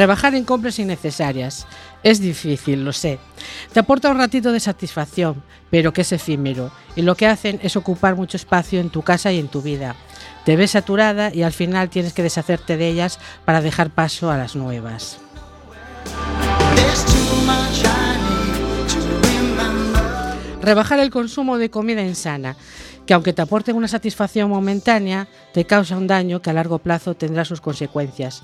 Rebajar 0.00 0.34
en 0.34 0.46
compras 0.46 0.78
innecesarias. 0.78 1.66
Es 2.02 2.22
difícil, 2.22 2.86
lo 2.86 2.92
sé. 2.94 3.18
Te 3.74 3.80
aporta 3.80 4.08
un 4.08 4.16
ratito 4.16 4.50
de 4.50 4.58
satisfacción, 4.58 5.42
pero 5.70 5.92
que 5.92 6.00
es 6.00 6.12
efímero, 6.12 6.72
y 6.96 7.02
lo 7.02 7.16
que 7.16 7.26
hacen 7.26 7.60
es 7.62 7.76
ocupar 7.76 8.16
mucho 8.16 8.38
espacio 8.38 8.80
en 8.80 8.88
tu 8.88 9.02
casa 9.02 9.30
y 9.30 9.38
en 9.38 9.48
tu 9.48 9.60
vida. 9.60 9.96
Te 10.46 10.56
ves 10.56 10.70
saturada 10.70 11.34
y 11.34 11.42
al 11.42 11.52
final 11.52 11.90
tienes 11.90 12.14
que 12.14 12.22
deshacerte 12.22 12.78
de 12.78 12.88
ellas 12.88 13.18
para 13.44 13.60
dejar 13.60 13.90
paso 13.90 14.30
a 14.30 14.38
las 14.38 14.56
nuevas. 14.56 15.18
Rebajar 20.62 20.98
el 21.00 21.10
consumo 21.10 21.58
de 21.58 21.68
comida 21.68 22.00
insana, 22.00 22.56
que 23.04 23.12
aunque 23.12 23.34
te 23.34 23.42
aporte 23.42 23.74
una 23.74 23.86
satisfacción 23.86 24.48
momentánea, 24.48 25.28
te 25.52 25.66
causa 25.66 25.98
un 25.98 26.06
daño 26.06 26.40
que 26.40 26.48
a 26.48 26.54
largo 26.54 26.78
plazo 26.78 27.12
tendrá 27.12 27.44
sus 27.44 27.60
consecuencias. 27.60 28.42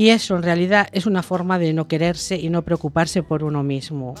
Y 0.00 0.08
eso 0.08 0.34
en 0.34 0.42
realidad 0.42 0.88
es 0.92 1.04
una 1.04 1.22
forma 1.22 1.58
de 1.58 1.74
no 1.74 1.86
quererse 1.86 2.36
y 2.36 2.48
no 2.48 2.62
preocuparse 2.62 3.22
por 3.22 3.44
uno 3.44 3.62
mismo. 3.62 4.14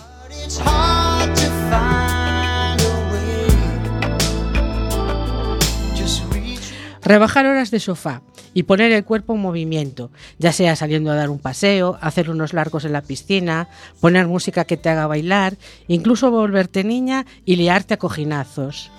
Rebajar 7.00 7.46
horas 7.46 7.70
de 7.70 7.80
sofá 7.80 8.20
y 8.52 8.64
poner 8.64 8.92
el 8.92 9.06
cuerpo 9.06 9.34
en 9.34 9.40
movimiento, 9.40 10.10
ya 10.38 10.52
sea 10.52 10.76
saliendo 10.76 11.12
a 11.12 11.14
dar 11.14 11.30
un 11.30 11.38
paseo, 11.38 11.96
hacer 12.02 12.28
unos 12.28 12.52
largos 12.52 12.84
en 12.84 12.92
la 12.92 13.00
piscina, 13.00 13.68
poner 14.00 14.26
música 14.26 14.66
que 14.66 14.76
te 14.76 14.90
haga 14.90 15.06
bailar, 15.06 15.56
incluso 15.88 16.30
volverte 16.30 16.84
niña 16.84 17.24
y 17.46 17.56
liarte 17.56 17.94
a 17.94 17.96
cojinazos. 17.96 18.90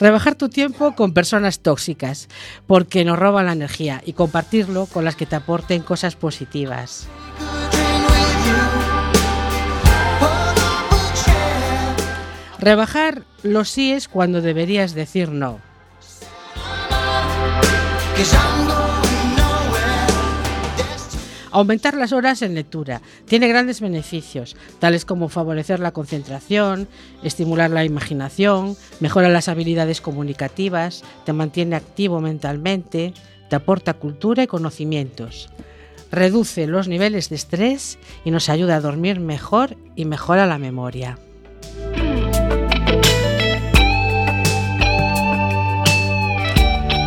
Rebajar 0.00 0.34
tu 0.34 0.48
tiempo 0.48 0.94
con 0.96 1.12
personas 1.12 1.60
tóxicas, 1.60 2.28
porque 2.66 3.04
nos 3.04 3.18
roban 3.18 3.46
la 3.46 3.52
energía, 3.52 4.00
y 4.04 4.14
compartirlo 4.14 4.86
con 4.86 5.04
las 5.04 5.14
que 5.14 5.26
te 5.26 5.36
aporten 5.36 5.82
cosas 5.82 6.16
positivas. 6.16 7.06
Rebajar 12.58 13.24
los 13.42 13.68
síes 13.68 14.08
cuando 14.08 14.40
deberías 14.40 14.94
decir 14.94 15.30
no. 15.30 15.60
Aumentar 21.52 21.94
las 21.94 22.12
horas 22.12 22.42
en 22.42 22.54
lectura 22.54 23.02
tiene 23.26 23.48
grandes 23.48 23.80
beneficios, 23.80 24.56
tales 24.78 25.04
como 25.04 25.28
favorecer 25.28 25.80
la 25.80 25.90
concentración, 25.90 26.86
estimular 27.24 27.70
la 27.70 27.84
imaginación, 27.84 28.76
mejora 29.00 29.28
las 29.28 29.48
habilidades 29.48 30.00
comunicativas, 30.00 31.02
te 31.24 31.32
mantiene 31.32 31.74
activo 31.74 32.20
mentalmente, 32.20 33.14
te 33.48 33.56
aporta 33.56 33.94
cultura 33.94 34.44
y 34.44 34.46
conocimientos. 34.46 35.48
Reduce 36.12 36.66
los 36.66 36.86
niveles 36.86 37.30
de 37.30 37.36
estrés 37.36 37.98
y 38.24 38.30
nos 38.30 38.48
ayuda 38.48 38.76
a 38.76 38.80
dormir 38.80 39.18
mejor 39.18 39.76
y 39.96 40.04
mejora 40.04 40.46
la 40.46 40.58
memoria. 40.58 41.18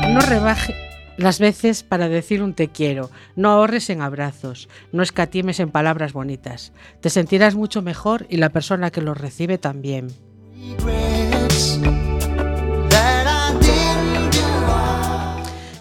No 0.10 0.22
rebaje, 0.22 0.76
las 1.18 1.40
veces 1.40 1.84
para 1.84 2.10
decir 2.10 2.42
un 2.42 2.54
te 2.54 2.70
quiero. 2.70 3.10
No 3.36 3.50
ahorres 3.50 3.90
en 3.90 4.02
abrazos, 4.02 4.70
no 4.92 5.04
escatimes 5.04 5.60
en 5.60 5.72
palabras 5.72 6.14
bonitas. 6.14 6.74
Te 7.02 7.10
sentirás 7.10 7.56
mucho 7.56 7.82
mejor 7.82 8.26
y 8.30 8.38
la 8.38 8.50
persona 8.50 8.92
que 8.92 9.02
los 9.02 9.18
recibe 9.18 9.58
también. 9.58 10.08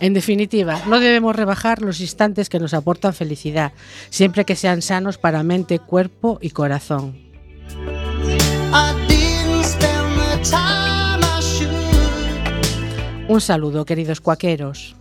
En 0.01 0.15
definitiva, 0.15 0.81
no 0.89 0.99
debemos 0.99 1.37
rebajar 1.37 1.81
los 1.81 2.01
instantes 2.01 2.49
que 2.49 2.59
nos 2.59 2.75
aportan 2.75 3.15
felicidad, 3.15 3.73
siempre 4.11 4.45
que 4.45 4.57
sean 4.57 4.83
sanos 4.83 5.17
para 5.17 5.45
mente, 5.45 5.79
cuerpo 5.79 6.39
y 6.43 6.51
corazón. 6.51 7.17
Un 13.29 13.41
saludo, 13.41 13.85
queridos 13.85 14.21
cuaqueros. 14.21 14.97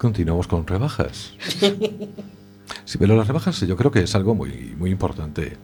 Continuamos 0.00 0.48
con 0.48 0.66
rebajas. 0.66 1.34
Sí, 2.90 2.98
pero 2.98 3.14
las 3.16 3.28
rebajas 3.28 3.60
yo 3.60 3.76
creo 3.76 3.92
que 3.92 4.00
es 4.02 4.16
algo 4.16 4.34
muy, 4.34 4.74
muy 4.76 4.90
importante. 4.90 5.56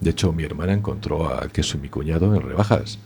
De 0.00 0.10
hecho, 0.10 0.32
mi 0.32 0.44
hermana 0.44 0.72
encontró 0.72 1.26
a 1.26 1.48
queso 1.48 1.76
y 1.76 1.80
mi 1.80 1.88
cuñado 1.88 2.32
en 2.32 2.42
rebajas. 2.42 2.96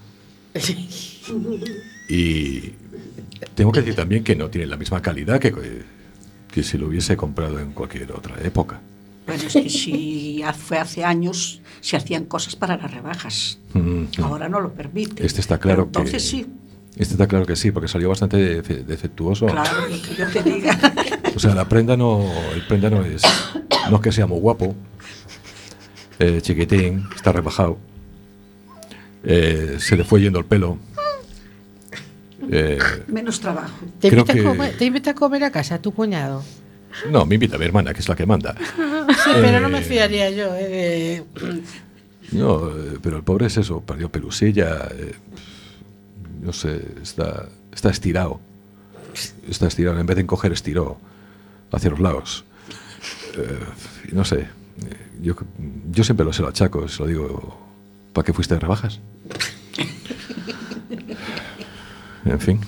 Y 2.11 2.73
tengo 3.55 3.73
que 3.73 3.81
decir 3.81 3.95
también 3.95 4.23
que 4.25 4.35
no 4.37 4.49
tiene 4.51 4.67
la 4.67 4.77
misma 4.77 5.01
calidad 5.03 5.39
que, 5.41 5.55
que 6.51 6.63
si 6.63 6.77
lo 6.79 6.89
hubiese 6.89 7.17
comprado 7.17 7.59
en 7.59 7.73
cualquier 7.73 8.13
otra 8.13 8.35
época. 8.43 8.81
Pero 9.27 9.47
es 9.47 9.53
que 9.53 9.69
si 9.71 10.43
fue 10.59 10.79
hace 10.79 11.05
años, 11.05 11.61
se 11.81 11.97
hacían 11.97 12.25
cosas 12.27 12.55
para 12.57 12.77
las 12.77 12.91
rebajas. 12.93 13.59
Mm, 13.75 14.05
Ahora 14.23 14.49
no 14.49 14.61
lo 14.61 14.73
permite. 14.75 15.25
Este 15.25 15.41
está 15.41 15.59
claro 15.59 15.87
Pero 15.91 16.01
entonces 16.07 16.23
que- 16.23 16.29
sí. 16.29 16.47
Este 16.97 17.15
está 17.15 17.27
claro 17.29 17.47
que 17.47 17.57
sí, 17.57 17.71
porque 17.71 17.89
salió 17.89 18.09
bastante 18.09 18.63
defe- 18.63 18.85
defectuoso. 18.85 19.47
Claro, 19.47 19.89
lo 19.89 20.03
que 20.03 20.15
yo 20.17 20.27
te 20.29 20.43
diga. 20.43 20.79
O 21.39 21.41
sea, 21.41 21.55
la 21.55 21.69
prenda 21.69 21.97
no, 21.97 22.29
el 22.53 22.67
prenda 22.67 22.91
no 22.91 23.05
es, 23.05 23.23
no 23.89 23.97
es 23.99 24.03
que 24.03 24.11
sea 24.11 24.27
muy 24.27 24.41
guapo, 24.41 24.75
eh, 26.19 26.41
chiquitín, 26.43 27.05
está 27.15 27.31
rebajado, 27.31 27.79
eh, 29.23 29.77
se 29.79 29.97
le 29.97 30.03
fue 30.03 30.21
yendo 30.21 30.41
el 30.41 30.45
pelo. 30.47 30.79
Eh, 32.51 32.77
Menos 33.07 33.39
trabajo. 33.41 33.73
¿Te 34.01 34.09
invita, 34.09 34.33
que- 34.33 34.41
a 34.41 34.43
comer, 34.43 34.77
¿Te 34.77 34.85
invita 34.87 35.11
a 35.13 35.15
comer 35.15 35.45
a 35.45 35.53
casa 35.53 35.81
tu 35.81 35.95
cuñado? 35.95 36.43
No, 37.09 37.25
me 37.25 37.37
invita 37.37 37.55
a 37.55 37.59
mi 37.61 37.67
hermana, 37.67 37.95
que 37.95 38.01
es 38.01 38.09
la 38.09 38.17
que 38.17 38.27
manda. 38.27 38.57
Sí, 38.77 39.31
pero 39.41 39.61
no 39.61 39.69
me 39.69 39.79
Eh, 39.79 39.83
fiaría 39.83 40.31
yo. 40.31 40.57
eh, 40.57 41.23
de- 41.41 41.63
No, 42.33 42.69
pero 43.01 43.17
el 43.17 43.23
pobre 43.23 43.47
es 43.47 43.57
eso, 43.59 43.81
perdió 43.83 44.11
pelusilla. 44.11 44.89
eh, 44.91 45.15
no 46.43 46.53
sé, 46.53 46.83
está, 47.01 47.47
está 47.73 47.91
estirado. 47.91 48.41
Está 49.49 49.69
estirado, 49.69 50.01
en 50.01 50.07
vez 50.07 50.17
de 50.17 50.23
encoger, 50.23 50.51
estiró 50.53 50.99
hacia 51.73 51.91
los 51.91 52.01
lados. 52.01 52.45
Eh, 53.37 54.13
no 54.13 54.25
sé, 54.25 54.41
eh, 54.41 54.47
yo, 55.23 55.35
yo 55.91 56.05
siempre 56.05 56.25
lo 56.25 56.33
se 56.33 56.43
lo 56.43 56.49
achaco, 56.49 56.89
se 56.89 57.03
lo 57.03 57.09
digo, 57.09 57.59
¿para 58.13 58.25
qué 58.25 58.33
fuiste 58.33 58.55
de 58.55 58.61
rebajas? 58.61 59.01
En 62.25 62.41
fin, 62.41 62.61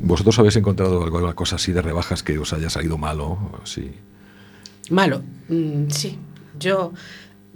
¿vosotros 0.00 0.38
habéis 0.38 0.54
encontrado 0.56 1.02
alguna 1.02 1.32
cosa 1.34 1.56
así 1.56 1.72
de 1.72 1.82
rebajas 1.82 2.22
que 2.22 2.38
os 2.38 2.52
haya 2.52 2.70
salido 2.70 2.98
malo? 2.98 3.60
Sí. 3.64 3.90
Malo. 4.90 5.22
Mm, 5.48 5.88
sí. 5.88 6.16
Yo 6.58 6.92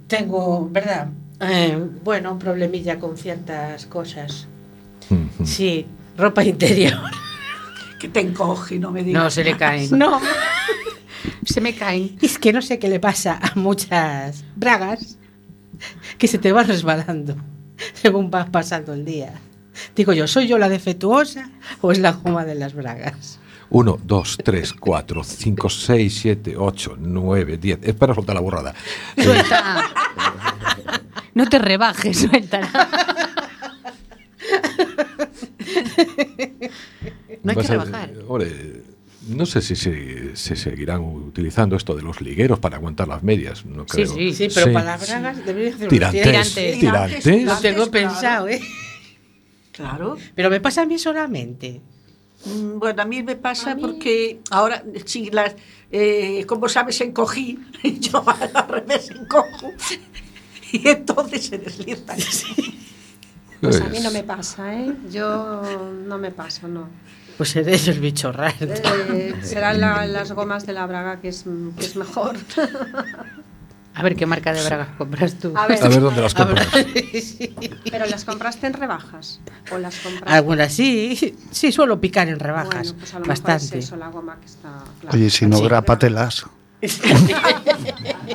tengo, 0.07 0.67
¿verdad? 0.69 1.07
Eh, 1.39 1.77
bueno, 2.03 2.33
un 2.33 2.39
problemilla 2.39 2.99
con 2.99 3.17
ciertas 3.17 3.85
cosas. 3.85 4.47
Sí, 5.43 5.85
ropa 6.17 6.43
interior. 6.43 6.99
Que 7.99 8.09
te 8.09 8.19
encoge 8.19 8.75
y 8.75 8.79
no 8.79 8.91
me 8.91 9.01
digas. 9.01 9.23
No, 9.23 9.29
se 9.29 9.45
le 9.45 9.55
caen. 9.55 9.97
No, 9.97 10.19
Se 11.45 11.61
me 11.61 11.75
caen. 11.75 12.17
es 12.21 12.37
que 12.37 12.53
no 12.53 12.61
sé 12.61 12.79
qué 12.79 12.87
le 12.89 12.99
pasa 12.99 13.39
a 13.41 13.53
muchas 13.55 14.43
bragas 14.55 15.17
que 16.17 16.27
se 16.27 16.37
te 16.37 16.51
van 16.51 16.67
resbalando 16.67 17.35
según 17.93 18.29
vas 18.29 18.49
pasando 18.49 18.93
el 18.93 19.05
día. 19.05 19.33
Digo 19.95 20.13
yo, 20.13 20.27
¿soy 20.27 20.47
yo 20.47 20.57
la 20.57 20.69
defectuosa 20.69 21.49
o 21.81 21.91
es 21.91 21.99
la 21.99 22.11
goma 22.11 22.45
de 22.45 22.55
las 22.55 22.73
bragas? 22.73 23.39
1, 23.69 23.99
2, 24.03 24.37
3, 24.43 24.73
4, 24.73 25.23
5, 25.23 25.69
6, 25.69 26.19
7, 26.21 26.55
8, 26.57 26.95
9, 26.99 27.57
10. 27.57 27.79
Es 27.81 27.95
para 27.95 28.13
soltar 28.13 28.35
la 28.35 28.41
burrada. 28.41 28.73
Eh, 29.15 29.23
Suelta. 29.23 29.89
No 31.33 31.49
te 31.49 31.57
rebajes, 31.57 32.19
suéltala. 32.19 32.69
No 37.41 37.51
hay 37.51 37.57
que 37.57 37.67
rebajar. 37.67 38.11
hombre, 38.27 38.82
no 39.27 39.45
sé 39.45 39.61
si 39.61 39.75
se, 39.75 40.35
se 40.35 40.55
seguirán 40.55 41.01
utilizando 41.01 41.75
esto 41.75 41.95
de 41.95 42.01
los 42.01 42.21
ligueros 42.21 42.59
para 42.59 42.77
aguantar 42.77 43.07
las 43.07 43.23
medias. 43.23 43.65
No 43.65 43.83
Sí, 43.83 43.87
creo. 44.03 44.07
sí. 44.13 44.33
Sí, 44.33 44.47
pero 44.53 44.73
para 44.73 44.85
las 44.97 45.07
bragas 45.09 45.45
debería 45.45 45.69
hacer 45.75 45.87
unos 45.87 45.89
Tirantes. 45.89 46.23
tirantes. 46.53 46.79
Tirantes. 47.25 47.45
Lo 47.45 47.55
tengo 47.57 47.75
claro. 47.89 47.91
pensado, 47.91 48.47
¿eh? 48.49 48.61
Claro. 49.71 50.17
Pero 50.35 50.49
me 50.49 50.59
pasa 50.59 50.83
a 50.83 50.85
mí 50.85 50.99
solamente. 50.99 51.81
Mm, 52.45 52.79
Bueno, 52.79 53.01
a 53.01 53.05
mí 53.05 53.23
me 53.23 53.35
pasa 53.35 53.75
porque 53.75 54.39
ahora, 54.51 54.83
sí, 55.05 55.29
las, 55.31 55.55
eh, 55.91 56.45
como 56.47 56.67
sabes, 56.69 56.99
encogí, 57.01 57.57
yo 57.99 58.23
al 58.53 58.67
revés 58.67 59.09
encojo, 59.11 59.71
y 60.71 60.87
entonces 60.87 61.45
se 61.45 61.57
deslizan. 61.57 62.17
Pues 63.61 63.79
a 63.79 63.85
mí 63.87 63.99
no 64.01 64.11
me 64.11 64.23
pasa, 64.23 64.73
¿eh? 64.79 64.93
Yo 65.09 65.61
no 66.05 66.17
me 66.17 66.31
paso, 66.31 66.67
no. 66.67 66.89
Pues 67.37 67.55
eres 67.55 67.87
el 67.87 67.99
bicho 67.99 68.31
raro. 68.31 68.55
Eh, 68.61 69.33
serán 69.41 69.81
la- 69.81 70.05
las 70.05 70.31
gomas 70.31 70.65
de 70.65 70.73
la 70.73 70.85
braga 70.85 71.19
que 71.19 71.29
es, 71.29 71.45
que 71.77 71.85
es 71.85 71.95
mejor. 71.95 72.35
A 73.95 74.01
ver 74.01 74.15
qué 74.15 74.25
marca 74.25 74.51
de 74.53 74.63
bragas 74.63 74.87
compras 74.97 75.35
tú. 75.35 75.53
A 75.55 75.67
ver, 75.67 75.83
A 75.83 75.87
ver 75.87 76.01
dónde 76.01 76.21
las 76.21 76.33
compras. 76.33 76.67
pero 77.91 78.05
las 78.07 78.25
compraste 78.25 78.67
en 78.67 78.73
rebajas 78.73 79.39
o 79.71 79.77
las 79.77 79.95
compraste. 79.97 80.31
Algunas 80.35 80.73
sí, 80.73 81.35
sí 81.51 81.71
suelo 81.71 81.99
picar 82.01 82.27
en 82.27 82.39
rebajas, 82.39 82.93
Bueno, 82.93 82.99
pues 82.99 83.13
a 83.13 83.19
lo 83.19 83.25
mejor 83.25 83.43
bastante. 83.43 83.77
es 83.79 83.85
eso, 83.85 83.95
la 83.95 84.07
goma 84.07 84.37
que 84.39 84.45
está. 84.47 84.83
claro. 85.01 85.15
Oye, 85.17 85.29
si 85.29 85.45
no, 85.45 85.57
Sí. 85.57 85.63
grápatelas. 85.65 86.45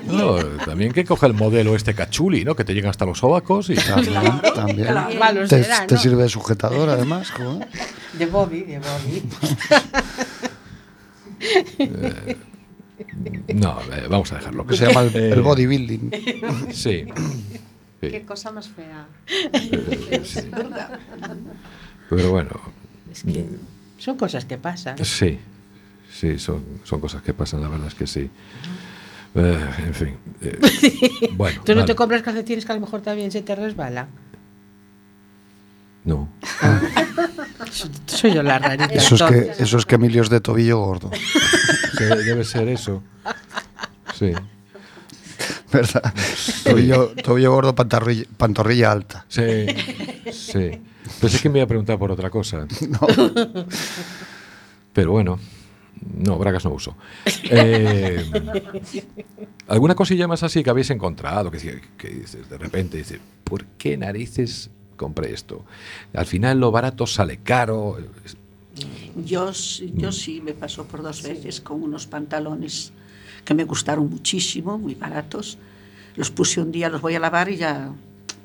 No, 0.04 0.36
también 0.64 0.92
que 0.92 1.04
coge 1.04 1.26
el 1.26 1.34
modelo 1.34 1.74
este 1.74 1.94
cachuli, 1.94 2.44
¿no? 2.44 2.54
Que 2.54 2.64
te 2.64 2.74
llegan 2.74 2.90
hasta 2.90 3.04
los 3.06 3.18
sobacos 3.18 3.70
y 3.70 3.74
También, 3.76 4.40
también. 4.54 4.94
Malos 5.18 5.48
Te, 5.48 5.96
sirve 5.98 6.22
de 6.24 6.28
sujetador, 6.28 6.88
además. 6.88 7.30
joder. 7.30 7.68
De 8.14 8.26
Bobby, 8.26 8.62
de 8.62 8.78
Bobby. 8.78 9.22
No, 13.54 13.80
eh, 13.92 14.06
vamos 14.08 14.32
a 14.32 14.36
dejarlo. 14.36 14.66
Que 14.66 14.76
se 14.76 14.86
llama 14.86 15.02
el, 15.02 15.16
Eh, 15.16 15.30
el 15.32 15.42
bodybuilding. 15.42 16.10
Sí. 16.72 17.04
Sí. 18.00 18.10
Qué 18.10 18.24
cosa 18.24 18.52
más 18.52 18.68
fea. 18.68 19.06
Sí. 20.24 20.40
Pero 22.10 22.30
bueno, 22.30 22.50
Es 23.10 23.22
que 23.24 23.46
son 23.98 24.16
cosas 24.16 24.44
que 24.44 24.58
pasan. 24.58 25.02
sí. 25.04 25.38
Sí, 26.10 26.38
son, 26.38 26.64
son 26.84 27.00
cosas 27.00 27.22
que 27.22 27.32
pasan, 27.34 27.60
la 27.60 27.68
verdad 27.68 27.86
es 27.88 27.94
que 27.94 28.06
sí. 28.06 28.28
Eh, 29.34 29.68
en 29.86 29.94
fin. 29.94 30.16
eh, 30.40 30.58
bueno. 31.32 31.60
¿Tú 31.64 31.72
no 31.72 31.80
vale. 31.80 31.86
te 31.86 31.94
compras 31.94 32.22
calcetines 32.22 32.64
que 32.64 32.72
a 32.72 32.74
lo 32.74 32.80
mejor 32.80 33.02
también 33.02 33.30
se 33.30 33.42
te 33.42 33.54
resbala? 33.54 34.08
No. 36.04 36.28
Soy 38.06 38.32
yo 38.32 38.42
la 38.42 38.58
rarita. 38.58 38.86
Eso 38.86 39.14
es, 39.14 39.22
que, 39.22 39.62
eso 39.62 39.78
es 39.78 39.84
que 39.84 39.96
Emilio 39.96 40.22
es 40.22 40.30
de 40.30 40.40
tobillo 40.40 40.78
gordo. 40.78 41.10
Sí, 41.12 42.04
debe 42.04 42.44
ser 42.44 42.68
eso. 42.68 43.02
Sí. 44.14 44.32
¿Verdad? 45.70 46.14
Tobillo, 46.64 47.08
tobillo 47.22 47.52
gordo, 47.52 47.74
pantorrilla, 47.74 48.24
pantorrilla 48.38 48.92
alta. 48.92 49.26
Sí. 49.28 49.66
Sí. 50.32 50.80
Pensé 51.20 51.38
que 51.40 51.50
me 51.50 51.58
iba 51.58 51.64
a 51.64 51.68
preguntar 51.68 51.98
por 51.98 52.10
otra 52.10 52.30
cosa. 52.30 52.66
Pero 54.94 55.12
bueno. 55.12 55.38
No, 56.18 56.38
bragas 56.38 56.64
no 56.64 56.70
uso. 56.72 56.94
Eh, 57.44 58.24
¿Alguna 59.66 59.94
cosilla 59.94 60.26
más 60.26 60.42
así 60.42 60.62
que 60.62 60.70
habéis 60.70 60.90
encontrado? 60.90 61.50
Que, 61.50 61.80
que 61.96 62.08
dices, 62.08 62.48
de 62.48 62.58
repente 62.58 62.96
dices, 62.98 63.20
¿por 63.44 63.64
qué 63.64 63.96
narices 63.96 64.70
compré 64.96 65.32
esto? 65.32 65.64
Al 66.14 66.26
final 66.26 66.58
lo 66.60 66.70
barato 66.70 67.06
sale 67.06 67.38
caro. 67.38 67.98
Yo, 69.24 69.52
sí- 69.52 69.92
yo 69.96 70.12
sí 70.12 70.40
me 70.40 70.52
pasó 70.54 70.84
por 70.84 71.02
dos 71.02 71.22
veces 71.22 71.60
con 71.60 71.82
unos 71.82 72.06
pantalones 72.06 72.92
que 73.44 73.54
me 73.54 73.64
gustaron 73.64 74.08
muchísimo, 74.10 74.78
muy 74.78 74.94
baratos. 74.94 75.58
Los 76.16 76.30
puse 76.30 76.60
un 76.60 76.72
día, 76.72 76.88
los 76.88 77.00
voy 77.00 77.14
a 77.14 77.20
lavar 77.20 77.48
y 77.50 77.56
ya 77.56 77.92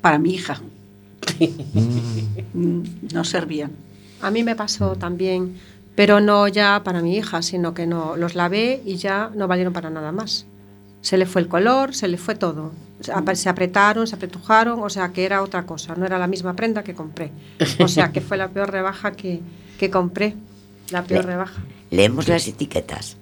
para 0.00 0.18
mi 0.18 0.34
hija. 0.34 0.60
Mm, 2.54 2.82
No 3.12 3.24
servían. 3.24 3.72
A 4.20 4.30
mí 4.30 4.42
me 4.44 4.54
pasó 4.54 4.96
también, 4.96 5.56
pero 5.94 6.20
no 6.20 6.48
ya 6.48 6.82
para 6.84 7.00
mi 7.02 7.16
hija, 7.16 7.42
sino 7.42 7.74
que 7.74 7.86
no 7.86 8.16
los 8.16 8.34
lavé 8.34 8.82
y 8.84 8.96
ya 8.96 9.30
no 9.34 9.46
valieron 9.48 9.72
para 9.72 9.90
nada 9.90 10.12
más. 10.12 10.46
Se 11.00 11.18
le 11.18 11.26
fue 11.26 11.42
el 11.42 11.48
color, 11.48 11.94
se 11.94 12.08
le 12.08 12.16
fue 12.16 12.34
todo. 12.34 12.72
Se 13.00 13.12
ap- 13.12 13.34
se 13.34 13.48
apretaron, 13.48 14.06
se 14.06 14.14
apretujaron, 14.16 14.82
o 14.82 14.88
sea 14.88 15.10
que 15.10 15.24
era 15.24 15.42
otra 15.42 15.64
cosa, 15.66 15.94
no 15.96 16.06
era 16.06 16.18
la 16.18 16.26
misma 16.26 16.54
prenda 16.54 16.82
que 16.82 16.94
compré. 16.94 17.30
O 17.78 17.88
sea 17.88 18.10
que 18.12 18.20
fue 18.20 18.36
la 18.38 18.48
peor 18.48 18.70
rebaja 18.70 19.12
que, 19.12 19.40
que 19.78 19.90
compré, 19.90 20.34
la 20.90 21.02
peor 21.04 21.26
rebaja. 21.26 21.62
Leemos 21.90 22.26
las 22.28 22.48
etiquetas. 22.48 23.16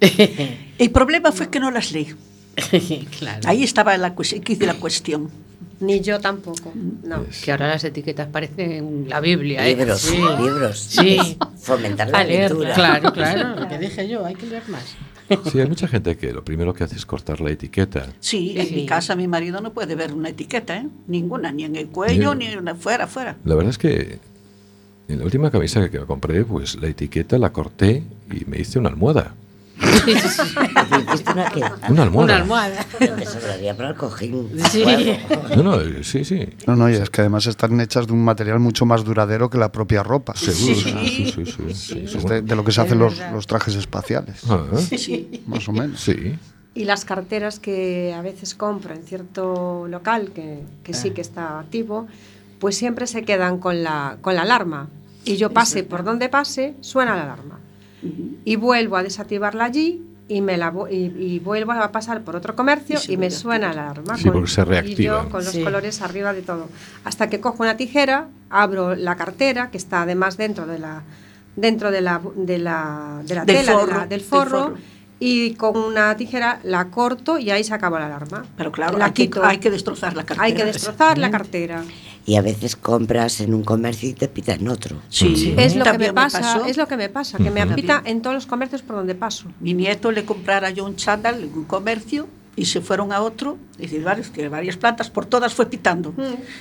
El 0.78 0.90
problema 0.90 1.30
fue 1.32 1.50
que 1.50 1.60
no 1.60 1.70
las 1.70 1.92
leí. 1.92 2.14
claro. 3.18 3.40
Ahí 3.48 3.62
estaba 3.62 3.96
la, 3.98 4.14
la 4.60 4.74
cuestión. 4.74 5.30
Ni 5.80 6.00
yo 6.00 6.20
tampoco, 6.20 6.72
no. 6.74 7.24
Que 7.42 7.52
ahora 7.52 7.68
las 7.68 7.84
etiquetas 7.84 8.28
parecen 8.28 9.06
la 9.08 9.18
Biblia, 9.20 9.66
¿eh? 9.66 9.74
Libros, 9.76 10.00
Sí. 10.02 10.16
libros. 10.16 10.78
Sí. 10.78 11.38
Fomentar 11.58 12.10
la 12.10 12.18
A 12.18 12.24
leer, 12.24 12.50
lectura. 12.50 12.74
Claro, 12.74 13.12
claro, 13.12 13.60
lo 13.60 13.68
que 13.68 13.78
dije 13.78 14.06
yo, 14.08 14.24
hay 14.26 14.34
que 14.34 14.46
leer 14.46 14.62
más. 14.68 14.94
Sí, 15.50 15.60
hay 15.60 15.66
mucha 15.68 15.86
gente 15.88 16.16
que 16.16 16.32
lo 16.32 16.44
primero 16.44 16.74
que 16.74 16.82
hace 16.84 16.96
es 16.96 17.06
cortar 17.06 17.40
la 17.40 17.50
etiqueta. 17.50 18.08
Sí, 18.18 18.54
en 18.58 18.66
Sí. 18.66 18.74
mi 18.74 18.86
casa 18.86 19.14
mi 19.16 19.28
marido 19.28 19.60
no 19.60 19.72
puede 19.72 19.94
ver 19.94 20.12
una 20.12 20.28
etiqueta, 20.28 20.76
¿eh? 20.76 20.86
Ninguna, 21.06 21.52
ni 21.52 21.64
en 21.64 21.76
el 21.76 21.86
cuello, 21.88 22.22
Yo- 22.22 22.34
ni 22.34 22.46
en 22.46 22.76
fuera, 22.76 23.06
fuera. 23.06 23.36
La 23.44 23.54
verdad 23.54 23.70
es 23.70 23.78
que 23.78 24.18
en 25.08 25.18
la 25.18 25.24
última 25.24 25.50
camisa 25.50 25.88
que 25.88 26.00
me 26.00 26.04
compré, 26.06 26.44
pues 26.44 26.74
la 26.82 26.88
etiqueta 26.88 27.38
la 27.38 27.52
corté 27.52 28.02
y 28.30 28.44
me 28.46 28.58
hice 28.58 28.78
una 28.80 28.88
almohada. 28.90 29.34
¿Hiciste 29.80 31.32
una 31.32 31.50
qué? 31.50 31.62
Una 31.88 32.02
almohada. 32.02 32.24
Una 32.24 32.36
almohada. 32.36 32.86
Pero 32.98 33.16
sobraría 33.24 33.76
para 33.76 33.90
el 33.90 33.94
cojín. 33.96 34.50
Sí. 34.70 34.84
No, 35.56 35.62
no, 35.62 35.78
sí, 36.02 36.24
sí. 36.24 36.48
No, 36.66 36.76
no, 36.76 36.88
y 36.90 36.94
es 36.94 37.10
que 37.10 37.20
además 37.22 37.46
están 37.46 37.80
hechas 37.80 38.06
de 38.06 38.12
un 38.12 38.24
material 38.24 38.60
mucho 38.60 38.86
más 38.86 39.04
duradero 39.04 39.50
que 39.50 39.58
la 39.58 39.72
propia 39.72 40.02
ropa. 40.02 40.34
Seguro. 40.36 40.74
Sí. 40.74 40.74
Sí, 40.74 41.32
sí, 41.32 41.32
sí. 41.32 41.44
sí, 41.46 41.74
sí, 41.74 42.00
Es 42.04 42.10
seguro. 42.12 42.34
de, 42.34 42.42
de 42.42 42.56
lo 42.56 42.64
que 42.64 42.72
se 42.72 42.80
hacen 42.80 42.98
los, 42.98 43.18
los 43.32 43.46
trajes 43.46 43.74
espaciales, 43.74 44.42
Ah, 44.48 44.64
Sí. 44.76 45.42
más 45.46 45.68
o 45.68 45.72
menos. 45.72 46.00
sí. 46.00 46.36
Y 46.72 46.84
las 46.84 47.04
carteras 47.04 47.58
que 47.58 48.14
a 48.16 48.22
veces 48.22 48.54
compro 48.54 48.94
en 48.94 49.02
cierto 49.02 49.86
local 49.88 50.30
que, 50.32 50.62
que 50.84 50.94
sí 50.94 51.10
que 51.10 51.20
está 51.20 51.58
activo, 51.58 52.06
pues 52.60 52.76
siempre 52.76 53.08
se 53.08 53.24
quedan 53.24 53.58
con 53.58 53.82
la, 53.82 54.18
con 54.20 54.36
la 54.36 54.42
alarma. 54.42 54.88
Y 55.24 55.36
yo 55.36 55.50
pase 55.50 55.82
por 55.82 56.04
donde 56.04 56.28
pase, 56.28 56.74
suena 56.80 57.16
la 57.16 57.24
alarma. 57.24 57.58
Y 58.44 58.56
vuelvo 58.56 58.96
a 58.96 59.02
desactivarla 59.02 59.64
allí 59.64 60.02
y, 60.28 60.40
me 60.40 60.56
la, 60.56 60.72
y, 60.90 60.96
y 61.18 61.38
vuelvo 61.40 61.72
a 61.72 61.90
pasar 61.92 62.22
por 62.22 62.36
otro 62.36 62.54
comercio 62.54 62.98
Y 63.08 63.16
me 63.16 63.30
suena 63.30 63.72
la 63.74 63.82
alarma. 63.90 64.16
Sí, 64.16 64.30
porque 64.30 64.48
se 64.48 64.60
Y 64.62 64.64
reactiva. 64.64 65.22
yo 65.24 65.28
con 65.28 65.44
los 65.44 65.52
Sí. 65.52 65.62
colores 65.64 66.00
arriba 66.02 66.32
de 66.32 66.42
todo. 66.42 66.68
Hasta 67.04 67.28
que 67.28 67.40
cojo 67.40 67.62
una 67.62 67.76
tijera, 67.76 68.28
abro 68.48 68.94
la 68.94 69.16
cartera, 69.16 69.70
que 69.70 69.76
está 69.78 70.02
además 70.02 70.36
dentro 70.36 70.66
de 70.66 70.78
la, 70.78 71.02
dentro 71.56 71.90
de 71.90 72.00
la, 72.00 72.20
de 72.36 72.58
la, 72.58 73.22
de 73.24 73.34
la 73.34 73.44
Del 73.44 73.56
tela, 73.56 73.72
de 73.72 73.76
la- 73.76 73.80
forro, 73.80 74.06
del 74.06 74.20
forro, 74.20 74.74
y 75.22 75.54
con 75.56 75.76
una 75.76 76.16
tijera 76.16 76.60
la 76.62 76.86
corto 76.90 77.38
y 77.38 77.50
ahí 77.50 77.62
se 77.64 77.74
acaba 77.74 77.98
la 78.00 78.06
alarma. 78.06 78.46
Pero 78.56 78.72
claro, 78.72 78.96
La 78.96 79.06
hay 79.06 79.12
que, 79.12 79.24
quito. 79.24 79.44
hay 79.44 79.58
que 79.58 79.70
destrozar 79.70 80.16
la 80.16 80.22
cartera. 80.24 80.44
Hay 80.46 80.54
que 80.54 80.64
destrozar 80.64 81.18
la 81.18 81.30
cartera. 81.30 81.82
Y 82.30 82.36
a 82.36 82.42
veces 82.42 82.76
compras 82.76 83.40
en 83.40 83.52
un 83.54 83.64
comercio 83.64 84.08
y 84.08 84.12
te 84.12 84.28
pitan 84.28 84.68
otro. 84.68 84.98
Sí, 85.08 85.52
Es 85.58 85.74
lo 85.74 85.82
que 85.82 85.98
me 85.98 86.12
pasa, 86.12 86.38
pasó. 86.40 86.64
es 86.64 86.76
lo 86.76 86.86
que 86.86 86.96
me 86.96 87.08
pasa, 87.08 87.38
que 87.38 87.50
me 87.50 87.60
Ujú. 87.64 87.72
apita 87.72 88.02
en 88.04 88.22
todos 88.22 88.34
los 88.34 88.46
comercios 88.46 88.82
por 88.82 88.94
donde 88.94 89.16
paso. 89.16 89.46
Mi 89.58 89.74
nieto 89.74 90.12
le 90.12 90.24
comprara 90.24 90.70
yo 90.70 90.84
un 90.84 90.94
chándal 90.94 91.42
en 91.42 91.52
un 91.52 91.64
comercio 91.64 92.28
y 92.54 92.66
se 92.66 92.80
fueron 92.80 93.10
a 93.12 93.20
otro, 93.22 93.58
y 93.78 93.82
decir, 93.82 94.04
varios, 94.04 94.28
que 94.28 94.48
varias 94.48 94.76
plantas, 94.76 95.10
por 95.10 95.26
todas 95.26 95.52
fue 95.54 95.66
pitando. 95.66 96.14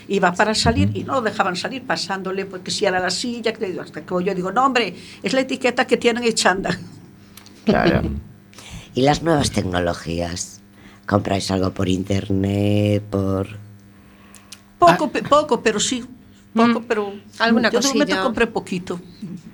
Iba 0.07 0.33
para 0.33 0.55
salir 0.55 0.89
y 0.95 1.03
no 1.03 1.13
lo 1.13 1.21
dejaban 1.21 1.55
salir, 1.55 1.83
pasándole, 1.83 2.47
porque 2.47 2.71
si 2.71 2.85
era 2.85 2.99
la 2.99 3.11
silla, 3.11 3.53
que- 3.53 3.77
hasta 3.79 4.01
que 4.03 4.23
yo 4.25 4.33
digo, 4.33 4.51
no 4.51 4.65
hombre, 4.65 4.95
es 5.21 5.33
la 5.33 5.41
etiqueta 5.41 5.85
que 5.85 5.97
tienen 5.97 6.23
el 6.23 6.33
chándal. 6.33 6.79
Claro. 7.65 8.01
Y 8.95 9.03
las 9.03 9.21
nuevas 9.21 9.51
tecnologías. 9.51 10.61
¿Compráis 11.05 11.51
algo 11.51 11.75
por 11.75 11.89
internet? 11.89 13.03
Por... 13.07 13.68
Poco, 14.79 15.11
pe- 15.11 15.23
poco, 15.23 15.61
pero 15.61 15.79
sí. 15.79 16.03
Poco, 16.53 16.79
Mm. 16.79 16.85
pero 16.87 17.13
Alguna 17.39 17.69
yo 17.69 17.79
de 17.79 17.87
momento 17.87 18.05
cosilla. 18.07 18.23
compré 18.23 18.47
poquito. 18.47 18.99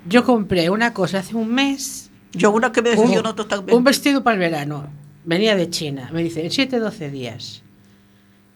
Yo 0.08 0.24
compré 0.24 0.70
una 0.70 0.94
cosa 0.94 1.18
hace 1.18 1.34
un 1.36 1.52
mes, 1.52 2.10
Yo 2.32 2.50
una 2.52 2.72
que 2.72 2.80
me 2.80 2.90
un, 2.90 2.96
decepcionó 2.96 3.34
totalmente. 3.34 3.74
un 3.74 3.84
vestido 3.84 4.22
para 4.22 4.34
el 4.34 4.40
verano. 4.40 4.88
Venía 5.24 5.56
de 5.56 5.68
China. 5.68 6.08
Me 6.12 6.22
dice, 6.22 6.44
en 6.44 6.50
7, 6.50 6.78
12 6.78 7.10
días. 7.10 7.62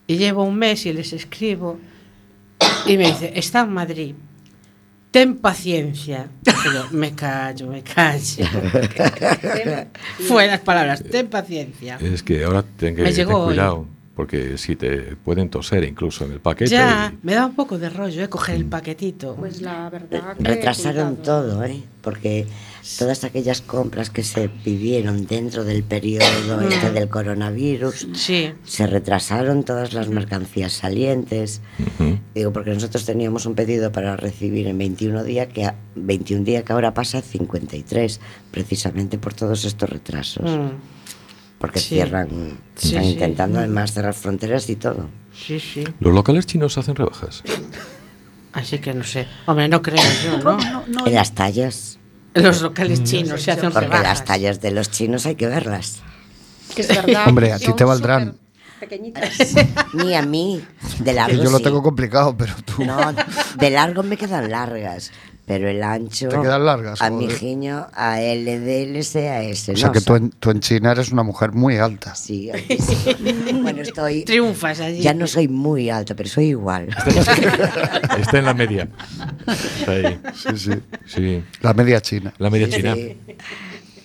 Y 0.06 0.16
llevo 0.16 0.44
un 0.44 0.56
mes 0.56 0.86
y 0.86 0.92
les 0.92 1.12
escribo. 1.12 1.78
Y 2.86 2.96
me 2.96 3.06
dice, 3.08 3.32
está 3.34 3.60
en 3.62 3.72
Madrid. 3.72 4.14
Ten 5.10 5.36
paciencia. 5.38 6.28
Yo, 6.44 6.86
me 6.92 7.12
callo, 7.14 7.66
me 7.66 7.82
callo. 7.82 8.46
Fue 10.28 10.46
las 10.46 10.60
palabras, 10.60 11.02
ten 11.02 11.28
paciencia. 11.28 11.98
Es 12.00 12.22
que 12.22 12.44
ahora 12.44 12.62
ten 12.62 12.94
que 12.94 13.02
Me 13.02 13.08
ten 13.08 13.16
llegó 13.16 13.38
hoy. 13.46 13.56
Porque 14.20 14.58
si 14.58 14.76
te 14.76 15.16
pueden 15.16 15.48
toser 15.48 15.82
incluso 15.84 16.26
en 16.26 16.32
el 16.32 16.40
paquete. 16.40 16.70
Ya, 16.72 17.10
y- 17.10 17.26
me 17.26 17.32
da 17.34 17.46
un 17.46 17.54
poco 17.54 17.78
de 17.78 17.88
rollo, 17.88 18.22
¿eh? 18.22 18.28
Coger 18.28 18.56
el 18.56 18.66
paquetito. 18.66 19.34
Pues 19.34 19.62
la 19.62 19.88
verdad 19.88 20.36
que 20.36 20.44
Retrasaron 20.44 21.16
todo, 21.16 21.64
¿eh? 21.64 21.82
Porque 22.02 22.46
todas 22.98 23.24
aquellas 23.24 23.62
compras 23.62 24.10
que 24.10 24.22
se 24.22 24.50
pidieron 24.50 25.26
dentro 25.26 25.64
del 25.64 25.82
periodo 25.84 26.60
este 26.68 26.90
del 26.92 27.08
coronavirus, 27.08 28.08
Sí. 28.12 28.52
se 28.64 28.86
retrasaron 28.86 29.64
todas 29.64 29.94
las 29.94 30.08
mercancías 30.08 30.74
salientes. 30.74 31.62
Ujú. 31.78 32.18
Digo, 32.34 32.52
porque 32.52 32.72
nosotros 32.74 33.06
teníamos 33.06 33.46
un 33.46 33.54
pedido 33.54 33.90
para 33.90 34.16
recibir 34.16 34.66
en 34.66 34.76
21 34.76 35.24
días 35.24 35.48
que, 35.48 35.64
a- 35.64 35.76
21 35.94 36.44
días 36.44 36.62
que 36.62 36.74
ahora 36.74 36.92
pasa 36.92 37.18
a 37.18 37.22
53, 37.22 38.20
precisamente 38.50 39.16
por 39.16 39.32
todos 39.32 39.64
estos 39.64 39.88
retrasos. 39.88 40.44
Mm, 40.44 40.99
Porque 41.60 41.78
Sí. 41.78 41.90
cierran, 41.90 42.28
Sí, 42.74 42.88
están 42.88 43.04
sí. 43.04 43.10
intentando 43.10 43.58
además 43.60 43.92
cerrar 43.92 44.14
fronteras 44.14 44.68
y 44.70 44.76
todo. 44.76 45.08
sí, 45.32 45.60
sí. 45.60 45.84
Los 46.00 46.12
locales 46.14 46.46
chinos 46.46 46.76
hacen 46.78 46.94
rebajas. 46.96 47.42
Así 48.52 48.78
que 48.78 48.92
no 48.94 49.04
sé. 49.04 49.28
Hombre, 49.46 49.68
no 49.68 49.80
creo 49.82 50.02
yo, 50.24 50.38
¿no? 50.38 50.56
No, 50.56 50.84
no, 50.88 51.06
En 51.06 51.14
las 51.14 51.34
tallas, 51.34 51.98
En 52.34 52.42
los 52.44 52.62
locales 52.62 53.04
chinos 53.04 53.42
se 53.42 53.50
hacen 53.52 53.70
porque 53.70 53.86
rebajas. 53.88 54.04
las 54.20 54.24
tallas 54.24 54.60
de 54.60 54.70
los 54.72 54.90
chinos 54.90 55.26
hay 55.26 55.34
que 55.36 55.46
verlas. 55.46 56.00
Que 56.74 56.82
es 56.82 56.88
verdad. 56.88 57.28
Hombre, 57.28 57.52
a 57.52 57.58
ti 57.58 57.72
te 57.74 57.84
valdrán. 57.84 58.36
Pequeñitas. 58.80 59.30
Ni 59.92 60.14
a 60.14 60.22
mí, 60.22 60.64
de 61.00 61.04
Que 61.04 61.12
largo 61.12 61.42
yo 61.44 61.50
lo 61.50 61.58
sí. 61.58 61.64
tengo 61.64 61.82
complicado, 61.82 62.34
pero 62.36 62.54
tú. 62.64 62.82
No, 62.84 62.96
de 63.58 63.70
largo 63.70 64.02
me 64.02 64.16
quedan 64.16 64.50
largas, 64.50 65.12
pero 65.50 65.68
el 65.68 65.82
ancho... 65.82 66.28
¿Te 66.28 66.40
quedan 66.40 66.64
largas, 66.64 67.02
A 67.02 67.10
mi 67.10 67.28
giño, 67.28 67.88
a 67.92 68.20
L, 68.20 68.60
D, 68.60 68.82
L, 68.84 69.02
C, 69.02 69.28
a 69.28 69.42
S. 69.42 69.72
O 69.72 69.76
sea 69.76 69.88
no, 69.88 69.92
que 69.92 70.00
tú 70.00 70.14
en, 70.14 70.30
tú 70.30 70.50
en 70.50 70.60
China 70.60 70.92
eres 70.92 71.10
una 71.10 71.24
mujer 71.24 71.50
muy 71.50 71.76
alta. 71.76 72.14
Sí, 72.14 72.52
sí. 72.68 73.16
bueno, 73.60 73.82
estoy... 73.82 74.22
Triunfas 74.26 74.78
allí. 74.78 75.00
Ya 75.00 75.12
no 75.12 75.26
soy 75.26 75.48
muy 75.48 75.90
alta, 75.90 76.14
pero 76.14 76.28
soy 76.28 76.50
igual. 76.50 76.86
Está 78.16 78.38
en 78.38 78.44
la 78.44 78.54
media. 78.54 78.88
Está 79.48 79.90
ahí. 79.90 80.20
Sí, 80.36 80.56
sí. 80.56 80.70
Sí, 81.04 81.42
La 81.62 81.74
media 81.74 82.00
china. 82.00 82.32
la 82.38 82.48
media 82.48 82.68
china. 82.68 82.94
Sí. 82.94 83.16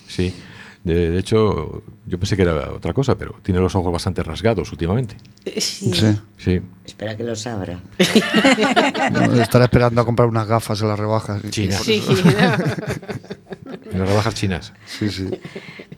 Sí. 0.08 0.34
De, 0.82 1.12
de 1.12 1.18
hecho, 1.20 1.84
yo 2.06 2.18
pensé 2.18 2.36
que 2.36 2.42
era 2.42 2.72
otra 2.72 2.92
cosa, 2.92 3.18
pero 3.18 3.34
tiene 3.42 3.60
los 3.60 3.74
ojos 3.74 3.92
bastante 3.92 4.22
rasgados 4.22 4.70
últimamente. 4.70 5.16
Sí. 5.58 5.92
Sí. 5.92 6.18
Sí. 6.38 6.62
Espera 6.84 7.16
que 7.16 7.24
los 7.24 7.46
abra. 7.46 7.80
No, 9.12 9.42
Estará 9.42 9.64
esperando 9.64 10.00
a 10.00 10.04
comprar 10.04 10.28
unas 10.28 10.46
gafas 10.46 10.80
en 10.82 10.88
las 10.88 10.98
rebajas. 10.98 11.42
China. 11.50 11.76
Sí, 11.76 12.02
En 13.92 13.98
las 14.00 14.08
rebajas 14.08 14.34
chinas. 14.34 14.72
Sí, 14.86 15.10
sí. 15.10 15.28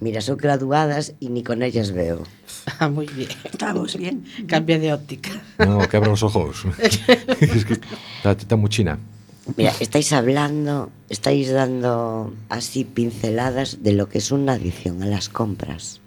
Mira, 0.00 0.20
son 0.20 0.36
graduadas 0.36 1.14
y 1.20 1.28
ni 1.28 1.42
con 1.42 1.62
ellas 1.62 1.92
veo. 1.92 2.22
Ah, 2.78 2.88
muy 2.88 3.06
bien. 3.06 3.28
estamos 3.44 3.96
bien. 3.96 4.24
Cambia 4.46 4.78
de 4.78 4.92
óptica. 4.92 5.30
No, 5.58 5.80
que 5.88 5.96
abra 5.96 6.10
los 6.10 6.22
ojos. 6.22 6.64
es 6.78 7.64
que 7.64 7.74
está, 7.74 8.32
está 8.32 8.56
muy 8.56 8.70
china. 8.70 8.98
Mira, 9.56 9.72
estáis 9.80 10.12
hablando, 10.12 10.90
estáis 11.08 11.50
dando 11.50 12.34
así 12.48 12.84
pinceladas 12.84 13.82
de 13.82 13.92
lo 13.92 14.08
que 14.08 14.18
es 14.18 14.30
una 14.30 14.52
adicción 14.52 15.02
a 15.02 15.06
las 15.06 15.28
compras. 15.28 16.00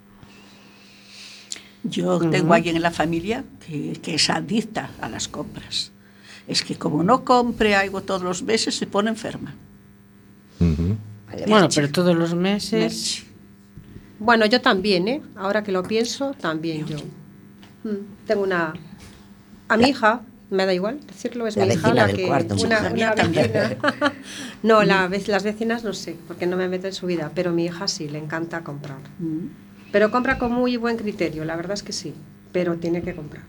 Yo 1.84 2.20
tengo 2.30 2.54
alguien 2.54 2.76
en 2.76 2.84
la 2.84 2.92
familia 2.92 3.44
que, 3.66 3.94
que 4.02 4.16
es 4.16 4.30
adicta 4.30 4.92
a 5.02 5.10
las 5.10 5.28
compras. 5.28 5.92
Es 6.48 6.62
que 6.64 6.76
como 6.76 7.04
no 7.04 7.24
compre 7.26 7.76
algo 7.76 8.02
todos 8.02 8.22
los 8.22 8.44
meses, 8.44 8.76
se 8.76 8.86
pone 8.86 9.10
enferma. 9.10 9.56
Vale, 10.60 11.46
Bueno, 11.48 11.68
pero 11.74 11.90
todos 11.92 12.16
los 12.16 12.36
meses. 12.36 12.82
Merche. 12.82 13.24
Bueno, 14.20 14.46
yo 14.46 14.62
también, 14.62 15.08
¿eh? 15.08 15.22
Ahora 15.36 15.64
que 15.64 15.72
lo 15.72 15.82
pienso, 15.82 16.34
también 16.34 16.86
yo. 16.86 16.98
Mm, 17.84 18.26
Tengo 18.28 18.44
una... 18.44 18.74
A 19.68 19.78
mi 19.78 19.86
hija, 19.90 20.22
me 20.52 20.66
da 20.66 20.74
igual 20.74 21.00
decirlo, 21.08 21.48
es 21.48 21.56
La 21.58 21.66
mi 21.66 21.74
hija 21.74 21.88
vecina 21.88 22.02
la 22.02 22.08
del 22.08 22.16
que... 22.16 22.28
cuarto, 22.28 22.56
una, 22.56 22.80
una 22.92 23.14
vecina. 23.16 23.78
no, 24.64 24.84
la, 24.84 25.10
las 25.28 25.44
vecinas 25.44 25.84
no 25.84 25.94
sé, 25.94 26.16
porque 26.28 26.46
no 26.46 26.58
me 26.58 26.68
meto 26.68 26.88
en 26.88 26.94
su 26.94 27.08
vida, 27.08 27.32
pero 27.34 27.52
mi 27.52 27.66
hija 27.66 27.88
sí, 27.88 28.08
le 28.10 28.20
encanta 28.20 28.64
comprar. 28.64 29.00
Mm. 29.20 29.48
Pero 29.92 30.12
compra 30.12 30.38
con 30.38 30.52
muy 30.54 30.78
buen 30.78 30.98
criterio, 30.98 31.44
la 31.46 31.56
verdad 31.56 31.74
es 31.74 31.84
que 31.84 31.94
sí, 31.94 32.14
pero 32.52 32.76
tiene 32.76 33.02
que 33.02 33.16
comprar. 33.16 33.44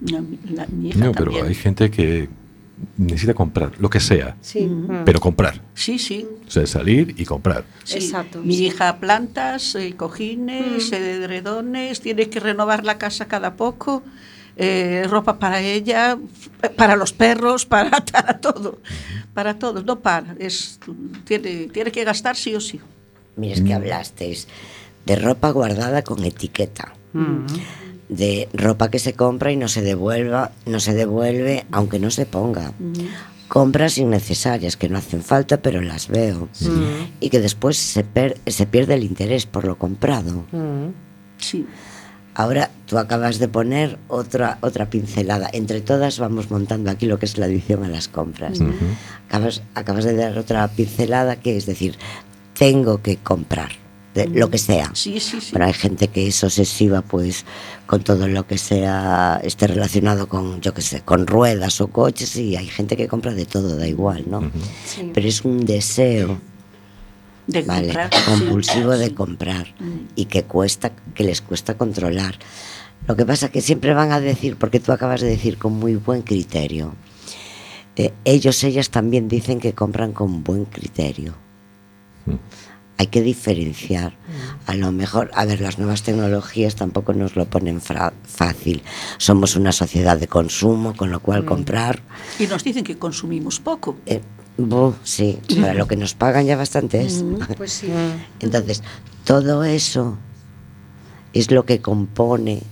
No, 0.00 0.22
mi- 0.22 0.38
la- 0.54 0.66
mi 0.66 0.88
hija 0.90 0.98
No, 0.98 1.12
pero 1.12 1.24
también. 1.26 1.46
hay 1.46 1.54
gente 1.54 1.90
que 1.90 2.28
necesita 2.96 3.32
comprar, 3.34 3.72
lo 3.78 3.88
que 3.88 4.00
sea, 4.00 4.36
Sí, 4.40 4.68
pero 5.04 5.20
comprar. 5.20 5.60
Sí, 5.74 5.98
sí. 5.98 6.26
O 6.46 6.50
sea, 6.50 6.66
salir 6.66 7.14
y 7.16 7.24
comprar. 7.24 7.64
sí. 7.84 7.96
Exacto, 7.98 8.42
Mi 8.42 8.56
sí. 8.56 8.66
hija 8.66 8.98
plantas, 8.98 9.74
eh, 9.76 9.94
cojines, 9.96 10.90
eh, 10.92 11.12
edredones, 11.16 12.00
tiene 12.00 12.28
que 12.28 12.40
renovar 12.40 12.84
la 12.84 12.98
casa 12.98 13.26
cada 13.26 13.54
poco, 13.54 14.02
eh, 14.56 15.06
ropa 15.08 15.38
para 15.38 15.60
ella, 15.60 16.18
para 16.76 16.96
los 16.96 17.12
perros, 17.12 17.64
para, 17.72 18.04
para 18.04 18.38
todo, 18.40 18.78
para 19.34 19.58
todo, 19.58 19.82
no 19.82 20.00
para, 20.00 20.34
es, 20.38 20.78
tiene, 21.24 21.68
tiene 21.72 21.90
que 21.92 22.04
gastar 22.04 22.36
sí 22.36 22.54
o 22.54 22.60
sí. 22.60 22.80
Mira, 23.36 23.54
es 23.54 23.62
que 23.62 23.72
hablasteis 23.74 24.46
de 25.06 25.16
ropa 25.16 25.50
guardada 25.50 26.02
con 26.02 26.22
etiqueta. 26.24 26.92
Mm. 27.14 27.46
de 28.08 28.48
ropa 28.54 28.90
que 28.90 28.98
se 28.98 29.12
compra 29.14 29.52
y 29.52 29.56
no 29.56 29.68
se 29.68 29.80
devuelva, 29.82 30.50
no 30.66 30.80
se 30.80 30.92
devuelve 30.94 31.64
aunque 31.72 31.98
no 31.98 32.10
se 32.10 32.24
ponga. 32.26 32.72
Compras 33.48 33.98
innecesarias 33.98 34.76
que 34.78 34.88
no 34.88 34.96
hacen 34.98 35.22
falta 35.22 35.60
pero 35.60 35.80
las 35.82 36.08
veo 36.08 36.48
y 37.20 37.28
que 37.28 37.40
después 37.40 37.76
se, 37.78 38.02
per- 38.04 38.38
se 38.46 38.66
pierde 38.66 38.94
el 38.94 39.04
interés 39.04 39.44
por 39.46 39.64
lo 39.66 39.76
comprado. 39.76 40.44
Mm. 40.52 40.88
Sí. 41.38 41.66
Ahora 42.34 42.70
tú 42.86 42.98
acabas 42.98 43.38
de 43.38 43.48
poner 43.48 43.98
otra 44.08 44.58
otra 44.60 44.88
pincelada. 44.88 45.50
Entre 45.52 45.80
todas 45.80 46.18
vamos 46.18 46.50
montando 46.50 46.90
aquí 46.90 47.06
lo 47.06 47.18
que 47.18 47.26
es 47.26 47.36
la 47.38 47.46
adicción 47.46 47.84
a 47.84 47.88
las 47.88 48.08
compras. 48.08 48.58
acabas, 49.28 49.62
acabas 49.74 50.04
de 50.04 50.16
dar 50.16 50.38
otra 50.38 50.66
pincelada 50.68 51.36
que 51.36 51.56
es 51.56 51.66
decir, 51.66 51.96
tengo 52.54 53.02
que 53.02 53.16
comprar 53.16 53.72
de 54.14 54.28
lo 54.28 54.50
que 54.50 54.58
sea. 54.58 54.90
Sí, 54.94 55.20
sí, 55.20 55.40
sí. 55.40 55.50
Pero 55.52 55.64
hay 55.64 55.72
gente 55.72 56.08
que 56.08 56.26
es 56.26 56.44
obsesiva, 56.44 57.02
pues, 57.02 57.44
con 57.86 58.02
todo 58.02 58.28
lo 58.28 58.46
que 58.46 58.58
sea, 58.58 59.40
esté 59.42 59.66
relacionado 59.66 60.28
con, 60.28 60.60
yo 60.60 60.74
qué 60.74 60.82
sé, 60.82 61.00
con 61.00 61.26
ruedas 61.26 61.80
o 61.80 61.88
coches, 61.88 62.36
y 62.36 62.56
hay 62.56 62.66
gente 62.66 62.96
que 62.96 63.08
compra 63.08 63.32
de 63.32 63.46
todo, 63.46 63.76
da 63.76 63.86
igual, 63.86 64.24
¿no? 64.26 64.50
Sí. 64.84 65.10
Pero 65.14 65.28
es 65.28 65.44
un 65.44 65.64
deseo, 65.64 66.38
de 67.46 67.62
¿vale? 67.62 67.86
comprar, 67.88 68.10
Compulsivo 68.26 68.92
sí, 68.94 68.98
de 69.00 69.14
comprar 69.14 69.74
Mm. 69.78 70.06
y 70.16 70.24
que 70.26 70.44
cuesta, 70.44 70.92
que 71.14 71.24
les 71.24 71.40
cuesta 71.40 71.76
controlar. 71.76 72.36
Lo 73.08 73.16
que 73.16 73.26
pasa 73.26 73.50
que 73.50 73.60
siempre 73.60 73.94
van 73.94 74.12
a 74.12 74.20
decir, 74.20 74.56
porque 74.56 74.78
tú 74.80 74.92
acabas 74.92 75.20
de 75.20 75.28
decir 75.28 75.58
con 75.58 75.72
muy 75.72 75.96
buen 75.96 76.22
criterio, 76.22 76.94
eh, 77.96 78.12
ellos, 78.24 78.62
ellas 78.64 78.90
también 78.90 79.28
dicen 79.28 79.58
que 79.60 79.72
compran 79.74 80.12
con 80.12 80.44
buen 80.44 80.64
criterio. 80.66 81.34
Hay 82.98 83.08
que 83.08 83.20
diferenciar. 83.22 84.14
A 84.66 84.74
lo 84.74 84.92
mejor, 84.92 85.30
a 85.34 85.44
ver, 85.44 85.60
las 85.60 85.78
nuevas 85.78 86.04
tecnologías 86.04 86.76
tampoco 86.76 87.12
nos 87.12 87.34
lo 87.34 87.46
ponen 87.46 87.80
fácil. 87.80 88.82
Somos 89.18 89.56
una 89.56 89.72
sociedad 89.72 90.16
de 90.18 90.28
consumo, 90.28 90.94
con 90.96 91.10
lo 91.10 91.18
cual 91.18 91.44
comprar, 91.44 92.00
Y 92.38 92.46
nos 92.46 92.62
dicen 92.62 92.84
que 92.84 92.96
consumimos 92.98 93.58
poco. 93.58 93.96
eh, 94.06 94.20
bu, 94.58 94.94
sí, 95.04 95.38
para 95.60 95.74
lo 95.74 95.86
que 95.88 95.96
nos 95.96 96.14
pagan 96.14 96.46
ya 96.46 96.56
bastante 96.56 97.02
es. 97.02 97.24
Pues 97.56 97.72
sí. 97.72 97.88
Entonces, 98.40 98.82
todo 99.24 99.64
eso 99.64 100.16
es 101.32 101.50
lo 101.50 101.64
que 101.64 101.80
compone 101.80 102.62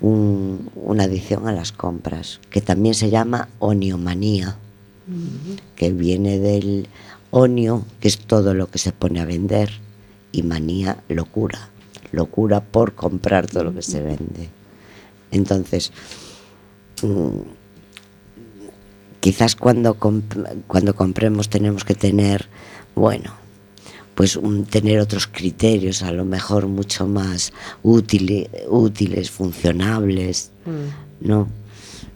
un- 0.00 0.70
una 0.74 1.04
adicción 1.04 1.46
a 1.48 1.52
las 1.52 1.72
compras, 1.72 2.40
que 2.50 2.60
también 2.60 2.94
se 2.94 3.10
llama 3.10 3.48
oniomanía, 3.58 4.56
que 5.76 5.92
viene 5.92 6.38
del 6.38 6.88
onio, 7.32 7.84
que 8.00 8.08
es 8.08 8.18
todo 8.18 8.54
lo 8.54 8.70
que 8.70 8.78
se 8.78 8.92
pone 8.92 9.20
a 9.20 9.24
vender, 9.24 9.70
y 10.32 10.42
manía, 10.44 11.02
locura, 11.08 11.68
locura 12.12 12.60
por 12.60 12.94
comprar 12.94 13.46
todo 13.46 13.64
lo 13.64 13.74
que 13.74 13.82
se 13.82 14.00
vende. 14.00 14.48
Entonces, 15.32 15.92
mm, 17.02 17.40
quizás 19.20 19.56
cuando, 19.56 19.98
comp- 19.98 20.62
cuando 20.66 20.94
compremos 20.94 21.48
tenemos 21.48 21.84
que 21.84 21.94
tener, 21.94 22.46
bueno, 22.94 23.34
pues 24.14 24.36
un- 24.36 24.64
tener 24.64 24.98
otros 25.00 25.26
criterios, 25.26 26.02
a 26.02 26.12
lo 26.12 26.24
mejor 26.24 26.66
mucho 26.66 27.06
más 27.06 27.52
útiles, 27.82 28.48
útiles 28.68 29.30
funcionables, 29.30 30.50
¿no? 31.20 31.48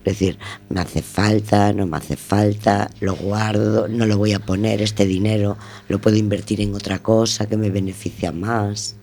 Es 0.05 0.19
decir, 0.19 0.39
me 0.69 0.81
hace 0.83 1.01
falta, 1.01 1.73
no 1.73 1.87
me 1.87 1.97
hace 1.97 2.17
falta, 2.17 2.91
lo 3.01 3.15
guardo, 3.17 3.89
no 3.89 4.05
lo 4.05 4.19
voy 4.19 4.35
a 4.35 4.39
poner, 4.39 4.83
este 4.83 5.07
dinero 5.07 5.57
lo 5.89 5.99
puedo 5.99 6.17
invertir 6.19 6.61
en 6.61 6.75
otra 6.75 6.99
cosa 6.99 7.47
que 7.47 7.57
me 7.57 7.71
beneficia 7.71 8.31
más. 8.31 8.97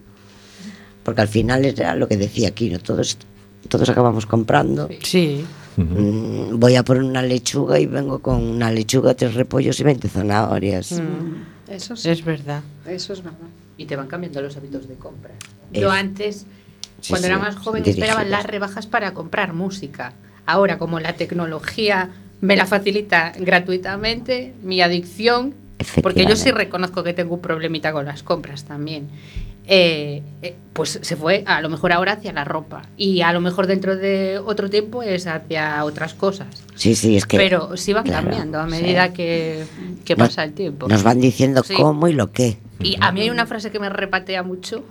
Porque 1.04 1.22
al 1.22 1.28
final 1.28 1.66
era 1.66 1.96
lo 1.96 2.08
que 2.08 2.18
decía 2.18 2.50
aquí, 2.50 2.70
¿no? 2.70 2.78
Todos, 2.78 3.18
todos 3.68 3.90
acabamos 3.90 4.28
comprando. 4.28 4.88
Sí. 5.02 5.44
Mm, 5.78 6.60
voy 6.60 6.76
a 6.76 6.84
poner 6.84 7.04
una 7.04 7.22
lechuga 7.22 7.80
y 7.80 7.86
vengo 7.86 8.20
con 8.20 8.42
una 8.44 8.72
lechuga, 8.72 9.14
tres 9.14 9.34
repollos 9.36 9.80
y 9.80 9.84
20 9.84 10.10
zanahorias. 10.10 10.92
Mm. 10.94 11.72
Eso 11.72 11.96
sí, 11.96 12.10
Es 12.10 12.24
verdad. 12.26 12.62
eso 12.86 13.14
es 13.14 13.24
verdad. 13.24 13.40
Y 13.78 13.86
te 13.86 13.96
van 13.96 14.08
cambiando 14.08 14.42
los 14.42 14.56
hábitos 14.58 14.88
de 14.88 14.96
compra. 14.96 15.32
Es- 15.72 15.82
Yo 15.82 15.90
antes, 15.92 16.46
Sí, 17.00 17.10
cuando 17.14 17.28
sí, 17.28 17.34
era 17.34 17.40
más 17.42 17.56
joven, 17.56 17.84
dirigidas. 17.84 18.10
esperaba 18.10 18.30
las 18.30 18.46
rebajas 18.46 18.86
para 18.88 19.14
comprar 19.14 19.54
música. 19.54 20.14
Ahora, 20.46 20.78
como 20.78 21.00
la 21.00 21.14
tecnología 21.14 22.10
me 22.42 22.56
la 22.56 22.66
facilita 22.66 23.32
gratuitamente, 23.40 24.54
mi 24.64 24.82
adicción, 24.82 25.54
porque 26.04 26.26
yo 26.26 26.36
sí 26.36 26.52
reconozco 26.52 27.04
que 27.04 27.14
tengo 27.14 27.36
un 27.36 27.42
problemita 27.42 27.92
con 27.94 28.06
las 28.06 28.22
compras 28.24 28.66
también, 28.66 29.08
eh, 29.68 30.24
eh, 30.42 30.56
pues 30.74 31.00
se 31.02 31.16
fue 31.16 31.44
a 31.46 31.62
lo 31.62 31.70
mejor 31.70 31.92
ahora 31.92 32.14
hacia 32.14 32.34
la 32.34 32.44
ropa 32.44 32.82
y 32.98 33.22
a 33.22 33.32
lo 33.34 33.42
mejor 33.42 33.68
dentro 33.68 33.96
de 33.96 34.40
otro 34.40 34.70
tiempo 34.70 35.04
es 35.04 35.28
hacia 35.28 35.84
otras 35.86 36.14
cosas. 36.14 36.48
Sí, 36.76 36.96
sí, 36.96 37.16
es 37.18 37.26
que... 37.26 37.38
Pero 37.38 37.78
sí 37.78 37.94
va 37.94 38.04
claro, 38.04 38.28
cambiando 38.30 38.60
a 38.60 38.66
sí. 38.66 38.72
medida 38.72 39.14
que, 39.14 39.64
que 40.06 40.16
Nos- 40.16 40.30
pasa 40.30 40.44
el 40.44 40.54
tiempo. 40.54 40.88
Nos 40.88 41.04
van 41.04 41.20
diciendo 41.22 41.62
Sí. 41.64 41.74
cómo 41.76 42.08
y 42.08 42.14
lo 42.14 42.32
qué. 42.32 42.58
Y 42.80 42.98
a 43.00 43.12
mí 43.12 43.22
hay 43.22 43.30
una 43.30 43.46
frase 43.46 43.70
que 43.72 43.80
me 43.80 43.90
repatea 43.90 44.44
mucho 44.44 44.84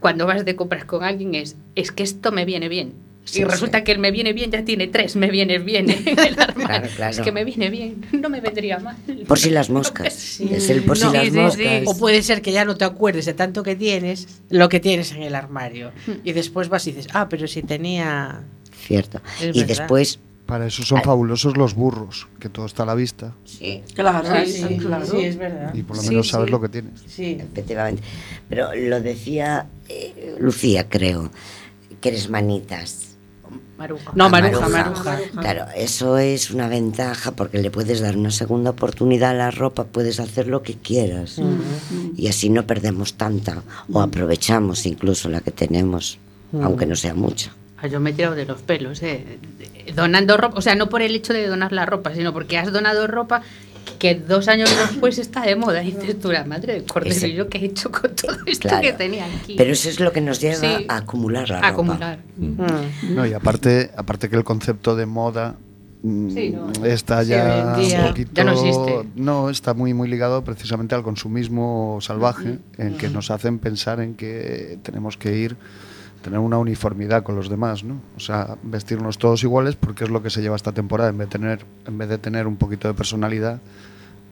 cuando 0.00 0.26
vas 0.26 0.44
de 0.44 0.54
compras 0.56 0.84
con 0.84 1.02
alguien 1.04 1.34
es, 1.34 1.56
es 1.74 1.90
que 1.92 2.02
esto 2.02 2.30
me 2.32 2.44
viene 2.44 2.68
bien. 2.68 2.92
Sí, 3.24 3.40
y 3.40 3.44
resulta 3.44 3.78
sí. 3.78 3.84
que 3.84 3.92
el 3.92 3.98
me 4.00 4.10
viene 4.10 4.32
bien 4.32 4.50
ya 4.50 4.64
tiene 4.64 4.88
tres 4.88 5.14
me 5.14 5.30
viene 5.30 5.58
bien 5.58 5.88
en 5.88 6.06
el 6.18 6.40
armario. 6.40 6.66
Claro, 6.66 6.88
claro. 6.96 7.10
Es 7.12 7.20
que 7.20 7.30
me 7.32 7.44
viene 7.44 7.70
bien, 7.70 8.04
no 8.12 8.28
me 8.28 8.40
vendría 8.40 8.78
mal. 8.80 8.96
Por 9.28 9.38
si 9.38 9.50
las 9.50 9.70
moscas. 9.70 10.12
Sí. 10.32 10.48
Es 10.52 10.68
el 10.70 10.82
por 10.82 10.98
si 10.98 11.04
las 11.04 11.30
moscas. 11.30 11.54
sí. 11.54 11.84
O 11.86 11.96
puede 11.96 12.22
ser 12.22 12.42
que 12.42 12.52
ya 12.52 12.64
no 12.64 12.76
te 12.76 12.84
acuerdes 12.84 13.26
de 13.26 13.34
tanto 13.34 13.62
que 13.62 13.76
tienes, 13.76 14.42
lo 14.50 14.68
que 14.68 14.80
tienes 14.80 15.12
en 15.12 15.22
el 15.22 15.34
armario. 15.34 15.92
Y 16.24 16.32
después 16.32 16.68
vas 16.68 16.86
y 16.86 16.92
dices, 16.92 17.12
ah, 17.14 17.28
pero 17.28 17.46
si 17.46 17.62
tenía. 17.62 18.42
Cierto. 18.86 19.20
Es 19.40 19.54
y 19.56 19.60
verdad. 19.60 19.66
después... 19.66 20.18
Para 20.46 20.66
eso 20.66 20.82
son 20.82 21.00
fabulosos 21.02 21.56
los 21.56 21.74
burros, 21.74 22.26
que 22.40 22.48
todo 22.50 22.66
está 22.66 22.82
a 22.82 22.86
la 22.86 22.94
vista 22.94 23.32
Sí, 23.44 23.82
Claro, 23.94 24.28
sí, 24.44 24.76
claro. 24.76 25.06
sí, 25.06 25.18
es 25.24 25.38
verdad. 25.38 25.72
y 25.72 25.82
por 25.82 25.96
lo 25.96 26.02
Sí, 26.02 26.08
menos 26.10 26.28
sabes 26.28 26.46
sí. 26.46 26.50
lo 26.50 26.60
que 26.60 26.68
tienes. 26.68 27.00
Sí. 27.06 27.38
efectivamente. 27.40 28.02
Pero 28.50 28.68
lo 28.74 29.00
decía 29.00 29.66
eh, 29.88 30.34
Lucía, 30.40 30.88
creo, 30.90 31.30
que 32.02 32.08
eres 32.10 32.28
manitas. 32.28 33.11
Maruja. 33.78 34.12
No, 34.14 34.28
Maruja, 34.28 34.68
Maruja. 34.68 35.18
Claro, 35.40 35.66
eso 35.76 36.18
es 36.18 36.50
una 36.50 36.68
ventaja 36.68 37.32
porque 37.32 37.58
le 37.58 37.70
puedes 37.70 38.00
dar 38.00 38.16
una 38.16 38.30
segunda 38.30 38.70
oportunidad 38.70 39.30
a 39.30 39.34
la 39.34 39.50
ropa, 39.50 39.84
puedes 39.84 40.20
hacer 40.20 40.46
lo 40.46 40.62
que 40.62 40.74
quieras. 40.74 41.40
Y 42.16 42.28
así 42.28 42.48
no 42.48 42.66
perdemos 42.66 43.14
tanta, 43.14 43.62
o 43.92 44.00
aprovechamos 44.00 44.86
incluso 44.86 45.28
la 45.28 45.40
que 45.40 45.50
tenemos, 45.50 46.18
aunque 46.62 46.86
no 46.86 46.96
sea 46.96 47.14
mucha. 47.14 47.52
Ah, 47.78 47.88
Yo 47.88 47.98
me 47.98 48.10
he 48.10 48.12
tirado 48.12 48.36
de 48.36 48.46
los 48.46 48.62
pelos, 48.62 49.02
eh. 49.02 49.38
Donando 49.96 50.36
ropa, 50.36 50.58
o 50.58 50.62
sea, 50.62 50.76
no 50.76 50.88
por 50.88 51.02
el 51.02 51.16
hecho 51.16 51.32
de 51.32 51.48
donar 51.48 51.72
la 51.72 51.84
ropa, 51.84 52.14
sino 52.14 52.32
porque 52.32 52.56
has 52.56 52.72
donado 52.72 53.08
ropa 53.08 53.42
que 53.98 54.14
dos 54.16 54.48
años 54.48 54.70
después 54.88 55.18
está 55.18 55.42
de 55.42 55.56
moda. 55.56 55.82
Y 55.82 55.92
dices 55.92 56.18
tú, 56.18 56.32
la 56.32 56.44
madre 56.44 56.74
de 56.74 56.84
cordero, 56.84 57.14
Ese- 57.14 57.28
¿y 57.28 57.34
yo 57.34 57.48
qué 57.48 57.58
he 57.58 57.64
hecho 57.66 57.90
con 57.90 58.14
todo 58.16 58.36
esto 58.46 58.68
Claro. 58.68 58.82
que 58.82 58.92
tenía 58.92 59.24
aquí? 59.26 59.54
Pero 59.56 59.72
eso 59.72 59.88
es 59.88 60.00
lo 60.00 60.12
que 60.12 60.20
nos 60.20 60.40
lleva 60.40 60.56
Sí. 60.56 60.86
a 60.88 60.96
acumular 60.96 61.48
la 61.48 61.58
A 61.58 61.60
ropa. 61.60 61.68
acumular. 61.72 62.18
Mm. 62.36 63.14
No, 63.14 63.26
y 63.26 63.32
aparte, 63.32 63.90
aparte 63.96 64.28
que 64.28 64.36
el 64.36 64.44
concepto 64.44 64.96
de 64.96 65.06
moda 65.06 65.56
mm, 66.02 66.30
Sí, 66.30 66.50
no. 66.50 66.84
está 66.84 67.22
Sí, 67.22 67.30
ya 67.30 67.76
día 67.76 68.00
un 68.02 68.08
poquito 68.08 68.30
ya 68.34 68.44
no 68.44 68.52
existe. 68.52 69.08
no, 69.14 69.50
está 69.50 69.72
muy 69.72 69.94
muy 69.94 70.08
ligado 70.08 70.42
precisamente 70.42 70.96
al 70.96 71.04
consumismo 71.04 71.98
salvaje 72.00 72.58
en 72.78 72.96
que 72.96 73.08
nos 73.08 73.30
hacen 73.30 73.60
pensar 73.60 74.00
en 74.00 74.14
que 74.14 74.78
tenemos 74.82 75.16
que 75.16 75.36
ir 75.36 75.56
tener 76.22 76.38
una 76.38 76.58
uniformidad 76.58 77.22
con 77.22 77.36
los 77.36 77.48
demás, 77.48 77.84
¿no? 77.84 78.00
O 78.16 78.20
sea, 78.20 78.56
vestirnos 78.62 79.18
todos 79.18 79.42
iguales 79.42 79.76
porque 79.76 80.04
es 80.04 80.10
lo 80.10 80.22
que 80.22 80.30
se 80.30 80.40
lleva 80.40 80.56
esta 80.56 80.72
temporada 80.72 81.10
en 81.10 81.18
vez 81.18 81.28
de 81.28 81.32
tener 81.38 81.64
en 81.86 81.98
vez 81.98 82.08
de 82.08 82.18
tener 82.18 82.46
un 82.46 82.56
poquito 82.56 82.88
de 82.88 82.94
personalidad 82.94 83.60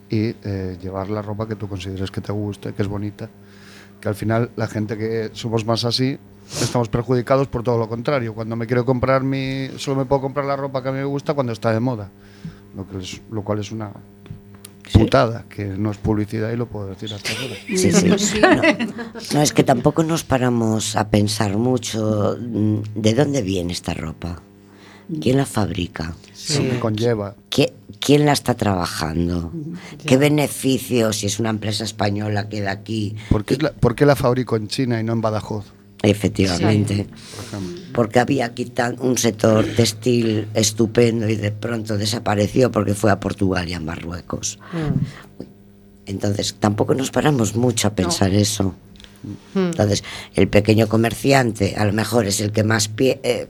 y 0.09 0.35
eh, 0.45 0.77
llevar 0.81 1.09
la 1.11 1.23
ropa 1.23 1.47
que 1.47 1.57
tú 1.57 1.69
consideres 1.69 2.11
que 2.11 2.21
te 2.21 2.33
guste, 2.33 2.73
que 2.73 2.83
es 2.83 2.89
bonita 2.89 3.29
que 4.01 4.09
al 4.09 4.15
final 4.15 4.51
la 4.57 4.67
gente 4.67 4.97
que 4.97 5.31
somos 5.35 5.67
más 5.67 5.85
así 5.85 6.19
estamos 6.63 6.89
perjudicados 6.89 7.49
por 7.49 7.63
todo 7.63 7.77
lo 7.79 7.87
contrario. 7.89 8.35
Cuando 8.35 8.57
me 8.57 8.67
quiero 8.67 8.85
comprar 8.87 9.23
mi, 9.23 9.69
solo 9.77 9.99
me 9.99 10.05
puedo 10.07 10.23
comprar 10.23 10.47
la 10.47 10.57
ropa 10.57 10.83
que 10.83 10.89
a 10.89 10.93
mí 10.93 10.99
me 10.99 11.05
gusta 11.05 11.35
cuando 11.35 11.53
está 11.53 11.71
de 11.73 11.81
moda, 11.81 12.09
lo, 12.75 12.89
que 12.89 12.99
es- 12.99 13.21
lo 13.31 13.43
cual 13.43 13.59
es 13.59 13.71
una 13.73 13.91
putada, 14.93 15.45
que 15.49 15.65
no 15.67 15.91
es 15.91 15.99
publicidad 15.99 16.51
y 16.53 16.57
lo 16.57 16.67
puedo 16.67 16.87
decir 16.89 17.13
hasta 17.15 17.31
ahora. 17.33 17.55
Sí, 17.69 17.93
sí. 17.93 18.41
No, 18.41 18.63
no, 19.35 19.43
es 19.43 19.53
que 19.53 19.63
tampoco 19.65 20.03
nos 20.03 20.25
paramos 20.25 20.97
a 20.97 21.09
pensar 21.11 21.57
mucho 21.57 22.37
mm, 22.41 22.77
de 22.95 23.15
dónde 23.15 23.43
viene 23.43 23.73
esta 23.73 23.95
ropa, 23.95 24.43
quién 25.21 25.37
la 25.37 25.47
fabrica, 25.47 26.15
Lo 26.57 26.71
que 26.71 26.79
conlleva. 26.81 27.35
¿Qui- 27.51 27.73
quién 28.01 28.25
la 28.27 28.33
está 28.33 28.55
trabajando, 28.55 29.53
qué 30.07 30.17
beneficios, 30.17 31.17
si 31.17 31.27
es 31.27 31.39
una 31.39 31.51
empresa 31.51 31.85
española 31.85 32.49
que 32.49 32.61
da 32.61 32.71
aquí, 32.73 33.15
¿Por 33.29 33.45
qué, 33.45 33.57
la, 33.57 33.73
por 33.73 33.95
qué 33.95 34.07
la 34.07 34.17
fabrico 34.17 34.57
en 34.57 34.69
China 34.69 34.99
y 35.01 35.05
no 35.05 35.13
en 35.13 35.21
Badajoz? 35.21 35.67
Efectivamente. 36.03 37.07
Porque 37.93 38.21
había 38.21 38.47
aquí 38.47 38.65
tan- 38.67 38.97
un 39.01 39.19
sector 39.19 39.65
textil 39.77 40.47
estupendo 40.55 41.29
y 41.29 41.37
de 41.37 41.51
pronto 41.51 41.99
desapareció 41.99 42.71
porque 42.71 42.95
fue 42.95 43.11
a 43.11 43.19
Portugal 43.21 43.69
y 43.69 43.75
a 43.75 43.81
Marruecos. 43.81 44.59
Entonces 46.07 46.57
tampoco 46.59 46.95
nos 46.95 47.11
paramos 47.11 47.55
mucho 47.57 47.89
a 47.89 47.95
pensar 47.95 48.33
eso. 48.35 48.75
Entonces 49.55 50.03
el 50.35 50.49
pequeño 50.49 50.89
comerciante 50.89 51.75
a 51.77 51.85
lo 51.85 51.93
mejor 51.93 52.27
es 52.27 52.41
el 52.41 52.53
que 52.53 52.65
más 52.65 52.89
pie- 52.91 53.21
eh, 53.23 53.49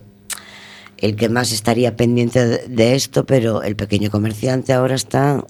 el 0.99 1.17
que 1.17 1.29
más 1.29 1.53
estaría 1.53 1.97
pendiente 1.97 2.45
de, 2.45 2.69
de 2.69 2.95
esto, 2.95 3.25
pero 3.25 3.63
el 3.63 3.77
pequeño 3.77 4.11
comerciante 4.11 4.73
ahora 4.73 4.97
está 4.97 5.45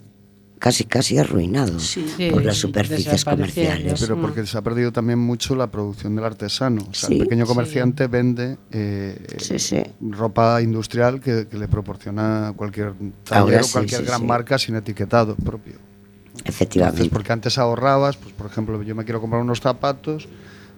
casi 0.61 0.85
casi 0.85 1.19
arruinado 1.19 1.81
Sí. 1.81 2.05
por 2.31 2.45
las 2.45 2.57
superficies 2.59 3.25
comerciales. 3.25 3.99
Pero 4.01 4.21
porque 4.21 4.47
se 4.47 4.57
ha 4.57 4.63
perdido 4.63 4.93
también 4.93 5.19
mucho 5.19 5.57
la 5.57 5.69
producción 5.69 6.15
del 6.15 6.25
artesano. 6.27 6.83
O 6.89 6.95
sea, 6.95 7.09
Sí, 7.09 7.15
el 7.15 7.21
pequeño 7.25 7.47
sí. 7.47 7.49
comerciante 7.49 8.07
vende 8.07 8.59
eh, 8.71 9.19
Sí, 9.39 9.59
sí. 9.59 9.83
ropa 10.01 10.63
industrial 10.63 11.21
que, 11.21 11.49
que 11.49 11.57
le 11.59 11.67
proporciona 11.67 12.53
cualquier 12.55 12.89
Ahora 13.31 13.57
taller 13.57 13.63
o 13.63 13.73
cualquier 13.73 14.01
sí, 14.03 14.07
gran 14.07 14.21
sí. 14.21 14.27
marca 14.27 14.59
sin 14.59 14.77
etiquetado 14.77 15.35
propio. 15.35 15.75
Entonces, 16.27 16.55
Efectivamente. 16.55 17.09
porque 17.11 17.33
antes 17.33 17.59
ahorrabas, 17.59 18.17
pues 18.19 18.33
por 18.35 18.47
ejemplo, 18.47 18.81
yo 18.83 18.95
me 18.95 19.05
quiero 19.05 19.21
comprar 19.21 19.43
unos 19.43 19.61
zapatos, 19.61 20.29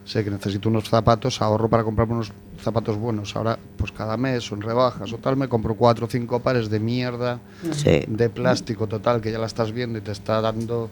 sé 0.04 0.24
que 0.24 0.30
necesito 0.30 0.68
unos 0.68 0.88
zapatos, 0.88 1.40
ahorro 1.42 1.68
para 1.68 1.84
comprarme 1.84 2.14
unos 2.14 2.32
zapatos 2.62 2.96
buenos. 2.96 3.34
Ahora, 3.36 3.58
pues 3.76 3.92
cada 3.92 4.16
mes 4.16 4.50
o 4.50 4.54
en 4.54 4.62
rebajas 4.62 5.12
o 5.12 5.18
tal, 5.18 5.36
me 5.36 5.48
compro 5.48 5.74
cuatro 5.74 6.06
o 6.06 6.08
cinco 6.08 6.40
pares 6.40 6.68
de 6.70 6.80
mierda, 6.80 7.38
Sí. 7.72 8.02
de 8.08 8.28
plástico 8.30 8.86
total, 8.86 9.20
que 9.20 9.30
ya 9.32 9.38
la 9.38 9.46
estás 9.46 9.72
viendo 9.72 9.98
y 9.98 10.02
te 10.02 10.12
está 10.12 10.40
dando 10.40 10.90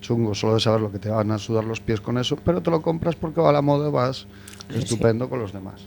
chungo 0.00 0.34
solo 0.34 0.54
de 0.54 0.60
saber 0.60 0.80
lo 0.80 0.90
que 0.90 0.98
te 0.98 1.08
van 1.08 1.30
a 1.30 1.38
sudar 1.38 1.64
los 1.64 1.80
pies 1.80 2.00
con 2.00 2.18
eso, 2.18 2.36
pero 2.44 2.60
te 2.60 2.70
lo 2.70 2.82
compras 2.82 3.14
porque 3.14 3.40
va 3.40 3.50
a 3.50 3.52
la 3.52 3.62
moda, 3.62 3.88
vas 3.88 4.26
estupendo 4.74 5.28
con 5.30 5.38
los 5.38 5.52
demás. 5.52 5.82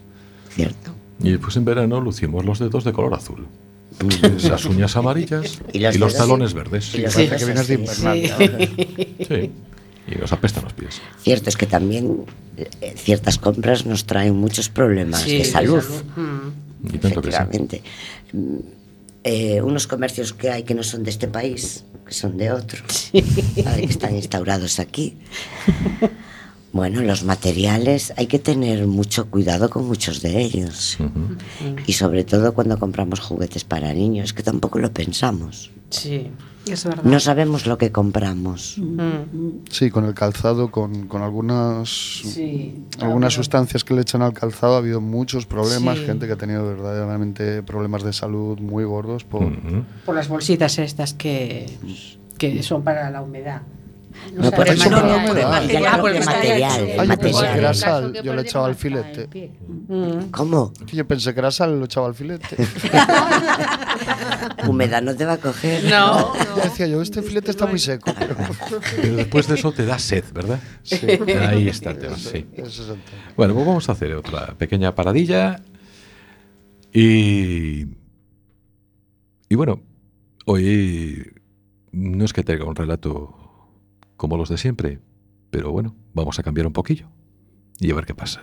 Cierto. 0.52 0.92
Y 1.20 1.32
después 1.32 1.56
en 1.58 1.66
verano 1.66 2.00
lucimos 2.02 2.46
los 2.46 2.60
dedos 2.60 2.84
de 2.84 2.94
color 2.94 3.14
azul. 3.14 3.46
Las 4.50 4.66
uñas 4.66 4.96
amarillas 4.98 5.62
Y 5.74 5.86
y 5.86 5.98
los 5.98 6.16
talones 6.16 6.54
verdes. 6.54 6.94
y 6.96 7.02
los 7.02 7.14
Parece 7.14 7.38
que 7.38 7.46
vienes 7.46 7.68
de. 7.68 7.74
Invernalia. 7.76 8.38
Sí. 8.38 9.52
Y 10.08 10.16
nos 10.16 10.32
apestan 10.32 10.64
los 10.64 10.74
pies. 10.74 11.02
Cierto 11.22 11.50
es 11.50 11.58
que 11.58 11.66
también 11.66 12.26
eh, 12.58 12.94
ciertas 12.96 13.38
compras 13.38 13.86
nos 13.86 14.06
traen 14.06 14.36
muchos 14.36 14.70
problemas 14.70 15.22
Sí, 15.22 15.40
de 15.40 15.46
salud. 15.46 15.84
Mm. 16.16 16.88
Y 16.94 16.98
tanto 17.00 17.22
que 17.22 17.32
sí. 17.32 17.38
Efectivamente. 17.38 17.82
Mm, 18.34 18.58
eh, 19.24 19.62
unos 19.62 19.88
comercios 19.88 20.34
que 20.34 20.52
hay 20.52 20.64
que 20.64 20.76
no 20.76 20.84
son 20.84 21.04
de 21.04 21.10
este 21.10 21.28
país, 21.28 21.84
que 22.06 22.14
son 22.14 22.38
de 22.38 22.52
otro, 22.52 22.84
¿vale? 23.64 23.82
que 23.82 23.92
están 23.92 24.16
instaurados 24.16 24.80
aquí. 24.80 25.18
Bueno, 26.76 27.02
los 27.02 27.24
materiales 27.24 28.12
hay 28.18 28.28
que 28.28 28.38
tener 28.38 28.86
mucho 28.86 29.32
cuidado 29.32 29.70
con 29.70 29.88
muchos 29.88 30.22
de 30.22 30.42
ellos. 30.42 30.98
Ujú. 31.00 31.38
Y 31.88 31.94
sobre 31.94 32.26
todo 32.26 32.54
cuando 32.54 32.78
compramos 32.78 33.22
juguetes 33.22 33.64
para 33.64 33.94
niños, 33.94 34.34
que 34.34 34.44
tampoco 34.44 34.80
lo 34.80 34.92
pensamos. 34.92 35.72
Sí. 35.90 36.32
Es 36.70 36.84
verdad. 36.86 37.04
No 37.04 37.20
sabemos 37.20 37.68
lo 37.68 37.78
que 37.78 37.92
compramos. 37.92 38.78
Mm. 38.80 39.66
Sí, 39.70 39.92
con 39.92 40.06
el 40.06 40.14
calzado, 40.14 40.72
con, 40.72 41.08
con 41.08 41.22
algunas, 41.22 41.90
Sí. 41.90 42.84
algunas 43.00 43.34
sustancias 43.34 43.84
que 43.84 43.94
le 43.94 44.02
echan 44.02 44.22
al 44.22 44.34
calzado 44.34 44.76
ha 44.76 44.78
habido 44.78 45.00
muchos 45.02 45.46
problemas, 45.46 46.00
Sí. 46.00 46.06
gente 46.06 46.26
que 46.28 46.34
ha 46.34 46.38
tenido 46.38 46.66
verdaderamente 46.66 47.62
problemas 47.64 48.04
de 48.04 48.14
salud 48.14 48.60
muy 48.60 48.84
gordos 48.84 49.24
por... 49.24 49.52
Por 50.06 50.16
las 50.16 50.28
bolsitas 50.28 50.80
estas 50.80 51.14
que, 51.14 51.68
que 52.38 52.64
son 52.64 52.84
para 52.84 53.10
la 53.12 53.22
humedad. 53.22 53.62
No, 54.34 54.52
por 54.52 54.68
eso 54.68 54.90
material. 54.90 55.26
no, 55.26 55.46
material. 55.46 55.70
el 55.70 55.80
Ay, 55.88 55.88
yo 55.98 56.04
pensé 56.04 56.20
que 56.20 56.26
material. 56.26 57.60
era 57.60 57.74
sal, 57.74 58.14
yo 58.24 58.34
le 58.36 58.42
echaba 58.42 58.66
al 58.68 58.76
filete. 58.76 59.52
Mm. 59.88 60.32
¿Cómo? 60.32 60.74
Yo 60.92 61.08
pensé 61.08 61.34
que 61.34 61.40
era 61.40 61.52
sal, 61.52 61.80
lo 61.80 61.86
echaba 61.86 62.08
al 62.08 62.16
filete. 62.16 62.58
Humedad 64.68 65.02
no 65.02 65.16
te 65.16 65.26
va 65.26 65.34
a 65.34 65.38
coger. 65.38 65.84
No. 65.86 66.34
Yo 66.56 66.62
decía 66.64 66.88
yo, 66.88 67.02
este 67.02 67.22
filete 67.22 67.52
está 67.52 67.66
muy 67.66 67.80
seco. 67.80 68.12
pero- 68.96 69.16
después 69.16 69.48
de 69.48 69.56
eso 69.56 69.72
te 69.72 69.86
da 69.86 69.98
sed, 70.00 70.24
¿verdad? 70.34 70.60
Sí. 70.84 71.00
Ahí 71.48 71.68
está 71.70 71.92
el 71.92 72.00
tema, 72.00 72.18
sí. 72.18 72.46
Bueno, 73.38 73.54
pues 73.54 73.66
vamos 73.66 73.88
a 73.90 73.94
hacer 73.94 74.14
otra 74.16 74.54
pequeña 74.58 74.94
paradilla. 74.96 75.62
Y. 76.94 77.86
Y 79.48 79.56
bueno, 79.56 79.82
hoy 80.46 81.32
no 81.92 82.26
es 82.26 82.34
que 82.34 82.44
tenga 82.44 82.66
un 82.66 82.76
relato 82.76 83.45
como 84.26 84.38
los 84.38 84.50
de 84.50 84.58
siempre, 84.58 85.02
pero 85.52 85.72
bueno, 85.72 85.96
vamos 86.16 86.40
a 86.40 86.42
cambiar 86.42 86.66
un 86.66 86.74
poquillo 86.74 87.12
y 87.80 87.92
a 87.92 87.94
ver 87.94 88.08
qué 88.08 88.16
pasa. 88.16 88.42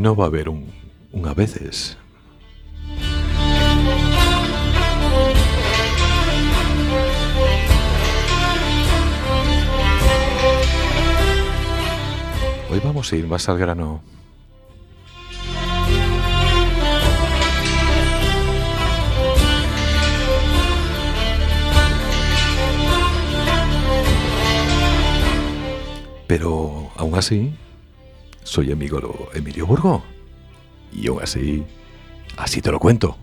No 0.00 0.16
va 0.16 0.24
a 0.24 0.26
haber 0.28 0.48
un, 0.48 0.72
a 1.26 1.34
veces. 1.34 1.98
Hoy 12.70 12.80
vamos 12.82 13.12
a 13.12 13.16
ir 13.16 13.26
más 13.26 13.46
al 13.50 13.58
grano. 13.58 14.00
Pero 26.26 26.90
aún 26.96 27.16
así, 27.16 27.52
soy 28.50 28.72
amigo 28.72 29.28
de 29.32 29.38
Emilio 29.38 29.64
Burgo. 29.64 30.02
Y 30.92 31.06
aún 31.06 31.22
así, 31.22 31.62
así 32.36 32.60
te 32.60 32.72
lo 32.72 32.80
cuento. 32.80 33.16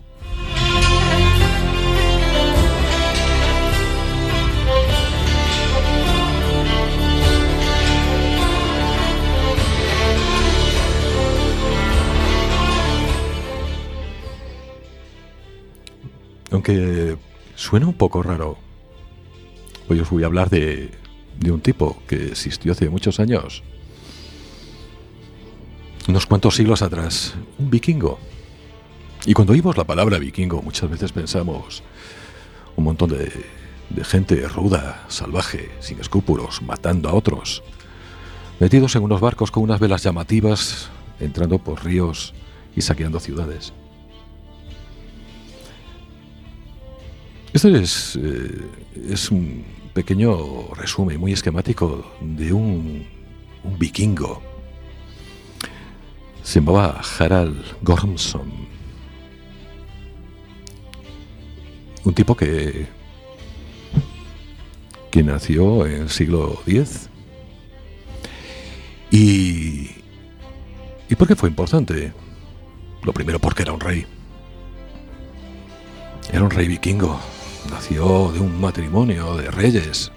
Aunque 16.50 17.18
suena 17.54 17.86
un 17.86 17.92
poco 17.92 18.22
raro, 18.22 18.56
hoy 19.90 20.00
os 20.00 20.08
voy 20.08 20.22
a 20.22 20.26
hablar 20.26 20.48
de, 20.48 20.90
de 21.38 21.52
un 21.52 21.60
tipo 21.60 22.02
que 22.08 22.28
existió 22.28 22.72
hace 22.72 22.88
muchos 22.88 23.20
años 23.20 23.62
unos 26.08 26.24
cuantos 26.24 26.56
siglos 26.56 26.80
atrás, 26.80 27.34
un 27.58 27.68
vikingo. 27.68 28.18
Y 29.26 29.34
cuando 29.34 29.52
oímos 29.52 29.76
la 29.76 29.84
palabra 29.84 30.18
vikingo, 30.18 30.62
muchas 30.62 30.88
veces 30.88 31.12
pensamos 31.12 31.82
un 32.76 32.84
montón 32.84 33.10
de, 33.10 33.30
de 33.90 34.04
gente 34.04 34.48
ruda, 34.48 35.04
salvaje, 35.08 35.70
sin 35.80 36.00
escrúpulos, 36.00 36.62
matando 36.62 37.10
a 37.10 37.14
otros, 37.14 37.62
metidos 38.58 38.96
en 38.96 39.02
unos 39.02 39.20
barcos 39.20 39.50
con 39.50 39.62
unas 39.62 39.80
velas 39.80 40.02
llamativas, 40.02 40.88
entrando 41.20 41.58
por 41.58 41.84
ríos 41.84 42.32
y 42.74 42.80
saqueando 42.80 43.20
ciudades. 43.20 43.74
Este 47.52 47.78
es, 47.78 48.18
eh, 48.22 48.66
es 49.10 49.30
un 49.30 49.62
pequeño 49.92 50.68
resumen 50.74 51.20
muy 51.20 51.32
esquemático 51.32 52.12
de 52.22 52.52
un, 52.52 53.06
un 53.62 53.78
vikingo 53.78 54.47
se 56.48 56.60
llamaba 56.60 57.02
Harald 57.18 57.62
Gormson. 57.82 58.50
Un 62.04 62.14
tipo 62.14 62.34
que, 62.34 62.86
que 65.10 65.22
nació 65.22 65.84
en 65.84 66.04
el 66.04 66.08
siglo 66.08 66.62
X. 66.66 67.10
Y, 69.10 69.90
¿Y 71.10 71.14
por 71.18 71.28
qué 71.28 71.36
fue 71.36 71.50
importante? 71.50 72.14
Lo 73.02 73.12
primero 73.12 73.38
porque 73.38 73.64
era 73.64 73.72
un 73.72 73.80
rey. 73.80 74.06
Era 76.32 76.44
un 76.44 76.50
rey 76.50 76.66
vikingo. 76.66 77.20
Nació 77.70 78.32
de 78.32 78.40
un 78.40 78.58
matrimonio 78.58 79.36
de 79.36 79.50
reyes. 79.50 80.10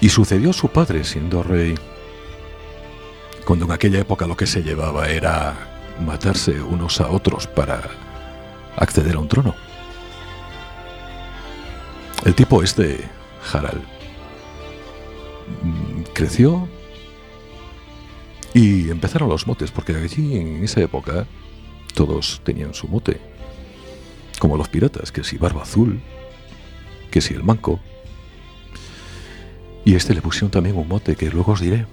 Y 0.00 0.08
sucedió 0.08 0.48
a 0.50 0.54
su 0.54 0.68
padre 0.68 1.04
siendo 1.04 1.42
rey 1.42 1.74
cuando 3.44 3.64
en 3.64 3.72
aquella 3.72 4.00
época 4.00 4.26
lo 4.26 4.36
que 4.36 4.46
se 4.46 4.62
llevaba 4.62 5.08
era 5.08 5.54
matarse 6.04 6.60
unos 6.60 7.00
a 7.00 7.10
otros 7.10 7.46
para 7.46 7.82
acceder 8.76 9.16
a 9.16 9.18
un 9.18 9.28
trono. 9.28 9.54
El 12.24 12.34
tipo 12.34 12.62
este, 12.62 13.08
Harald, 13.52 13.82
mm, 15.62 16.02
creció 16.12 16.68
y 18.54 18.90
empezaron 18.90 19.28
los 19.28 19.46
motes, 19.46 19.70
porque 19.70 19.94
allí 19.96 20.36
en 20.36 20.62
esa 20.62 20.80
época 20.80 21.26
todos 21.94 22.40
tenían 22.44 22.74
su 22.74 22.86
mote, 22.86 23.20
como 24.38 24.56
los 24.56 24.68
piratas, 24.68 25.10
que 25.10 25.24
si 25.24 25.36
Barba 25.36 25.62
Azul, 25.62 26.00
que 27.10 27.20
si 27.20 27.34
el 27.34 27.42
Manco, 27.42 27.80
y 29.84 29.96
este 29.96 30.14
le 30.14 30.22
pusieron 30.22 30.50
también 30.50 30.76
un 30.76 30.86
mote 30.86 31.16
que 31.16 31.28
luego 31.28 31.52
os 31.52 31.60
diré 31.60 31.86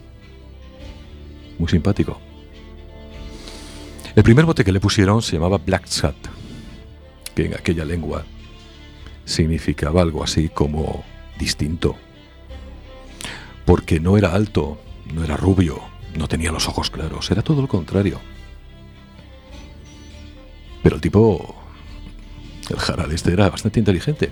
muy 1.60 1.70
simpático. 1.70 2.20
El 4.16 4.24
primer 4.24 4.46
bote 4.46 4.66
que 4.66 4.72
le 4.72 4.80
pusieron 4.80 5.22
se 5.22 5.34
llamaba 5.34 5.60
Black 5.60 5.86
Sat, 5.86 6.16
que 7.36 7.46
en 7.46 7.54
aquella 7.54 7.86
lengua 7.86 8.26
significaba 9.26 10.02
algo 10.02 10.24
así 10.24 10.50
como 10.50 11.04
distinto. 11.38 11.96
Porque 13.66 14.00
no 14.00 14.18
era 14.18 14.34
alto, 14.34 14.82
no 15.14 15.24
era 15.24 15.38
rubio, 15.38 15.80
no 16.18 16.28
tenía 16.28 16.52
los 16.52 16.68
ojos 16.68 16.90
claros, 16.90 17.30
era 17.30 17.44
todo 17.44 17.62
lo 17.62 17.68
contrario. 17.68 18.20
Pero 20.82 20.96
el 20.96 21.02
tipo, 21.02 21.56
el 22.70 22.78
Harald 22.78 23.14
este 23.14 23.32
era 23.32 23.50
bastante 23.50 23.80
inteligente. 23.80 24.32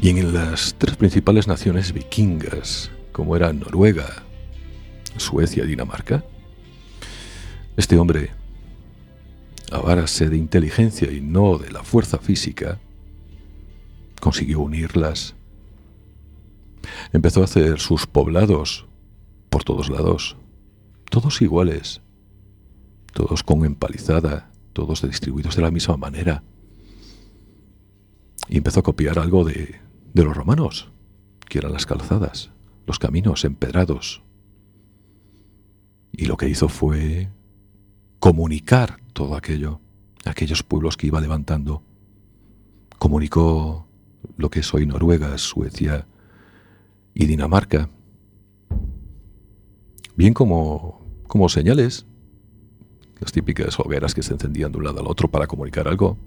Y 0.00 0.10
en 0.10 0.34
las 0.34 0.74
tres 0.78 0.96
principales 0.96 1.46
naciones 1.46 1.92
vikingas, 1.92 2.90
como 3.12 3.36
eran 3.36 3.60
Noruega, 3.60 4.24
Suecia 5.16 5.64
Dinamarca, 5.64 6.24
este 7.76 7.98
hombre, 7.98 8.30
a 9.70 9.80
de 9.80 10.36
inteligencia 10.36 11.10
y 11.10 11.20
no 11.20 11.56
de 11.58 11.70
la 11.70 11.82
fuerza 11.82 12.18
física, 12.18 12.78
consiguió 14.20 14.60
unirlas. 14.60 15.34
Empezó 17.12 17.40
a 17.40 17.44
hacer 17.44 17.80
sus 17.80 18.06
poblados 18.06 18.86
por 19.48 19.64
todos 19.64 19.88
lados, 19.88 20.36
todos 21.10 21.40
iguales, 21.40 22.02
todos 23.12 23.42
con 23.42 23.64
empalizada, 23.64 24.50
todos 24.72 25.02
distribuidos 25.02 25.56
de 25.56 25.62
la 25.62 25.70
misma 25.70 25.96
manera. 25.96 26.42
Y 28.48 28.58
empezó 28.58 28.80
a 28.80 28.84
copiar 28.84 29.18
algo 29.18 29.44
de 29.44 29.80
los 30.14 30.36
romanos, 30.36 30.90
que 31.48 31.58
eran 31.58 31.72
las 31.72 31.86
calzadas, 31.86 32.51
los 32.86 32.98
caminos 32.98 33.44
empedrados. 33.44 34.22
Y 36.12 36.26
lo 36.26 36.36
que 36.36 36.48
hizo 36.48 36.68
fue 36.68 37.30
comunicar 38.18 38.98
todo 39.12 39.34
aquello, 39.34 39.80
aquellos 40.24 40.62
pueblos 40.62 40.96
que 40.96 41.06
iba 41.06 41.20
levantando. 41.20 41.82
Comunicó 42.98 43.88
lo 44.36 44.50
que 44.50 44.60
es 44.60 44.74
hoy 44.74 44.86
Noruega, 44.86 45.36
Suecia 45.38 46.06
y 47.14 47.26
Dinamarca. 47.26 47.88
Bien 50.14 50.34
como, 50.34 51.04
como 51.26 51.48
señales, 51.48 52.06
las 53.20 53.32
típicas 53.32 53.78
hogueras 53.80 54.14
que 54.14 54.22
se 54.22 54.34
encendían 54.34 54.72
de 54.72 54.78
un 54.78 54.84
lado 54.84 55.00
al 55.00 55.06
otro 55.06 55.30
para 55.30 55.46
comunicar 55.46 55.88
algo, 55.88 56.18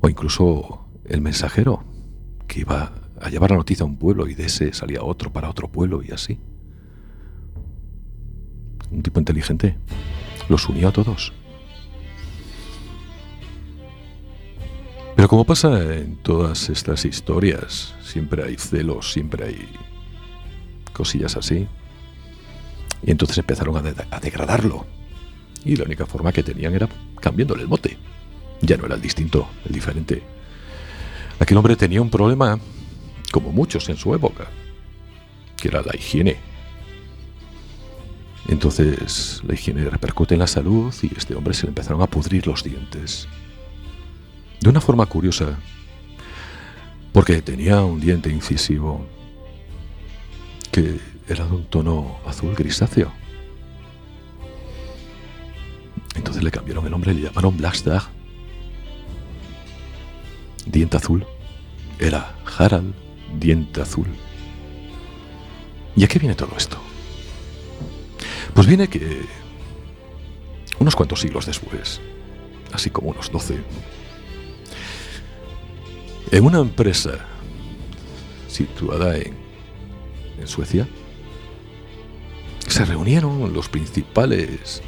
o 0.00 0.08
incluso 0.08 0.86
el 1.04 1.20
mensajero 1.20 1.84
que 2.46 2.60
iba 2.60 2.92
a 3.22 3.30
llevar 3.30 3.50
la 3.50 3.56
noticia 3.56 3.84
a 3.84 3.86
un 3.86 3.96
pueblo 3.96 4.26
y 4.26 4.34
de 4.34 4.46
ese 4.46 4.72
salía 4.72 5.02
otro 5.02 5.32
para 5.32 5.48
otro 5.48 5.68
pueblo 5.68 6.02
y 6.02 6.10
así. 6.10 6.38
Un 8.90 9.02
tipo 9.02 9.20
inteligente 9.20 9.76
los 10.48 10.68
unió 10.68 10.88
a 10.88 10.92
todos. 10.92 11.32
Pero 15.14 15.28
como 15.28 15.44
pasa 15.44 15.94
en 15.94 16.16
todas 16.16 16.68
estas 16.68 17.04
historias, 17.04 17.94
siempre 18.02 18.44
hay 18.44 18.56
celos, 18.56 19.12
siempre 19.12 19.44
hay 19.46 19.68
cosillas 20.92 21.36
así. 21.36 21.68
Y 23.04 23.10
entonces 23.10 23.38
empezaron 23.38 23.76
a, 23.76 23.94
a 24.10 24.20
degradarlo. 24.20 24.86
Y 25.64 25.76
la 25.76 25.84
única 25.84 26.06
forma 26.06 26.32
que 26.32 26.42
tenían 26.42 26.74
era 26.74 26.88
cambiándole 27.20 27.62
el 27.62 27.68
mote. 27.68 27.98
Ya 28.62 28.76
no 28.76 28.86
era 28.86 28.96
el 28.96 29.00
distinto, 29.00 29.48
el 29.64 29.72
diferente. 29.72 30.22
Aquel 31.38 31.56
hombre 31.56 31.76
tenía 31.76 32.00
un 32.00 32.10
problema, 32.10 32.58
como 33.32 33.50
muchos 33.50 33.88
en 33.88 33.96
su 33.96 34.14
época, 34.14 34.46
que 35.56 35.66
era 35.66 35.82
la 35.82 35.96
higiene. 35.96 36.36
Entonces 38.46 39.42
la 39.44 39.54
higiene 39.54 39.88
repercute 39.90 40.34
en 40.34 40.40
la 40.40 40.46
salud 40.46 40.94
y 41.02 41.06
a 41.08 41.18
este 41.18 41.34
hombre 41.34 41.54
se 41.54 41.64
le 41.64 41.70
empezaron 41.70 42.02
a 42.02 42.06
pudrir 42.06 42.46
los 42.46 42.62
dientes. 42.62 43.26
De 44.60 44.68
una 44.68 44.80
forma 44.80 45.06
curiosa, 45.06 45.58
porque 47.12 47.42
tenía 47.42 47.80
un 47.80 48.00
diente 48.00 48.30
incisivo 48.30 49.04
que 50.70 51.00
era 51.28 51.44
de 51.46 51.52
un 51.52 51.64
tono 51.64 52.18
azul 52.26 52.54
grisáceo. 52.54 53.12
Entonces 56.14 56.42
le 56.42 56.50
cambiaron 56.50 56.84
el 56.84 56.90
nombre 56.90 57.14
le 57.14 57.22
llamaron 57.22 57.56
Blackstag. 57.56 58.02
Diente 60.66 60.96
azul. 60.98 61.26
Era 61.98 62.34
Harald 62.58 62.94
Diente 63.38 63.82
Azul. 63.82 64.06
¿Y 65.96 66.04
a 66.04 66.08
qué 66.08 66.18
viene 66.18 66.34
todo 66.34 66.56
esto? 66.56 66.78
Pues 68.54 68.66
viene 68.66 68.88
que 68.88 69.22
unos 70.78 70.96
cuantos 70.96 71.20
siglos 71.20 71.46
después, 71.46 72.00
así 72.72 72.90
como 72.90 73.10
unos 73.10 73.30
12, 73.30 73.58
en 76.30 76.44
una 76.44 76.60
empresa 76.60 77.26
situada 78.48 79.16
en, 79.16 79.34
en 80.40 80.48
Suecia, 80.48 80.88
se 82.66 82.84
reunieron 82.84 83.52
los 83.52 83.68
principales 83.68 84.82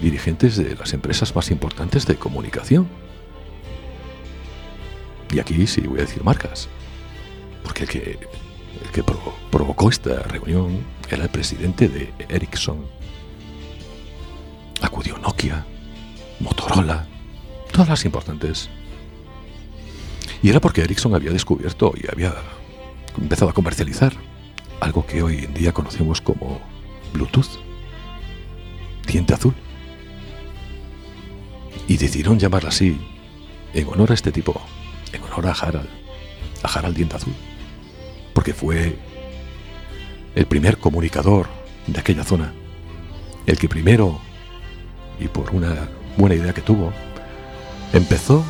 dirigentes 0.00 0.56
de 0.56 0.74
las 0.74 0.92
empresas 0.92 1.34
más 1.34 1.50
importantes 1.50 2.06
de 2.06 2.16
comunicación. 2.16 2.88
Y 5.30 5.38
aquí 5.38 5.66
sí 5.66 5.82
voy 5.82 5.98
a 5.98 6.02
decir 6.02 6.24
marcas, 6.24 6.68
porque 7.62 7.84
el 7.84 7.88
que, 7.88 7.98
el 8.84 8.90
que 8.92 9.02
pro- 9.02 9.34
provocó 9.50 9.88
esta 9.88 10.22
reunión 10.24 10.84
era 11.10 11.24
el 11.24 11.30
presidente 11.30 11.88
de 11.88 12.12
Ericsson. 12.28 12.86
Acudió 14.80 15.18
Nokia, 15.18 15.64
Motorola, 16.40 17.06
todas 17.72 17.88
las 17.88 18.04
importantes. 18.04 18.70
Y 20.42 20.50
era 20.50 20.60
porque 20.60 20.82
Ericsson 20.82 21.14
había 21.14 21.32
descubierto 21.32 21.92
y 21.96 22.06
había 22.10 22.34
empezado 23.20 23.50
a 23.50 23.54
comercializar 23.54 24.12
algo 24.80 25.04
que 25.04 25.22
hoy 25.22 25.38
en 25.44 25.54
día 25.54 25.72
conocemos 25.72 26.20
como 26.20 26.60
Bluetooth, 27.12 27.58
diente 29.06 29.34
azul. 29.34 29.54
Y 31.88 31.96
decidieron 31.96 32.38
llamarla 32.38 32.68
así 32.68 33.00
en 33.74 33.88
honor 33.88 34.12
a 34.12 34.14
este 34.14 34.30
tipo, 34.30 34.60
en 35.12 35.22
honor 35.24 35.46
a 35.48 35.52
Harald, 35.52 35.88
a 36.62 36.68
Harald 36.68 36.96
Diente 36.96 37.16
Azul, 37.16 37.34
porque 38.32 38.54
fue 38.54 38.96
el 40.34 40.46
primer 40.46 40.78
comunicador 40.78 41.48
de 41.86 42.00
aquella 42.00 42.24
zona, 42.24 42.52
el 43.46 43.58
que 43.58 43.68
primero, 43.68 44.20
y 45.18 45.28
por 45.28 45.54
una 45.54 45.88
buena 46.16 46.34
idea 46.34 46.52
que 46.52 46.62
tuvo, 46.62 46.92
empezó 47.92 48.44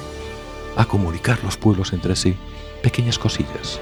a 0.76 0.84
comunicar 0.84 1.38
los 1.44 1.56
pueblos 1.56 1.92
entre 1.92 2.16
sí, 2.16 2.36
pequeñas 2.82 3.18
cosillas, 3.18 3.80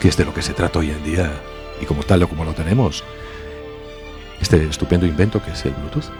que 0.00 0.08
es 0.08 0.16
de 0.16 0.24
lo 0.24 0.34
que 0.34 0.42
se 0.42 0.54
trata 0.54 0.78
hoy 0.78 0.90
en 0.90 1.04
día, 1.04 1.32
y 1.80 1.86
como 1.86 2.02
tal 2.02 2.22
o 2.22 2.28
como 2.28 2.44
lo 2.44 2.54
tenemos, 2.54 3.04
este 4.40 4.64
estupendo 4.64 5.06
invento 5.06 5.42
que 5.42 5.52
es 5.52 5.64
el 5.64 5.72
Bluetooth, 5.72 6.10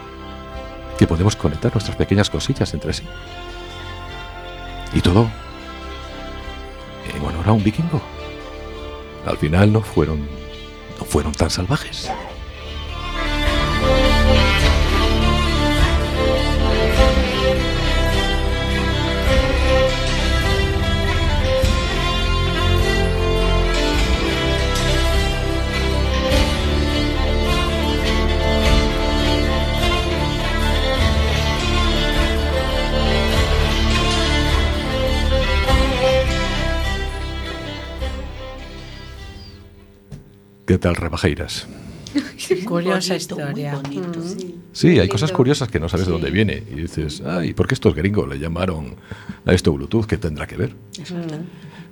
que 0.97 1.07
podemos 1.07 1.35
conectar 1.35 1.73
nuestras 1.73 1.97
pequeñas 1.97 2.29
cosillas 2.29 2.73
entre 2.73 2.93
sí. 2.93 3.03
Y 4.93 5.01
todo 5.01 5.29
en 7.09 7.25
honor 7.25 7.47
a 7.47 7.53
un 7.53 7.63
vikingo. 7.63 8.01
Al 9.25 9.37
final 9.37 9.71
no 9.71 9.81
fueron 9.81 10.27
no 10.99 11.05
fueron 11.05 11.33
tan 11.33 11.49
salvajes. 11.49 12.11
¿Qué 40.73 40.79
tal, 40.79 40.95
rebajeiras? 40.95 41.67
Curiosa 42.65 43.13
Bonito, 43.13 43.15
historia. 43.15 43.75
Bonito. 43.75 44.19
Sí, 44.71 44.97
hay 44.97 45.07
cosas 45.07 45.31
curiosas 45.31 45.69
que 45.69 45.79
no 45.79 45.87
sabes 45.87 46.07
de 46.07 46.13
dónde 46.13 46.31
viene. 46.31 46.63
Y 46.67 46.73
dices, 46.73 47.21
ay, 47.23 47.53
¿por 47.53 47.67
qué 47.67 47.75
estos 47.75 47.93
gringos 47.93 48.27
le 48.27 48.39
llamaron 48.39 48.95
a 49.45 49.53
esto 49.53 49.71
Bluetooth? 49.71 50.07
¿Qué 50.07 50.17
tendrá 50.17 50.47
que 50.47 50.57
ver? 50.57 50.75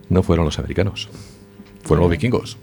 No 0.10 0.24
fueron 0.24 0.46
los 0.46 0.58
americanos, 0.58 1.10
fueron 1.84 2.06
los 2.06 2.12
vikingos. 2.12 2.58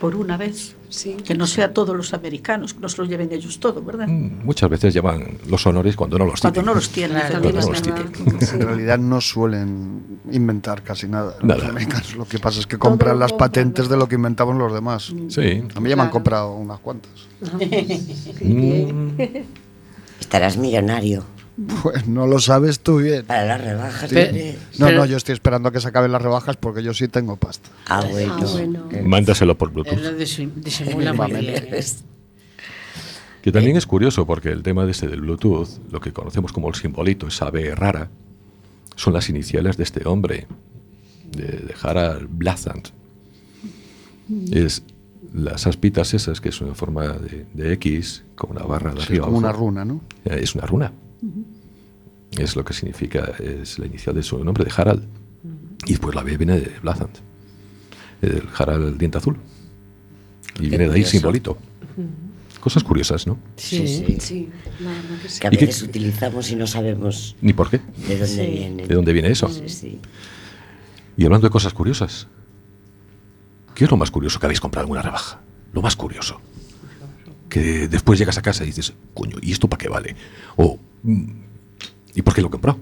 Por 0.00 0.14
una 0.14 0.36
vez. 0.36 0.74
Sí. 0.88 1.16
Que 1.24 1.34
no 1.34 1.46
sea 1.46 1.72
todos 1.74 1.96
los 1.96 2.14
americanos, 2.14 2.74
que 2.74 2.80
nos 2.80 2.96
lo 2.96 3.04
lleven 3.06 3.32
ellos 3.32 3.58
todo, 3.58 3.82
¿verdad? 3.82 4.06
Mm, 4.06 4.44
Muchas 4.44 4.70
veces 4.70 4.94
llevan 4.94 5.38
los 5.48 5.66
honores 5.66 5.96
cuando 5.96 6.18
no 6.18 6.26
los 6.26 6.40
Cuando 6.40 6.60
tienen. 6.60 6.66
no 6.66 6.74
los 6.74 6.90
tienen, 6.90 7.18
Claro, 7.18 7.40
Cuando 7.40 7.60
no 7.60 7.66
los 7.72 7.82
tienen. 7.82 8.06
En 8.52 8.60
realidad 8.60 8.98
no 8.98 9.20
suelen 9.20 10.20
inventar 10.30 10.82
casi 10.82 11.08
nada. 11.08 11.36
Nada. 11.42 11.60
Los 11.60 11.70
americanos 11.70 12.14
lo 12.14 12.24
que 12.26 12.38
pasa 12.38 12.60
es 12.60 12.66
que 12.66 12.78
compran 12.78 13.18
las 13.18 13.32
patentes 13.32 13.86
¿no? 13.86 13.90
de 13.92 13.96
lo 13.96 14.08
que 14.08 14.14
inventaban 14.16 14.58
los 14.58 14.72
demás. 14.72 15.12
Sí. 15.28 15.64
A 15.74 15.80
mí 15.80 15.88
ya 15.90 15.96
me 15.96 16.02
han 16.02 16.10
comprado 16.10 16.54
unas 16.54 16.78
cuantas. 16.80 17.12
Mm, 18.42 19.08
Estarás 20.20 20.56
millonario 20.56 21.24
Pues 21.82 22.06
no 22.06 22.26
lo 22.26 22.38
sabes 22.38 22.80
tú 22.80 22.98
bien. 22.98 23.24
para 23.24 23.44
las 23.46 23.60
rebajas. 23.62 24.04
Hombre. 24.10 24.58
No, 24.78 24.86
Pero- 24.86 24.98
no, 24.98 25.06
yo 25.06 25.16
estoy 25.16 25.32
esperando 25.32 25.70
a 25.70 25.72
que 25.72 25.80
se 25.80 25.88
acaben 25.88 26.12
las 26.12 26.20
rebajas 26.20 26.56
porque 26.56 26.82
yo 26.82 26.92
sí 26.92 27.08
tengo 27.08 27.36
pasta. 27.36 27.70
Ah, 27.86 28.04
bueno. 28.10 28.36
Ah, 28.38 28.46
bueno. 28.52 28.88
mándaselo 29.04 29.56
por 29.56 29.68
Él 29.68 29.74
Bluetooth. 29.74 29.98
lo 29.98 30.18
disim- 30.18 30.52
disimula 30.54 31.12
muy 31.14 31.30
bien. 31.32 31.44
¿eh? 31.72 31.84
Que 33.42 33.52
también 33.52 33.76
es 33.76 33.86
curioso 33.86 34.26
porque 34.26 34.50
el 34.50 34.62
tema 34.62 34.84
de 34.84 34.90
este 34.90 35.06
del 35.08 35.20
Bluetooth, 35.20 35.68
lo 35.90 36.00
que 36.00 36.12
conocemos 36.12 36.52
como 36.52 36.68
el 36.68 36.74
simbolito, 36.74 37.28
esa 37.28 37.50
B 37.50 37.74
rara, 37.74 38.10
son 38.96 39.12
las 39.14 39.28
iniciales 39.30 39.76
de 39.76 39.84
este 39.84 40.06
hombre, 40.06 40.46
de, 41.30 41.44
de 41.44 41.74
Harald 41.82 42.28
Blathand. 42.30 42.88
Es 44.52 44.82
las 45.32 45.66
aspitas 45.66 46.12
esas, 46.14 46.40
que 46.40 46.48
es 46.48 46.60
una 46.60 46.74
forma 46.74 47.06
de, 47.08 47.46
de 47.54 47.72
X, 47.74 48.24
con 48.34 48.50
una 48.50 48.62
barra 48.64 48.92
de 48.92 49.00
Sí, 49.00 49.06
arriba. 49.08 49.26
como 49.26 49.38
una 49.38 49.52
runa, 49.52 49.84
¿no? 49.84 50.00
Eh, 50.24 50.40
Es 50.42 50.54
una 50.54 50.66
runa. 50.66 50.92
Es 52.38 52.56
lo 52.56 52.64
que 52.64 52.72
significa, 52.72 53.32
es 53.38 53.78
la 53.78 53.86
inicial 53.86 54.14
de 54.14 54.22
su 54.22 54.42
nombre, 54.44 54.64
de 54.64 54.72
Harald. 54.76 55.04
Y 55.86 55.90
después 55.90 56.14
la 56.14 56.22
B 56.22 56.36
viene 56.36 56.58
de 56.60 56.78
Blathand, 56.80 57.14
el 58.22 58.42
Harald 58.58 58.98
diente 58.98 59.18
azul. 59.18 59.36
Y 60.58 60.68
viene 60.68 60.78
de 60.78 60.84
ahí 60.84 60.88
curioso. 60.90 61.10
simbolito. 61.10 61.58
Cosas 62.60 62.82
curiosas, 62.82 63.26
¿no? 63.26 63.38
Sí, 63.56 63.86
sí. 63.86 63.96
Sí, 63.98 64.04
que 64.14 64.20
sí. 64.20 64.48
Que 65.40 65.46
a 65.46 65.54
¿Y 65.54 65.56
qué- 65.56 65.66
veces 65.66 65.82
utilizamos 65.82 66.50
y 66.50 66.56
no 66.56 66.66
sabemos 66.66 67.36
Ni 67.40 67.52
por 67.52 67.70
qué. 67.70 67.78
de 68.08 68.18
dónde 68.18 68.26
Sí. 68.26 68.46
viene. 68.50 68.86
¿De 68.86 68.94
dónde 68.94 69.12
viene 69.12 69.30
eso? 69.30 69.48
Sí, 69.48 69.68
sí. 69.68 70.00
Y 71.16 71.24
hablando 71.24 71.46
de 71.46 71.50
cosas 71.50 71.72
curiosas, 71.72 72.26
¿Qué 73.74 73.84
es 73.84 73.90
lo 73.90 73.98
más 73.98 74.10
curioso 74.10 74.40
que 74.40 74.46
habéis 74.46 74.58
comprado 74.60 74.86
en 74.86 74.92
una 74.92 75.02
rebaja? 75.02 75.38
Lo 75.74 75.82
más 75.82 75.94
curioso. 75.96 76.40
Que 77.50 77.88
después 77.88 78.18
llegas 78.18 78.38
a 78.38 78.42
casa 78.42 78.64
y 78.64 78.68
dices, 78.68 78.94
coño, 79.12 79.36
¿y 79.42 79.52
esto 79.52 79.68
para 79.68 79.78
qué 79.78 79.90
vale? 79.90 80.16
O, 80.56 80.78
mm, 81.02 81.30
¿y 82.16 82.22
por 82.22 82.34
qué 82.34 82.42
lo 82.42 82.50
compró? 82.50 82.76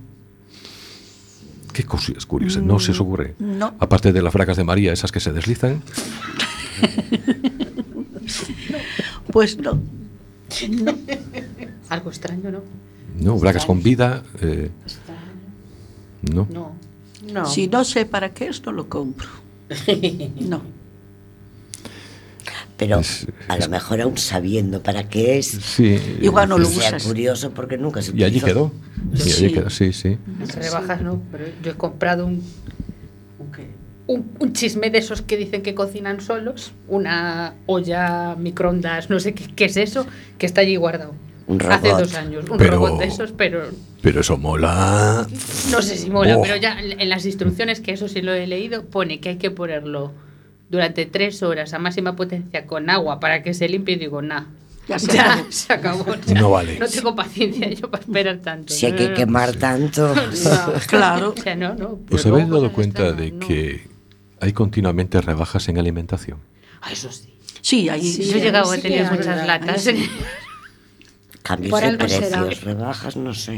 ¿Qué 1.74 1.84
cosas 1.84 2.24
curiosas? 2.24 2.62
¿No 2.62 2.78
se 2.78 2.92
os 2.92 3.00
ocurre? 3.00 3.34
no. 3.38 3.74
Aparte 3.80 4.12
de 4.12 4.22
las 4.22 4.32
fracas 4.32 4.56
de 4.56 4.64
María, 4.64 4.92
esas 4.92 5.12
que 5.12 5.20
se 5.20 5.32
deslizan. 5.32 5.82
Pues 9.32 9.58
no. 9.58 9.80
Algo 11.88 12.10
extraño, 12.10 12.50
¿no? 12.52 12.60
No, 13.20 13.38
bracas 13.38 13.66
con 13.66 13.82
vida. 13.82 14.22
eh, 14.40 14.70
no. 16.32 16.46
No. 16.50 16.72
No. 17.32 17.46
Si 17.46 17.66
no 17.68 17.84
sé 17.84 18.06
para 18.06 18.32
qué 18.32 18.46
es, 18.48 18.64
no 18.64 18.72
lo 18.72 18.88
compro. 18.88 19.28
No. 20.40 20.62
Pero 22.76 22.98
Es- 23.00 23.26
a 23.48 23.56
lo 23.56 23.68
mejor 23.68 24.00
aún 24.00 24.18
sabiendo 24.18 24.82
para 24.82 25.08
qué 25.08 25.38
es, 25.38 25.46
Sí. 25.46 25.96
Igual 26.20 26.48
no 26.48 26.58
lo 26.58 26.66
sea 26.66 26.88
usas. 26.88 27.04
curioso 27.04 27.50
porque 27.52 27.78
nunca 27.78 28.02
se 28.02 28.16
Y 28.16 28.24
allí 28.24 28.40
quedó. 28.40 28.72
Y 29.14 29.20
allí 29.20 29.30
Sí. 29.30 29.52
quedó, 29.52 29.70
sí, 29.70 29.92
sí. 29.92 30.18
Rebajas, 30.56 31.00
no, 31.00 31.22
pero 31.30 31.44
yo 31.62 31.70
he 31.70 31.74
comprado 31.74 32.26
un, 32.26 32.42
un, 34.06 34.30
un 34.38 34.52
chisme 34.52 34.90
de 34.90 34.98
esos 34.98 35.22
que 35.22 35.36
dicen 35.36 35.62
que 35.62 35.74
cocinan 35.74 36.20
solos, 36.20 36.72
una 36.88 37.54
olla 37.66 38.34
microondas, 38.36 39.08
no 39.08 39.18
sé 39.18 39.32
qué, 39.34 39.46
qué 39.54 39.64
es 39.66 39.76
eso, 39.76 40.06
que 40.38 40.44
está 40.46 40.60
allí 40.60 40.76
guardado. 40.76 41.14
Un 41.46 41.60
Hace 41.62 41.88
robot. 41.90 42.00
dos 42.04 42.14
años, 42.14 42.44
un 42.50 42.58
Pero- 42.58 42.72
robot 42.72 42.98
de 43.00 43.06
esos, 43.06 43.32
pero 43.32 43.62
Pero 44.02 44.20
eso 44.20 44.36
mola. 44.36 45.26
no 45.70 45.80
sé 45.82 45.96
si 45.96 46.10
mola, 46.10 46.36
Oh. 46.38 46.42
pero 46.42 46.56
ya 46.56 46.76
en 46.80 47.08
las 47.08 47.24
instrucciones, 47.24 47.80
que 47.80 47.92
eso 47.92 48.08
sí 48.08 48.20
lo 48.20 48.32
he 48.34 48.46
leído, 48.46 48.84
pone 48.84 49.20
que 49.20 49.30
hay 49.30 49.36
que 49.36 49.50
ponerlo 49.50 50.12
durante 50.68 51.06
tres 51.06 51.42
horas 51.42 51.72
a 51.74 51.78
máxima 51.78 52.16
potencia 52.16 52.66
con 52.66 52.90
agua 52.90 53.20
para 53.20 53.42
que 53.42 53.54
se 53.54 53.68
limpie 53.68 53.94
y 53.96 53.98
digo, 53.98 54.22
nah. 54.22 54.44
Ya 54.88 54.96
Ya 54.98 55.44
se 55.50 55.72
acabó. 55.72 56.04
se 56.04 56.12
acabó. 56.12 56.16
ya. 56.26 56.40
No 56.40 56.50
vale. 56.50 56.78
No 56.78 56.86
tengo 56.88 57.14
paciencia 57.16 57.70
yo 57.70 57.90
para 57.90 58.02
esperar 58.02 58.38
tanto. 58.38 58.72
Si 58.74 58.84
hay 58.86 58.92
No, 58.92 58.98
que 58.98 59.08
no, 59.08 59.14
quemar 59.14 59.52
tanto. 59.56 60.14
No, 60.44 60.72
Claro. 60.86 61.34
O 61.36 61.40
sea, 61.40 61.54
no, 61.56 61.74
no. 61.74 62.00
¿Os 62.10 62.26
habéis 62.26 62.48
dado 62.48 62.70
cuenta 62.72 63.12
de 63.12 63.38
que 63.38 63.88
hay 64.40 64.52
continuamente 64.52 65.20
rebajas 65.22 65.68
en 65.68 65.78
alimentación? 65.78 66.38
Ah, 66.82 66.92
eso 66.92 67.10
sí. 67.10 67.30
Sí, 67.62 67.88
ahí 67.88 68.02
Sí, 68.02 68.24
Yo 68.30 68.36
he 68.36 68.40
llegado 68.42 68.70
a 68.70 68.76
sí 68.76 68.82
tener 68.82 69.10
muchas 69.10 69.26
ahí 69.38 69.46
latas. 69.46 69.88
Sí. 71.44 71.48
Cambios 71.48 71.70
Por 71.72 71.80
de 71.82 71.86
algo 71.88 72.08
será. 72.08 72.40
precios, 72.42 72.64
rebajas, 72.64 73.16
no 73.16 73.34
sé. 73.34 73.52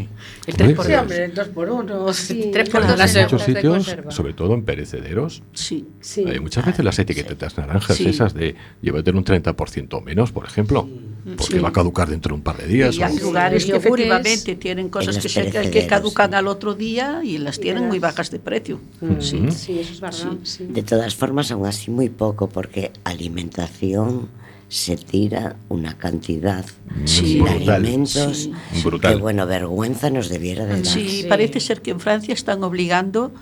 El 0.47 0.55
Hombre, 0.55 0.55
3 0.57 0.75
por 0.75 0.85
Sí, 0.87 0.91
Pues- 0.93 1.01
hombre, 1.01 1.29
dos 1.29 1.49
por 1.49 1.71
uno. 1.71 2.13
Sí. 2.13 2.51
3 2.53 2.69
por 2.69 2.81
Claro. 2.81 2.87
2 2.89 2.99
las 2.99 3.15
En 3.15 3.23
muchos 3.23 3.43
sitios, 3.43 3.97
sobre 4.09 4.33
todo 4.33 4.55
en 4.55 4.65
perecederos, 4.65 5.43
sí. 5.53 5.87
Sí. 6.01 6.25
hay 6.27 6.41
muchas 6.41 6.67
veces 6.67 6.85
las 6.85 6.99
etiquetas 6.99 7.57
naranjas 7.57 7.97
Sí. 7.97 8.09
esas 8.09 8.35
de 8.35 8.57
llévate 8.83 9.13
un 9.13 9.23
30% 9.25 10.01
menos, 10.01 10.33
por 10.33 10.45
ejemplo, 10.47 10.89
porque 11.37 11.55
Sí. 11.57 11.59
va 11.61 11.69
a 11.69 11.73
caducar 11.73 12.09
dentro 12.09 12.31
de 12.31 12.35
un 12.39 12.43
par 12.43 12.57
de 12.57 12.67
días. 12.67 12.97
Y 12.97 13.03
hay 13.05 13.17
o- 13.19 13.21
lugares 13.21 13.65
que 13.65 13.71
Yogures. 13.71 13.87
efectivamente 14.07 14.57
tienen 14.57 14.89
cosas 14.89 15.19
que, 15.19 15.29
se, 15.29 15.71
que 15.71 15.87
caducan 15.87 16.31
sí. 16.31 16.37
al 16.37 16.49
otro 16.49 16.75
día 16.75 17.21
y 17.23 17.39
las 17.39 17.61
tienen 17.61 17.87
muy 17.87 18.01
bajas 18.01 18.31
de 18.33 18.41
precio. 18.41 18.81
Sí. 19.21 19.37
Ujú. 19.37 19.53
Sí, 19.53 19.79
eso 19.79 19.93
es 19.93 20.01
verdad. 20.01 20.35
sí. 20.43 20.67
De 20.69 20.83
todas 20.83 21.15
formas, 21.15 21.51
aún 21.53 21.67
así 21.67 21.91
muy 21.93 22.09
poco, 22.09 22.49
porque 22.49 22.91
alimentación 23.05 24.29
se 24.69 24.97
tira 24.97 25.57
una 25.69 25.97
cantidad 25.97 26.65
Sí. 27.05 27.35
de 27.35 27.41
Brutal. 27.43 27.71
alimentos 27.71 28.37
Sí. 28.73 28.83
Brutal. 28.85 29.15
que, 29.15 29.21
bueno, 29.21 29.47
vergüenza 29.47 30.11
nos 30.11 30.29
debiera 30.29 30.65
de 30.67 30.83
dar. 30.83 30.87
Sí, 30.87 31.09
Sí. 31.23 31.27
parece 31.29 31.61
ser 31.61 31.83
que 31.83 31.93
en 31.93 32.01
Francia 32.01 32.35
están 32.35 32.65
obligando 32.65 33.33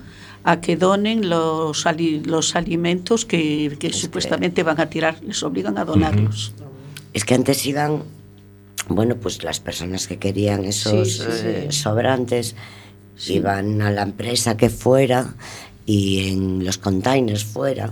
a 0.43 0.61
que 0.61 0.77
donen 0.77 1.27
los, 1.27 1.87
ali- 1.87 2.19
los 2.23 2.55
alimentos 2.55 3.25
que, 3.25 3.75
que 3.79 3.91
supuestamente 3.91 4.61
van 4.61 4.79
a 4.79 4.87
tirar, 4.89 5.19
les 5.23 5.41
obligan 5.41 5.77
a 5.79 5.85
donarlos. 5.85 6.53
Es 7.13 7.25
que 7.25 7.33
antes 7.33 7.65
iban, 7.65 8.03
bueno, 8.87 9.15
pues 9.15 9.43
las 9.43 9.59
personas 9.59 10.05
que 10.07 10.17
querían 10.19 10.63
esos 10.65 11.13
Sí, 11.13 11.21
sí, 11.23 11.27
eh, 11.43 11.67
sobrantes 11.71 12.55
iban 13.27 13.81
a 13.81 13.89
la 13.89 14.03
empresa 14.03 14.55
que 14.57 14.69
fuera 14.69 15.33
y 15.87 16.29
en 16.29 16.63
los 16.63 16.77
containers 16.77 17.43
fuera, 17.43 17.91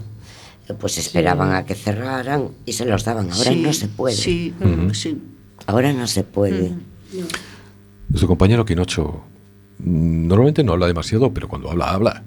pues 0.74 0.98
esperaban 0.98 1.54
a 1.54 1.66
que 1.66 1.76
cerraran 1.76 2.50
y 2.66 2.74
se 2.74 2.86
los 2.86 3.04
daban. 3.06 3.32
Ahora 3.32 3.52
Sí, 3.52 3.62
no 3.62 3.74
se 3.74 3.88
puede. 3.88 4.16
Sí, 4.16 4.54
Ujú. 4.60 4.94
sí. 4.94 5.22
Ahora 5.68 5.94
no 5.94 6.08
se 6.08 6.24
puede. 6.24 6.72
Su 8.16 8.28
compañero 8.28 8.66
Quinocho 8.66 9.24
mm, 9.80 10.28
normalmente 10.28 10.64
no 10.64 10.74
habla 10.74 10.88
demasiado, 10.88 11.34
pero 11.34 11.48
cuando 11.48 11.70
habla, 11.72 11.92
habla. 11.92 12.24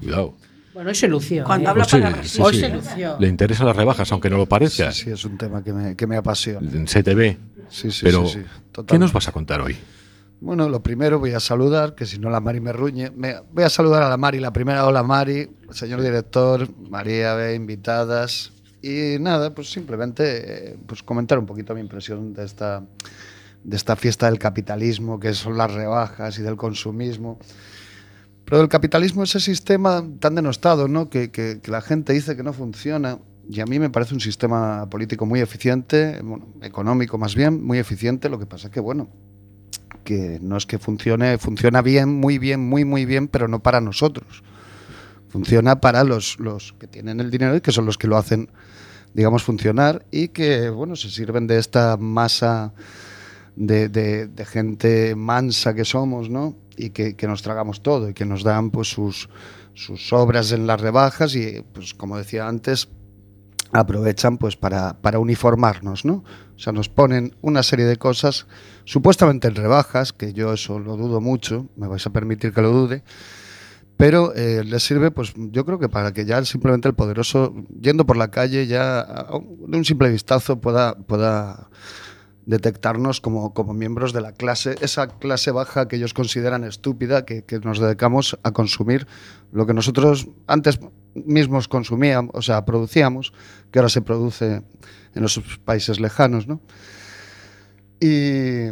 Cuidado. 0.00 0.34
Bueno, 0.74 0.90
hoy 0.90 0.94
se 0.94 1.08
lució. 1.08 1.44
Cuando 1.44 1.68
¿eh? 1.68 1.70
habla 1.70 1.84
sí, 1.84 1.90
palabras. 1.92 2.28
sí, 2.28 2.42
Hoy 2.42 2.54
sí. 2.54 2.60
se 2.60 2.68
lució. 2.68 3.16
Le 3.18 3.28
interesan 3.28 3.66
las 3.66 3.76
rebajas, 3.76 4.12
aunque 4.12 4.28
no 4.28 4.36
lo 4.36 4.46
parezca. 4.46 4.92
Sí, 4.92 5.04
sí, 5.04 5.10
es 5.10 5.24
un 5.24 5.38
tema 5.38 5.64
que 5.64 5.72
me, 5.72 5.96
que 5.96 6.06
me 6.06 6.16
apasiona. 6.16 6.70
Se 6.86 7.02
te 7.02 7.14
ve. 7.14 7.38
Sí, 7.70 7.90
sí, 7.90 8.00
pero, 8.04 8.26
sí, 8.28 8.40
sí, 8.74 8.82
¿qué 8.86 8.98
nos 8.98 9.12
vas 9.12 9.26
a 9.26 9.32
contar 9.32 9.60
hoy? 9.60 9.76
Bueno, 10.40 10.68
lo 10.68 10.82
primero 10.82 11.18
voy 11.18 11.32
a 11.32 11.40
saludar, 11.40 11.94
que 11.94 12.04
si 12.04 12.18
no 12.18 12.28
la 12.28 12.40
Mari 12.40 12.60
me 12.60 12.72
ruñe. 12.72 13.10
Me- 13.10 13.36
voy 13.52 13.64
a 13.64 13.70
saludar 13.70 14.02
a 14.02 14.08
la 14.08 14.16
Mari, 14.16 14.38
la 14.38 14.52
primera. 14.52 14.86
Hola 14.86 15.02
Mari, 15.02 15.48
señor 15.70 16.02
director, 16.02 16.68
María, 16.90 17.54
invitadas. 17.54 18.52
Y 18.82 19.16
nada, 19.18 19.54
pues 19.54 19.70
simplemente 19.70 20.72
eh, 20.72 20.78
pues 20.86 21.02
comentar 21.02 21.38
un 21.38 21.46
poquito 21.46 21.74
mi 21.74 21.80
impresión 21.80 22.34
de 22.34 22.44
esta, 22.44 22.84
de 23.64 23.76
esta 23.76 23.96
fiesta 23.96 24.26
del 24.26 24.38
capitalismo, 24.38 25.18
que 25.18 25.32
son 25.32 25.56
las 25.56 25.72
rebajas 25.72 26.38
y 26.38 26.42
del 26.42 26.56
consumismo. 26.56 27.38
Pero 28.44 28.60
el 28.60 28.68
capitalismo 28.68 29.22
es 29.24 29.30
ese 29.34 29.40
sistema 29.46 30.04
tan 30.20 30.34
denostado, 30.34 30.86
¿no? 30.86 31.08
Que, 31.08 31.30
que- 31.30 31.60
que 31.62 31.70
la 31.70 31.80
gente 31.80 32.12
dice 32.12 32.36
que 32.36 32.42
no 32.42 32.52
funciona. 32.52 33.18
Y 33.48 33.60
a 33.60 33.64
mí 33.64 33.78
me 33.78 33.90
parece 33.90 34.12
un 34.12 34.20
sistema 34.20 34.88
político 34.90 35.24
muy 35.24 35.40
eficiente, 35.40 36.20
bueno, 36.22 36.46
económico 36.62 37.16
más 37.16 37.34
bien, 37.34 37.64
muy 37.64 37.78
eficiente. 37.78 38.28
Lo 38.28 38.38
que 38.38 38.46
pasa 38.46 38.70
que, 38.70 38.80
bueno, 38.80 39.08
que 40.06 40.38
no 40.40 40.56
es 40.56 40.64
que 40.64 40.78
funcione, 40.78 41.36
funciona 41.36 41.82
bien, 41.82 42.08
muy 42.14 42.38
bien, 42.38 42.60
muy, 42.60 42.86
muy 42.86 43.04
bien, 43.04 43.28
pero 43.28 43.48
no 43.48 43.60
para 43.60 43.82
nosotros. 43.82 44.42
Funciona 45.28 45.80
para 45.80 46.04
los, 46.04 46.38
los 46.38 46.72
que 46.78 46.86
tienen 46.86 47.20
el 47.20 47.30
dinero 47.30 47.56
y 47.56 47.60
que 47.60 47.72
son 47.72 47.84
los 47.84 47.98
que 47.98 48.06
lo 48.06 48.16
hacen, 48.16 48.48
digamos, 49.12 49.42
funcionar 49.42 50.06
y 50.10 50.28
que, 50.28 50.70
bueno, 50.70 50.96
se 50.96 51.10
sirven 51.10 51.46
de 51.46 51.58
esta 51.58 51.96
masa 51.98 52.72
de, 53.56 53.88
de- 53.88 54.44
gente 54.46 55.14
mansa 55.16 55.74
que 55.74 55.84
somos, 55.84 56.30
¿no? 56.30 56.54
Y 56.76 56.90
que, 56.90 57.16
que 57.16 57.26
nos 57.26 57.42
tragamos 57.42 57.82
todo 57.82 58.08
y 58.08 58.14
que 58.14 58.24
nos 58.24 58.44
dan, 58.44 58.70
pues, 58.70 58.88
sus, 58.88 59.28
sus 59.74 60.12
obras 60.12 60.52
en 60.52 60.66
las 60.66 60.80
rebajas 60.80 61.34
y, 61.34 61.64
pues, 61.74 61.92
como 61.94 62.16
decía 62.16 62.46
antes, 62.46 62.88
aprovechan 63.72 64.38
pues 64.38 64.56
para, 64.56 64.94
para 65.00 65.18
uniformarnos, 65.18 66.04
¿no? 66.04 66.24
O 66.56 66.58
sea, 66.58 66.72
nos 66.72 66.88
ponen 66.88 67.34
una 67.42 67.62
serie 67.62 67.84
de 67.84 67.96
cosas 67.96 68.46
supuestamente 68.84 69.48
en 69.48 69.54
rebajas, 69.54 70.12
que 70.12 70.32
yo 70.32 70.52
eso 70.52 70.78
lo 70.78 70.96
dudo 70.96 71.20
mucho, 71.20 71.66
me 71.76 71.88
vais 71.88 72.06
a 72.06 72.10
permitir 72.10 72.52
que 72.52 72.62
lo 72.62 72.70
dude, 72.70 73.02
pero 73.96 74.34
eh, 74.34 74.62
les 74.64 74.82
sirve, 74.82 75.10
pues 75.10 75.32
yo 75.36 75.64
creo 75.64 75.78
que 75.78 75.88
para 75.88 76.12
que 76.12 76.24
ya 76.24 76.44
simplemente 76.44 76.88
el 76.88 76.94
poderoso, 76.94 77.54
yendo 77.80 78.04
por 78.04 78.16
la 78.16 78.30
calle, 78.30 78.66
ya 78.66 79.04
de 79.04 79.76
un 79.76 79.84
simple 79.84 80.10
vistazo 80.10 80.60
pueda, 80.60 80.94
pueda 80.94 81.68
detectarnos 82.46 83.20
como, 83.20 83.52
como 83.52 83.74
miembros 83.74 84.12
de 84.12 84.20
la 84.20 84.32
clase, 84.32 84.76
esa 84.80 85.08
clase 85.08 85.50
baja 85.50 85.88
que 85.88 85.96
ellos 85.96 86.14
consideran 86.14 86.62
estúpida, 86.64 87.24
que, 87.24 87.42
que 87.42 87.58
nos 87.58 87.80
dedicamos 87.80 88.38
a 88.44 88.52
consumir 88.52 89.06
lo 89.52 89.66
que 89.66 89.74
nosotros 89.74 90.28
antes 90.46 90.78
mismos 91.14 91.66
consumíamos, 91.66 92.30
o 92.34 92.42
sea, 92.42 92.64
producíamos, 92.64 93.32
que 93.72 93.80
ahora 93.80 93.88
se 93.88 94.00
produce 94.00 94.62
en 95.14 95.22
los 95.22 95.40
países 95.64 95.98
lejanos, 95.98 96.46
¿no? 96.46 96.60
Y, 98.00 98.68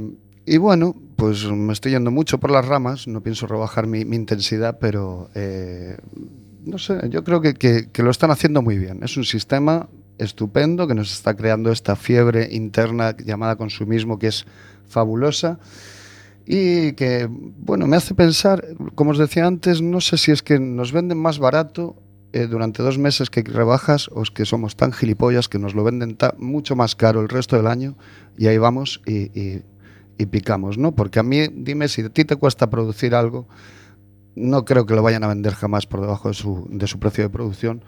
y 0.47 0.57
bueno, 0.59 0.95
pues 1.17 1.45
me 1.51 1.73
estoy 1.73 1.93
yendo 1.93 2.11
mucho 2.11 2.39
por 2.39 2.51
las 2.51 2.67
ramas, 2.67 3.09
no 3.09 3.23
pienso 3.23 3.47
rebajar 3.47 3.87
mi, 3.87 4.01
intensidad, 4.03 4.79
pero 4.79 5.31
eh, 5.35 5.97
no 6.65 6.79
sé, 6.79 7.01
yo 7.11 7.25
creo 7.25 7.41
que- 7.41 7.55
que 7.55 8.03
lo 8.03 8.11
están 8.11 8.31
haciendo 8.31 8.63
muy 8.63 8.79
bien. 8.79 9.01
Es 9.03 9.17
un 9.17 9.25
sistema 9.25 9.89
estupendo 10.19 10.87
que 10.87 10.95
nos 10.95 11.13
está 11.13 11.35
creando 11.35 11.71
esta 11.73 11.97
fiebre 11.97 12.49
interna 12.53 13.17
llamada 13.17 13.57
consumismo 13.57 14.19
que 14.19 14.29
es 14.29 14.47
fabulosa 14.87 15.59
y 16.47 16.93
que, 16.93 17.27
bueno, 17.31 17.87
me 17.87 17.97
hace 17.97 18.15
pensar, 18.15 18.65
como 18.95 19.13
os 19.13 19.19
decía 19.19 19.47
antes, 19.47 19.81
no 19.81 20.01
sé 20.01 20.19
si 20.19 20.31
es 20.31 20.43
que 20.43 20.59
nos 20.61 20.93
venden 20.93 21.19
más 21.19 21.39
barato 21.39 21.97
eh, 22.33 22.47
durante 22.47 22.83
dos 22.83 22.99
meses 22.99 23.31
que 23.31 23.43
rebajas 23.43 24.09
o 24.13 24.23
es 24.23 24.31
que 24.31 24.45
somos 24.45 24.77
tan 24.77 24.93
gilipollas 24.93 25.49
que 25.49 25.59
nos 25.59 25.75
lo 25.75 25.85
venden 25.85 26.19
mucho 26.37 26.77
más 26.77 26.97
caro 26.97 27.21
el 27.21 27.29
resto 27.29 27.57
del 27.57 27.67
año 27.67 27.97
y 28.37 28.49
ahí 28.49 28.59
vamos 28.59 29.01
y, 29.07 29.39
y- 29.39 29.63
y 30.17 30.27
picamos, 30.27 30.79
¿no? 30.79 30.95
Porque 30.95 31.19
a 31.19 31.25
mí, 31.25 31.49
dime, 31.53 31.89
si 31.89 32.03
a 32.03 32.09
ti 32.09 32.25
te 32.25 32.37
cuesta 32.37 32.71
producir 32.71 33.17
algo, 33.17 33.49
no 34.37 34.65
creo 34.65 34.87
que 34.87 34.95
lo 34.95 35.03
vayan 35.03 35.25
a 35.25 35.29
vender 35.29 35.55
jamás 35.55 35.87
por 35.87 36.01
debajo 36.01 36.29
de 36.29 36.35
su, 36.35 36.69
de 36.71 36.87
su 36.87 37.01
precio 37.01 37.25
de 37.25 37.31
producción. 37.31 37.83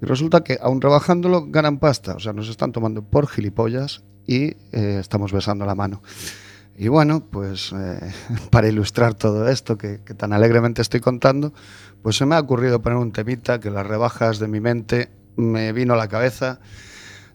Y 0.00 0.06
resulta 0.06 0.44
que, 0.44 0.58
aun 0.60 0.80
rebajándolo, 0.80 1.46
ganan 1.48 1.78
pasta. 1.78 2.14
O 2.14 2.20
sea, 2.20 2.32
nos 2.32 2.48
están 2.48 2.72
tomando 2.72 3.02
por 3.02 3.26
gilipollas 3.26 4.02
y 4.26 4.56
eh, 4.72 4.98
estamos 5.00 5.32
besando 5.32 5.66
la 5.66 5.74
mano. 5.74 6.02
Y 6.76 6.86
bueno, 6.86 7.26
pues 7.28 7.72
eh, 7.72 7.98
para 8.50 8.68
ilustrar 8.68 9.14
todo 9.14 9.48
esto 9.48 9.76
que, 9.76 9.98
tan 9.98 10.32
alegremente 10.32 10.80
estoy 10.80 11.00
contando, 11.00 11.52
pues 12.02 12.16
se 12.16 12.24
me 12.24 12.36
ha 12.36 12.40
ocurrido 12.40 12.80
poner 12.80 12.98
un 12.98 13.10
temita 13.10 13.58
que 13.58 13.70
las 13.70 13.86
rebajas 13.86 14.38
de 14.38 14.46
mi 14.46 14.60
mente 14.60 15.10
me 15.36 15.72
vino 15.72 15.94
a 15.94 15.96
la 15.96 16.08
cabeza 16.08 16.60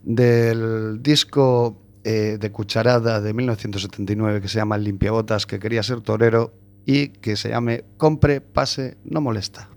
del 0.04 1.02
disco 1.02 1.82
eh, 2.06 2.38
de 2.40 2.52
Cucharada 2.52 3.20
de 3.20 3.34
1979 3.34 4.42
que 4.42 4.48
se 4.48 4.58
llama 4.58 4.78
Limpiabotas, 4.78 5.46
que 5.46 5.60
quería 5.60 5.84
ser 5.84 6.02
torero 6.02 6.54
y 6.86 7.10
que 7.10 7.36
se 7.36 7.50
llame 7.50 7.84
Compre, 7.98 8.40
pase, 8.40 8.98
no 9.04 9.20
molesta. 9.20 9.70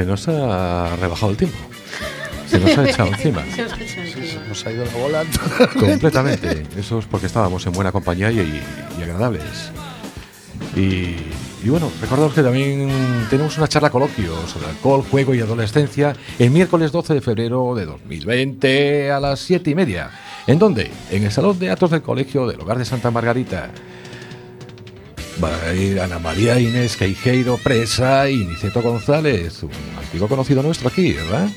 Se 0.00 0.06
nos 0.06 0.28
ha 0.28 0.96
rebajado 0.96 1.32
el 1.32 1.36
tiempo. 1.36 1.58
Se 2.48 2.58
nos 2.58 2.76
ha 2.76 2.88
echado 2.88 3.10
encima. 3.10 3.44
Se 3.54 3.62
ha 3.62 3.66
encima. 3.66 4.42
Nos 4.48 4.66
ha 4.66 4.72
ido 4.72 4.84
la 4.84 4.92
bola. 4.92 5.24
Completamente. 5.78 6.66
Eso 6.76 6.98
es 6.98 7.04
porque 7.04 7.26
estábamos 7.26 7.64
en 7.66 7.72
buena 7.72 7.92
compañía 7.92 8.30
y, 8.32 8.62
y 8.98 9.02
agradables. 9.02 9.70
Y, 10.74 11.16
y 11.62 11.68
bueno, 11.68 11.90
recordaros 12.00 12.32
que 12.32 12.42
también 12.42 12.90
tenemos 13.28 13.56
una 13.58 13.68
charla 13.68 13.90
coloquio 13.90 14.34
sobre 14.46 14.68
alcohol, 14.68 15.04
juego 15.08 15.34
y 15.34 15.40
adolescencia 15.40 16.16
el 16.38 16.50
miércoles 16.50 16.92
12 16.92 17.14
de 17.14 17.20
febrero 17.20 17.74
de 17.74 17.84
2020 17.86 19.10
a 19.12 19.20
las 19.20 19.40
7 19.40 19.70
y 19.70 19.74
media. 19.74 20.10
¿En 20.46 20.58
dónde? 20.58 20.90
En 21.10 21.24
el 21.24 21.30
Salón 21.30 21.58
de 21.58 21.70
Actos 21.70 21.90
del 21.90 22.02
Colegio 22.02 22.46
del 22.46 22.60
Hogar 22.60 22.78
de 22.78 22.84
Santa 22.84 23.10
Margarita. 23.10 23.70
Va 25.42 25.56
a 25.64 25.74
ir 25.74 25.98
Ana 26.00 26.18
María 26.18 26.60
Inés 26.60 26.98
Queijeiro 26.98 27.56
Presa 27.56 28.28
y 28.28 28.44
Niceto 28.44 28.82
González, 28.82 29.62
un 29.62 29.70
antiguo 29.98 30.28
conocido 30.28 30.62
nuestro 30.62 30.88
aquí, 30.88 31.14
¿verdad? 31.14 31.48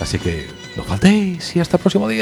Así 0.00 0.18
que 0.18 0.48
no 0.76 0.82
faltéis 0.82 1.56
y 1.56 1.60
hasta 1.60 1.78
el 1.78 1.80
próximo 1.80 2.08
día. 2.08 2.20